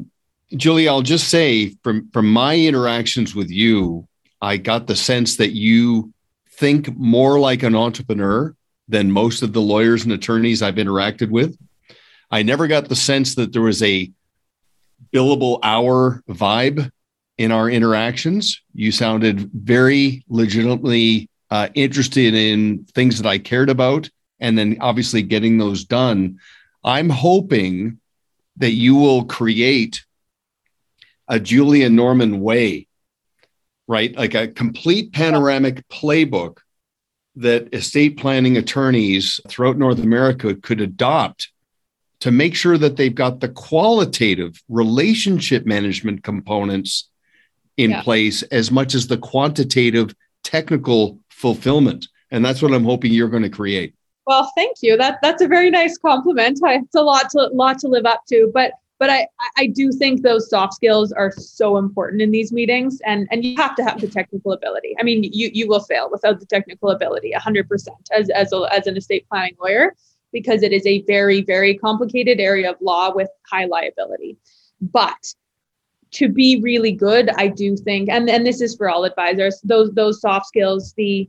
Julia, 0.56 0.89
I'll 0.89 1.01
just 1.01 1.30
say 1.30 1.76
from 1.84 2.10
from 2.12 2.32
my 2.32 2.56
interactions 2.58 3.34
with 3.34 3.49
you, 3.49 4.08
I 4.41 4.58
got 4.58 4.88
the 4.88 4.95
sense 4.95 5.38
that 5.38 5.51
you 5.51 6.12
think 6.58 6.95
more 6.97 7.39
like 7.39 7.64
an 7.64 7.76
entrepreneur 7.76 8.56
than 8.88 9.12
most 9.12 9.41
of 9.41 9.54
the 9.54 9.62
lawyers 9.62 10.04
and 10.04 10.14
attorneys 10.14 10.62
I've 10.62 10.76
interacted 10.76 11.30
with. 11.30 11.58
I 12.30 12.43
never 12.43 12.68
got 12.68 12.89
the 12.89 12.95
sense 12.95 13.36
that 13.36 13.54
there 13.54 13.62
was 13.62 13.82
a 13.84 14.12
billable 15.14 15.60
hour 15.64 16.24
vibe 16.30 16.91
in 17.38 17.51
our 17.51 17.70
interactions. 17.70 18.62
You 18.74 18.91
sounded 18.91 19.49
very 19.54 20.24
legitimately 20.28 21.30
uh, 21.49 21.70
interested 21.76 22.34
in 22.34 22.86
things 22.95 23.20
that 23.20 23.30
I 23.30 23.38
cared 23.38 23.70
about, 23.70 24.10
and 24.39 24.58
then 24.58 24.78
obviously 24.82 25.22
getting 25.22 25.58
those 25.58 25.86
done. 25.86 26.39
I'm 26.84 27.10
hoping 27.10 27.99
that 28.58 28.72
you 28.72 28.95
will 28.95 29.26
create 29.26 30.04
a 31.28 31.39
Julia 31.39 31.89
Norman 31.89 32.41
way 32.41 32.88
right? 33.88 34.16
Like 34.16 34.34
a 34.34 34.48
complete 34.48 35.12
panoramic 35.12 35.88
playbook 35.90 36.60
that 37.36 37.74
estate 37.74 38.18
planning 38.18 38.58
attorneys 38.58 39.40
throughout 39.48 39.78
North 39.78 40.00
America 40.00 40.56
could 40.56 40.82
adopt 40.82 41.50
to 42.20 42.32
make 42.32 42.56
sure 42.56 42.78
that 42.78 42.96
they've 42.96 43.16
got 43.16 43.40
the 43.40 43.50
qualitative 43.50 44.62
relationship 44.70 45.66
management 45.66 46.24
components 46.24 47.10
in 47.76 47.92
yeah. 47.92 48.02
place 48.02 48.44
as 48.44 48.72
much 48.72 48.96
as 48.96 49.08
the 49.08 49.18
quantitative 49.18 50.16
technical 50.44 51.20
fulfillment. 51.30 52.08
And 52.32 52.46
that's 52.46 52.62
what 52.62 52.74
I'm 52.74 52.86
hoping 52.86 53.12
you're 53.12 53.30
going 53.30 53.44
to 53.44 53.50
create. 53.50 53.96
Well, 54.26 54.50
thank 54.56 54.78
you. 54.82 54.96
That 54.96 55.20
that's 55.22 55.42
a 55.42 55.48
very 55.48 55.70
nice 55.70 55.98
compliment. 55.98 56.60
I 56.64 56.76
it's 56.76 56.96
a 56.96 57.02
lot 57.02 57.30
to 57.32 57.50
lot 57.54 57.80
to 57.80 57.90
live 57.90 58.06
up 58.06 58.22
to, 58.30 58.50
but 58.54 58.72
but 59.00 59.10
I, 59.10 59.28
I 59.58 59.68
do 59.68 59.91
think 59.91 60.22
those 60.22 60.50
soft 60.50 60.76
skills 60.76 61.12
are 61.12 61.32
so 61.32 61.78
important 61.78 62.22
in 62.22 62.32
these 62.32 62.52
meetings 62.52 63.02
and, 63.06 63.28
and 63.32 63.44
you 63.44 63.56
have 63.58 63.76
to 63.76 63.84
have 63.84 64.00
the 64.00 64.08
technical 64.08 64.54
ability. 64.54 64.96
I 65.00 65.04
mean, 65.04 65.24
you, 65.24 65.50
you 65.54 65.68
will 65.68 65.82
fail 65.82 66.10
without 66.12 66.39
the 66.39 66.46
technical 66.46 66.89
ability 66.89 67.34
100% 67.36 67.88
as, 68.16 68.30
as, 68.30 68.54
a, 68.54 68.68
as 68.72 68.88
an 68.88 68.96
estate 68.96 69.28
planning 69.30 69.56
lawyer, 69.60 69.96
because 70.32 70.64
it 70.64 70.72
is 70.72 70.86
a 70.86 71.02
very, 71.02 71.41
very 71.41 71.78
complicated 71.78 72.39
area 72.39 72.72
of 72.72 72.78
law 72.82 73.14
with 73.14 73.30
high 73.50 73.66
liability. 73.66 74.38
But 74.80 75.34
to 76.12 76.30
be 76.30 76.62
really 76.62 76.91
good, 76.91 77.30
I 77.36 77.48
do 77.48 77.76
think, 77.76 78.10
and, 78.10 78.30
and 78.30 78.46
this 78.46 78.62
is 78.62 78.76
for 78.76 78.89
all 78.89 79.04
advisors, 79.04 79.60
those, 79.64 79.91
those 79.91 80.22
soft 80.22 80.46
skills, 80.46 80.94
the, 80.96 81.28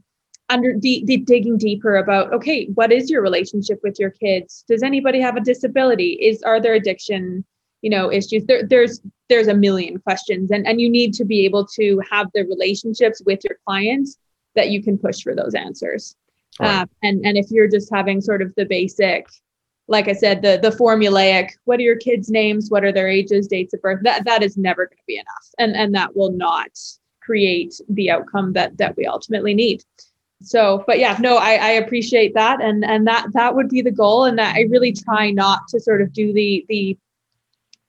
under 0.51 0.79
the, 0.79 1.03
the 1.07 1.17
digging 1.17 1.57
deeper 1.57 1.97
about 1.97 2.31
okay 2.31 2.67
what 2.75 2.93
is 2.93 3.09
your 3.09 3.23
relationship 3.23 3.81
with 3.83 3.99
your 3.99 4.11
kids 4.11 4.63
does 4.69 4.83
anybody 4.83 5.19
have 5.19 5.37
a 5.37 5.41
disability 5.41 6.19
is 6.21 6.43
are 6.43 6.61
there 6.61 6.75
addiction 6.75 7.43
you 7.85 7.91
know 7.91 8.11
issues. 8.11 8.47
There, 8.47 8.63
there's 8.67 9.03
there's 9.29 9.49
a 9.49 9.55
million 9.55 9.99
questions 9.99 10.51
and 10.51 10.67
and 10.67 10.81
you 10.81 10.89
need 10.89 11.13
to 11.15 11.25
be 11.25 11.45
able 11.45 11.67
to 11.79 12.01
have 12.11 12.29
the 12.35 12.45
relationships 12.45 13.23
with 13.27 13.41
your 13.45 13.59
clients 13.67 14.17
that 14.55 14.71
you 14.71 14.83
can 14.83 14.97
push 14.97 15.23
for 15.23 15.35
those 15.35 15.55
answers. 15.55 16.17
Right. 16.59 16.83
uh, 16.83 16.87
and 17.03 17.27
and 17.27 17.37
if 17.37 17.51
you're 17.51 17.69
just 17.69 17.93
having 17.93 18.21
sort 18.21 18.41
of 18.41 18.55
the 18.57 18.65
basic 18.65 19.27
like 19.87 20.09
i 20.09 20.13
said 20.13 20.41
the 20.41 20.59
the 20.63 20.71
formulaic 20.71 21.51
what 21.65 21.79
are 21.79 21.83
your 21.83 21.97
kids 21.97 22.31
names? 22.31 22.71
What 22.71 22.85
are 22.85 22.93
their 22.93 23.09
ages? 23.09 23.47
Dates 23.49 23.75
of 23.75 23.83
birth? 23.83 24.01
That 24.03 24.25
that 24.25 24.43
is 24.43 24.57
never 24.57 24.87
going 24.87 24.97
to 24.97 25.03
be 25.07 25.17
enough 25.17 25.47
and 25.59 25.77
and 25.77 25.95
that 25.95 26.17
will 26.17 26.33
not 26.33 26.71
create 27.21 27.75
the 27.91 28.11
outcome 28.11 28.55
that 28.55 28.79
that 28.79 28.97
we 28.97 29.05
ultimately 29.05 29.53
need. 29.53 29.85
So 30.43 30.85
but 30.87 30.99
yeah 30.99 31.19
no 31.21 31.37
I, 31.37 31.55
I 31.55 31.71
appreciate 31.83 32.33
that 32.35 32.63
and 32.63 32.83
and 32.83 33.07
that 33.07 33.27
that 33.35 33.55
would 33.55 33.69
be 33.69 33.83
the 33.83 33.99
goal 34.03 34.25
and 34.25 34.39
that 34.39 34.57
i 34.57 34.63
really 34.75 34.93
try 34.93 35.31
not 35.31 35.69
to 35.69 35.81
sort 35.81 36.03
of 36.03 36.13
do 36.13 36.33
the 36.33 36.65
the 36.69 36.99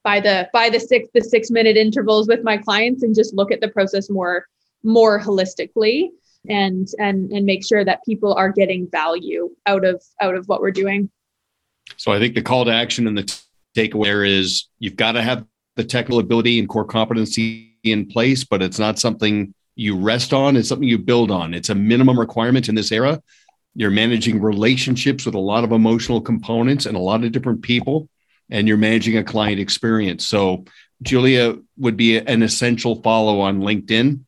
by 0.06 0.20
the 0.20 0.48
by 0.54 0.70
the 0.70 0.80
six 0.80 1.10
the 1.14 1.22
six 1.22 1.52
minute 1.52 1.76
intervals 1.76 2.28
with 2.28 2.44
my 2.44 2.56
clients 2.56 3.04
and 3.04 3.14
just 3.14 3.34
look 3.34 3.52
at 3.52 3.60
the 3.60 3.68
process 3.68 4.10
more 4.10 4.46
more 4.84 5.20
holistically 5.20 6.10
and 6.48 6.88
and 7.00 7.32
and 7.32 7.46
make 7.46 7.66
sure 7.66 7.84
that 7.84 8.00
people 8.06 8.34
are 8.36 8.52
getting 8.52 8.88
value 8.90 9.50
out 9.66 9.84
of 9.84 10.02
out 10.22 10.36
of 10.36 10.48
what 10.48 10.62
we're 10.62 10.72
doing. 10.72 11.10
So 11.98 12.14
i 12.14 12.20
think 12.20 12.36
the 12.36 12.42
call 12.42 12.64
to 12.66 12.72
action 12.72 13.08
and 13.08 13.18
the 13.18 13.42
takeaway 13.76 14.06
there 14.06 14.24
is 14.24 14.68
you've 14.80 14.96
got 14.96 15.14
to 15.14 15.22
have 15.22 15.46
the 15.76 15.84
technical 15.84 16.20
ability 16.20 16.60
and 16.60 16.70
core 16.70 16.86
competency 16.86 17.76
in 17.84 18.06
place 18.08 18.46
but 18.46 18.62
it's 18.62 18.80
not 18.80 18.98
something 18.98 19.54
you 19.76 19.98
rest 19.98 20.34
on 20.34 20.56
it's 20.56 20.70
something 20.70 20.88
you 20.88 21.00
build 21.00 21.32
on. 21.32 21.54
It's 21.54 21.70
a 21.70 21.76
minimum 21.76 22.18
requirement 22.18 22.70
in 22.70 22.76
this 22.76 22.92
era. 22.92 23.22
You're 23.74 23.92
managing 23.92 24.42
relationships 24.42 25.26
with 25.26 25.36
a 25.36 25.40
lot 25.40 25.64
of 25.66 25.72
emotional 25.72 26.22
components 26.22 26.86
and 26.86 26.96
a 26.96 27.00
lot 27.00 27.24
of 27.24 27.32
different 27.32 27.62
people 27.62 28.08
and 28.50 28.68
you're 28.68 28.78
managing 28.78 29.18
a 29.18 29.24
client 29.24 29.60
experience. 29.60 30.26
So 30.26 30.66
Julia 31.02 31.58
would 31.78 31.98
be 31.98 32.18
an 32.18 32.44
essential 32.44 33.02
follow 33.02 33.42
on 33.42 33.62
LinkedIn, 33.62 34.20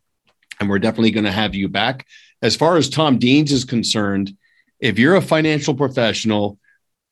and 0.59 0.69
we're 0.69 0.79
definitely 0.79 1.11
going 1.11 1.25
to 1.25 1.31
have 1.31 1.55
you 1.55 1.67
back. 1.67 2.05
As 2.41 2.55
far 2.55 2.77
as 2.77 2.89
Tom 2.89 3.17
Deans 3.17 3.51
is 3.51 3.65
concerned, 3.65 4.35
if 4.79 4.99
you're 4.99 5.15
a 5.15 5.21
financial 5.21 5.73
professional 5.73 6.59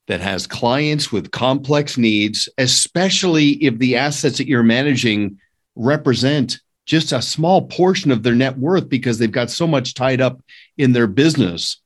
that 0.08 0.22
has 0.22 0.46
clients 0.46 1.12
with 1.12 1.32
complex 1.32 1.98
needs, 1.98 2.48
especially 2.58 3.52
if 3.64 3.78
the 3.80 3.96
assets 3.96 4.38
that 4.38 4.48
you're 4.48 4.64
managing 4.64 5.40
represent 5.76 6.60
just 6.86 7.12
a 7.12 7.22
small 7.22 7.64
portion 7.64 8.12
of 8.12 8.22
their 8.22 8.36
net 8.36 8.58
worth 8.58 8.88
because 8.88 9.18
they've 9.18 9.32
got 9.32 9.50
so 9.50 9.66
much 9.66 9.96
tied 9.96 10.22
up 10.22 10.40
in 10.78 10.92
their 10.94 11.08
business, 11.08 11.82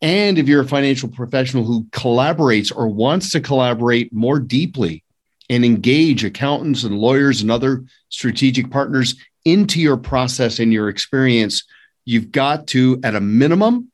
and 0.00 0.38
if 0.38 0.46
you're 0.48 0.62
a 0.62 0.68
financial 0.68 1.08
professional 1.08 1.64
who 1.64 1.84
collaborates 1.86 2.74
or 2.74 2.88
wants 2.88 3.30
to 3.30 3.40
collaborate 3.40 4.12
more 4.12 4.38
deeply 4.38 5.02
and 5.50 5.64
engage 5.64 6.24
accountants 6.24 6.84
and 6.84 6.98
lawyers 6.98 7.42
and 7.42 7.50
other 7.50 7.84
strategic 8.08 8.70
partners 8.70 9.16
into 9.44 9.80
your 9.80 9.96
process 9.96 10.58
and 10.58 10.72
your 10.72 10.88
experience, 10.88 11.64
you've 12.04 12.30
got 12.30 12.66
to, 12.68 13.00
at 13.02 13.16
a 13.16 13.20
minimum, 13.20 13.90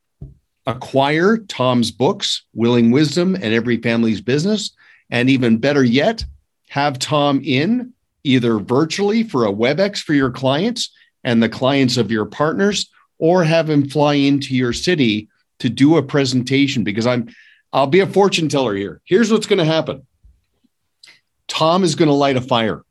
acquire 0.67 1.39
Tom's 1.39 1.91
books, 1.91 2.45
Willing 2.55 2.91
Wisdom 2.91 3.35
and 3.35 3.55
Every 3.55 3.77
Family's 3.79 4.21
Business. 4.21 4.71
And 5.11 5.31
even 5.31 5.59
better 5.59 5.85
yet, 5.85 6.25
have 6.69 6.99
Tom 6.99 7.41
in 7.45 7.93
either 8.25 8.59
virtually 8.59 9.23
for 9.23 9.45
a 9.45 9.53
WebEx 9.53 9.99
for 9.99 10.15
your 10.15 10.31
clients 10.31 10.91
and 11.23 11.43
the 11.43 11.49
clients 11.49 11.97
of 11.97 12.11
your 12.11 12.27
partners, 12.27 12.91
or 13.19 13.45
have 13.45 13.71
him 13.71 13.89
fly 13.89 14.15
into 14.15 14.55
your 14.55 14.73
city 14.73 15.29
to 15.61 15.69
do 15.69 15.97
a 15.97 16.03
presentation 16.03 16.85
because 16.85 17.07
I'm 17.07 17.29
I'll 17.73 17.89
be 17.89 18.01
a 18.01 18.07
fortune 18.07 18.49
teller 18.49 18.75
here. 18.75 19.01
Here's 19.05 19.33
what's 19.33 19.47
going 19.47 19.59
to 19.59 19.65
happen. 19.65 20.07
Tom 21.49 21.83
is 21.83 21.97
going 21.97 22.09
to 22.09 22.15
light 22.15 22.37
a 22.37 22.41
fire. 22.41 22.85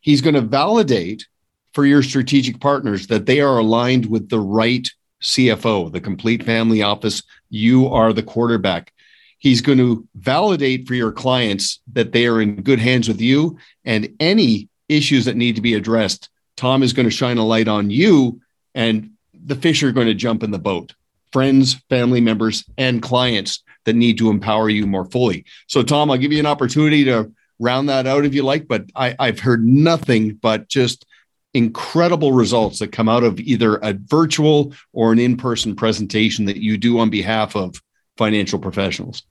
He's 0.00 0.22
going 0.22 0.34
to 0.34 0.40
validate 0.40 1.26
for 1.74 1.84
your 1.84 2.02
strategic 2.02 2.60
partners 2.60 3.08
that 3.08 3.26
they 3.26 3.40
are 3.40 3.58
aligned 3.58 4.06
with 4.06 4.30
the 4.30 4.40
right 4.40 4.88
CFO, 5.22 5.92
the 5.92 6.00
complete 6.00 6.42
family 6.44 6.82
office. 6.82 7.22
You 7.50 7.88
are 7.88 8.12
the 8.12 8.22
quarterback. 8.22 8.92
He's 9.36 9.60
going 9.60 9.78
to 9.78 10.06
validate 10.14 10.88
for 10.88 10.94
your 10.94 11.12
clients 11.12 11.80
that 11.92 12.12
they 12.12 12.26
are 12.26 12.40
in 12.40 12.62
good 12.62 12.78
hands 12.78 13.06
with 13.06 13.20
you 13.20 13.58
and 13.84 14.14
any 14.18 14.68
issues 14.88 15.26
that 15.26 15.36
need 15.36 15.56
to 15.56 15.62
be 15.62 15.74
addressed. 15.74 16.30
Tom 16.56 16.82
is 16.82 16.92
going 16.92 17.06
to 17.06 17.14
shine 17.14 17.38
a 17.38 17.46
light 17.46 17.68
on 17.68 17.90
you 17.90 18.40
and 18.74 19.10
the 19.32 19.56
fish 19.56 19.82
are 19.82 19.92
going 19.92 20.06
to 20.06 20.14
jump 20.14 20.42
in 20.42 20.50
the 20.50 20.58
boat 20.58 20.94
friends, 21.32 21.74
family 21.88 22.20
members, 22.20 22.64
and 22.76 23.02
clients 23.02 23.62
that 23.84 23.96
need 23.96 24.18
to 24.18 24.30
empower 24.30 24.68
you 24.68 24.86
more 24.86 25.04
fully. 25.06 25.44
So, 25.66 25.82
Tom, 25.82 26.10
I'll 26.10 26.18
give 26.18 26.32
you 26.32 26.40
an 26.40 26.46
opportunity 26.46 27.04
to 27.04 27.32
round 27.58 27.88
that 27.88 28.06
out 28.06 28.24
if 28.24 28.34
you 28.34 28.42
like, 28.42 28.68
but 28.68 28.84
I, 28.94 29.14
I've 29.18 29.40
heard 29.40 29.64
nothing 29.64 30.34
but 30.34 30.68
just 30.68 31.06
incredible 31.52 32.32
results 32.32 32.78
that 32.78 32.92
come 32.92 33.08
out 33.08 33.24
of 33.24 33.40
either 33.40 33.76
a 33.76 33.92
virtual 33.92 34.72
or 34.92 35.12
an 35.12 35.18
in 35.18 35.36
person 35.36 35.74
presentation 35.74 36.44
that 36.46 36.58
you 36.58 36.76
do 36.76 36.98
on 36.98 37.10
behalf 37.10 37.56
of 37.56 37.82
financial 38.16 38.58
professionals. 38.58 39.22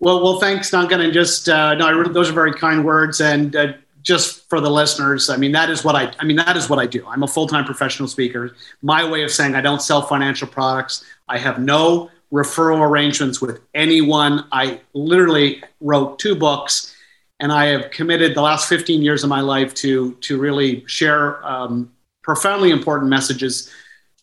Well, 0.00 0.22
well, 0.22 0.40
thanks, 0.40 0.70
Duncan. 0.70 1.00
And 1.00 1.12
just 1.12 1.48
uh, 1.48 1.74
no, 1.74 2.04
those 2.04 2.28
are 2.28 2.34
very 2.34 2.52
kind 2.52 2.84
words. 2.84 3.20
And 3.20 3.54
uh, 3.54 3.74
just 4.04 4.48
for 4.50 4.60
the 4.60 4.70
listeners, 4.70 5.30
I 5.30 5.36
mean 5.36 5.50
that 5.52 5.70
is 5.70 5.82
what 5.82 5.96
I. 5.96 6.12
I 6.20 6.24
mean 6.24 6.36
that 6.36 6.56
is 6.56 6.68
what 6.68 6.78
I 6.78 6.86
do. 6.86 7.04
I'm 7.08 7.22
a 7.22 7.26
full 7.26 7.48
time 7.48 7.64
professional 7.64 8.06
speaker. 8.06 8.54
My 8.82 9.08
way 9.08 9.24
of 9.24 9.30
saying 9.32 9.54
I 9.54 9.62
don't 9.62 9.82
sell 9.82 10.02
financial 10.02 10.46
products. 10.46 11.04
I 11.26 11.38
have 11.38 11.58
no 11.58 12.10
referral 12.32 12.80
arrangements 12.80 13.40
with 13.40 13.60
anyone. 13.74 14.44
I 14.52 14.80
literally 14.92 15.62
wrote 15.80 16.18
two 16.18 16.36
books, 16.36 16.94
and 17.40 17.50
I 17.50 17.66
have 17.66 17.90
committed 17.90 18.34
the 18.34 18.42
last 18.42 18.68
15 18.68 19.00
years 19.02 19.24
of 19.24 19.30
my 19.30 19.40
life 19.40 19.72
to 19.76 20.12
to 20.12 20.38
really 20.38 20.84
share 20.86 21.44
um, 21.44 21.90
profoundly 22.22 22.70
important 22.70 23.08
messages 23.08 23.72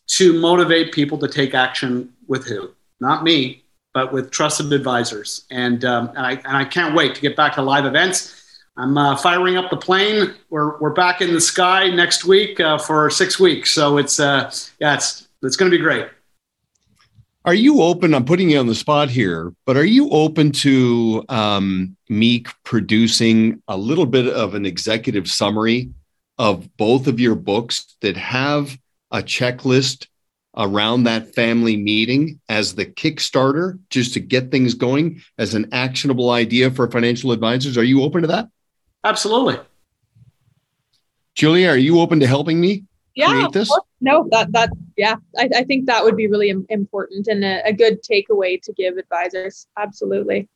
to 0.06 0.38
motivate 0.40 0.92
people 0.92 1.18
to 1.18 1.28
take 1.28 1.54
action 1.54 2.12
with 2.28 2.46
who, 2.46 2.70
not 3.00 3.24
me, 3.24 3.64
but 3.94 4.12
with 4.12 4.30
trusted 4.30 4.72
advisors. 4.72 5.44
And 5.50 5.84
um, 5.84 6.08
and 6.10 6.20
I 6.20 6.32
and 6.32 6.56
I 6.56 6.64
can't 6.64 6.94
wait 6.94 7.16
to 7.16 7.20
get 7.20 7.34
back 7.34 7.54
to 7.54 7.62
live 7.62 7.84
events. 7.84 8.38
I'm 8.76 8.96
uh, 8.96 9.16
firing 9.16 9.56
up 9.56 9.70
the 9.70 9.76
plane. 9.76 10.34
We're, 10.48 10.78
we're 10.78 10.94
back 10.94 11.20
in 11.20 11.34
the 11.34 11.40
sky 11.40 11.88
next 11.88 12.24
week 12.24 12.58
uh, 12.58 12.78
for 12.78 13.10
six 13.10 13.38
weeks. 13.38 13.70
So 13.70 13.98
it's 13.98 14.18
uh, 14.18 14.50
yeah, 14.80 14.94
it's 14.94 15.28
it's 15.42 15.56
going 15.56 15.70
to 15.70 15.76
be 15.76 15.82
great. 15.82 16.08
Are 17.44 17.54
you 17.54 17.82
open? 17.82 18.14
I'm 18.14 18.24
putting 18.24 18.50
you 18.50 18.58
on 18.60 18.68
the 18.68 18.74
spot 18.74 19.10
here, 19.10 19.52
but 19.66 19.76
are 19.76 19.84
you 19.84 20.08
open 20.10 20.52
to 20.52 21.24
um, 21.28 21.96
me 22.08 22.44
producing 22.62 23.60
a 23.66 23.76
little 23.76 24.06
bit 24.06 24.28
of 24.28 24.54
an 24.54 24.64
executive 24.64 25.28
summary 25.28 25.90
of 26.38 26.74
both 26.76 27.08
of 27.08 27.18
your 27.18 27.34
books 27.34 27.96
that 28.00 28.16
have 28.16 28.78
a 29.10 29.18
checklist 29.18 30.06
around 30.56 31.02
that 31.02 31.34
family 31.34 31.76
meeting 31.76 32.40
as 32.48 32.74
the 32.74 32.86
Kickstarter, 32.86 33.78
just 33.90 34.14
to 34.14 34.20
get 34.20 34.50
things 34.50 34.74
going 34.74 35.20
as 35.36 35.54
an 35.54 35.68
actionable 35.72 36.30
idea 36.30 36.70
for 36.70 36.90
financial 36.90 37.32
advisors? 37.32 37.76
Are 37.76 37.84
you 37.84 38.02
open 38.02 38.22
to 38.22 38.28
that? 38.28 38.48
Absolutely. 39.04 39.58
Julia, 41.34 41.70
are 41.70 41.76
you 41.76 42.00
open 42.00 42.20
to 42.20 42.26
helping 42.26 42.60
me 42.60 42.84
yeah, 43.14 43.28
create 43.28 43.52
this? 43.52 43.70
No, 44.00 44.28
that 44.30 44.52
that 44.52 44.70
yeah, 44.96 45.16
I, 45.38 45.48
I 45.56 45.64
think 45.64 45.86
that 45.86 46.04
would 46.04 46.16
be 46.16 46.26
really 46.26 46.54
important 46.68 47.26
and 47.28 47.44
a, 47.44 47.66
a 47.66 47.72
good 47.72 48.02
takeaway 48.02 48.60
to 48.62 48.72
give 48.72 48.96
advisors. 48.96 49.66
Absolutely. 49.78 50.48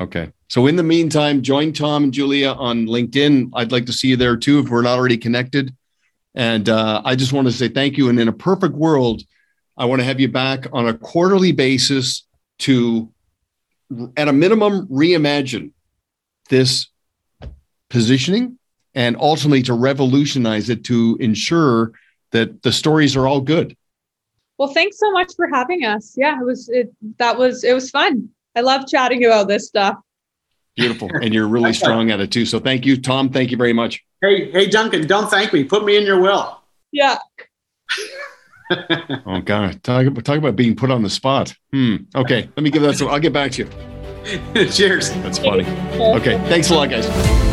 Okay. 0.00 0.32
So 0.48 0.66
in 0.66 0.76
the 0.76 0.82
meantime, 0.82 1.42
join 1.42 1.72
Tom 1.72 2.04
and 2.04 2.12
Julia 2.12 2.52
on 2.52 2.86
LinkedIn. 2.86 3.50
I'd 3.54 3.72
like 3.72 3.86
to 3.86 3.92
see 3.92 4.08
you 4.08 4.16
there 4.16 4.36
too 4.36 4.58
if 4.58 4.68
we're 4.68 4.82
not 4.82 4.98
already 4.98 5.18
connected. 5.18 5.74
And 6.34 6.68
uh, 6.68 7.00
I 7.04 7.14
just 7.14 7.32
want 7.32 7.46
to 7.46 7.52
say 7.52 7.68
thank 7.68 7.96
you. 7.96 8.08
And 8.08 8.18
in 8.18 8.26
a 8.26 8.32
perfect 8.32 8.74
world, 8.74 9.22
I 9.76 9.84
want 9.84 10.00
to 10.00 10.04
have 10.04 10.18
you 10.18 10.28
back 10.28 10.66
on 10.72 10.88
a 10.88 10.94
quarterly 10.94 11.52
basis 11.52 12.26
to, 12.60 13.12
at 14.16 14.28
a 14.28 14.32
minimum, 14.32 14.88
reimagine 14.88 15.72
this 16.48 16.88
positioning 17.94 18.58
and 18.96 19.16
ultimately 19.20 19.62
to 19.62 19.72
revolutionize 19.72 20.68
it 20.68 20.82
to 20.84 21.16
ensure 21.20 21.92
that 22.32 22.60
the 22.62 22.72
stories 22.72 23.16
are 23.16 23.28
all 23.28 23.40
good. 23.40 23.76
Well, 24.58 24.68
thanks 24.68 24.98
so 24.98 25.12
much 25.12 25.32
for 25.36 25.48
having 25.52 25.84
us. 25.84 26.14
Yeah, 26.16 26.40
it 26.40 26.44
was 26.44 26.68
it 26.68 26.92
that 27.18 27.38
was 27.38 27.62
it 27.62 27.72
was 27.72 27.90
fun. 27.90 28.28
I 28.56 28.62
love 28.62 28.88
chatting 28.88 29.24
about 29.24 29.46
this 29.46 29.68
stuff. 29.68 29.96
Beautiful. 30.74 31.08
And 31.22 31.32
you're 31.32 31.46
really 31.56 31.72
strong 31.72 32.10
at 32.10 32.18
it 32.18 32.32
too. 32.32 32.46
So 32.46 32.58
thank 32.58 32.84
you, 32.84 33.00
Tom. 33.00 33.30
Thank 33.30 33.52
you 33.52 33.56
very 33.56 33.72
much. 33.72 34.04
Hey, 34.20 34.50
hey, 34.50 34.66
Duncan, 34.66 35.06
don't 35.06 35.30
thank 35.30 35.52
me. 35.52 35.62
Put 35.62 35.84
me 35.84 35.96
in 35.96 36.04
your 36.04 36.20
will. 36.20 36.60
Yeah. 36.90 37.18
oh 39.26 39.40
God. 39.40 39.84
Talk 39.84 40.06
about 40.06 40.24
talk 40.24 40.38
about 40.38 40.56
being 40.56 40.74
put 40.74 40.90
on 40.90 41.04
the 41.04 41.10
spot. 41.10 41.54
Hmm. 41.72 41.96
Okay. 42.16 42.48
Let 42.56 42.62
me 42.64 42.70
give 42.70 42.82
that 42.82 42.96
some 42.96 43.08
I'll 43.08 43.20
get 43.20 43.32
back 43.32 43.52
to 43.52 43.64
you. 43.64 43.93
Cheers. 44.72 45.10
That's 45.22 45.38
funny. 45.38 45.64
Okay. 46.16 46.38
Thanks 46.48 46.70
a 46.70 46.74
lot, 46.74 46.90
guys. 46.90 47.06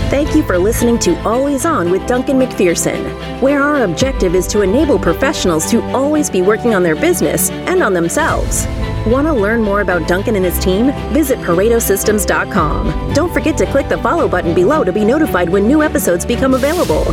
Thank 0.10 0.36
you 0.36 0.44
for 0.44 0.58
listening 0.58 1.00
to 1.00 1.18
Always 1.22 1.66
On 1.66 1.90
with 1.90 2.06
Duncan 2.06 2.38
MacPherson, 2.38 3.42
where 3.42 3.62
our 3.62 3.84
objective 3.84 4.36
is 4.36 4.46
to 4.48 4.62
enable 4.62 5.00
professionals 5.00 5.70
to 5.72 5.82
always 5.92 6.30
be 6.30 6.42
working 6.42 6.76
on 6.76 6.84
their 6.84 6.96
business 6.96 7.50
and 7.50 7.82
on 7.82 7.94
themselves. 7.94 8.66
Want 9.08 9.26
to 9.28 9.34
learn 9.34 9.62
more 9.62 9.82
about 9.82 10.08
Duncan 10.08 10.36
and 10.36 10.46
his 10.46 10.60
team? 10.60 10.92
Visit 11.14 11.40
ParetoSystems.com. 11.40 13.14
Don't 13.14 13.34
forget 13.34 13.58
to 13.58 13.66
click 13.66 13.90
the 13.90 13.98
follow 13.98 14.28
button 14.28 14.54
below 14.54 14.84
to 14.84 14.92
be 14.92 15.04
notified 15.04 15.50
when 15.50 15.68
new 15.68 15.82
episodes 15.82 16.26
become 16.26 16.54
available. 16.54 17.06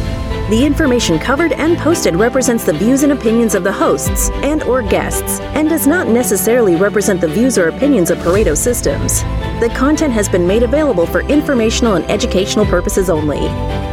The 0.49 0.65
information 0.65 1.19
covered 1.19 1.53
and 1.53 1.77
posted 1.77 2.17
represents 2.17 2.65
the 2.65 2.73
views 2.73 3.03
and 3.03 3.13
opinions 3.13 3.55
of 3.55 3.65
the 3.65 3.71
hosts 3.71 4.31
and 4.37 4.63
or 4.63 4.81
guests 4.81 5.41
and 5.41 5.69
does 5.69 5.87
not 5.87 6.09
necessarily 6.09 6.75
represent 6.75 7.21
the 7.21 7.29
views 7.29 7.59
or 7.59 7.69
opinions 7.69 8.11
of 8.11 8.17
Pareto 8.21 8.57
Systems. 8.57 9.21
The 9.61 9.71
content 9.77 10.15
has 10.15 10.27
been 10.27 10.47
made 10.47 10.63
available 10.63 11.05
for 11.05 11.21
informational 11.21 11.97
and 11.97 12.11
educational 12.11 12.65
purposes 12.65 13.11
only. 13.11 13.41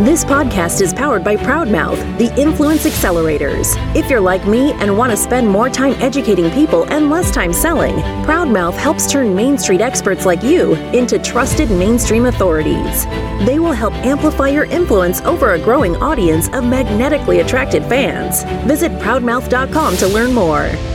This 0.06 0.24
podcast 0.24 0.80
is 0.80 0.94
powered 0.94 1.26
by 1.26 1.36
Proudmouth, 1.36 2.18
the 2.18 2.34
Influence 2.40 2.86
Accelerators. 2.86 3.76
If 3.94 4.10
you're 4.10 4.22
like 4.22 4.48
me 4.48 4.72
and 4.74 4.98
want 4.98 5.12
to 5.12 5.18
spend 5.18 5.50
more 5.50 5.70
time 5.70 5.92
educating 6.02 6.50
people 6.52 6.84
and 6.86 7.10
less 7.10 7.32
time 7.32 7.52
selling, 7.52 7.96
Proudmouth 8.24 8.76
helps 8.76 9.12
turn 9.12 9.36
Main 9.36 9.58
Street 9.58 9.82
experts 9.82 10.26
like 10.26 10.42
you 10.42 10.76
into 10.94 11.20
trusted 11.20 11.70
mainstream 11.70 12.28
authorities. 12.28 13.06
They 13.46 13.60
will 13.60 13.74
help 13.74 13.94
amplify 13.96 14.48
your 14.48 14.66
influence 14.66 15.20
over 15.22 15.54
a 15.54 15.60
growing 15.60 15.98
audience 15.98 16.45
of 16.50 16.64
magnetically 16.64 17.40
attracted 17.40 17.84
fans. 17.84 18.44
Visit 18.68 18.92
proudmouth.com 18.94 19.98
to 19.98 20.08
learn 20.08 20.34
more. 20.34 20.95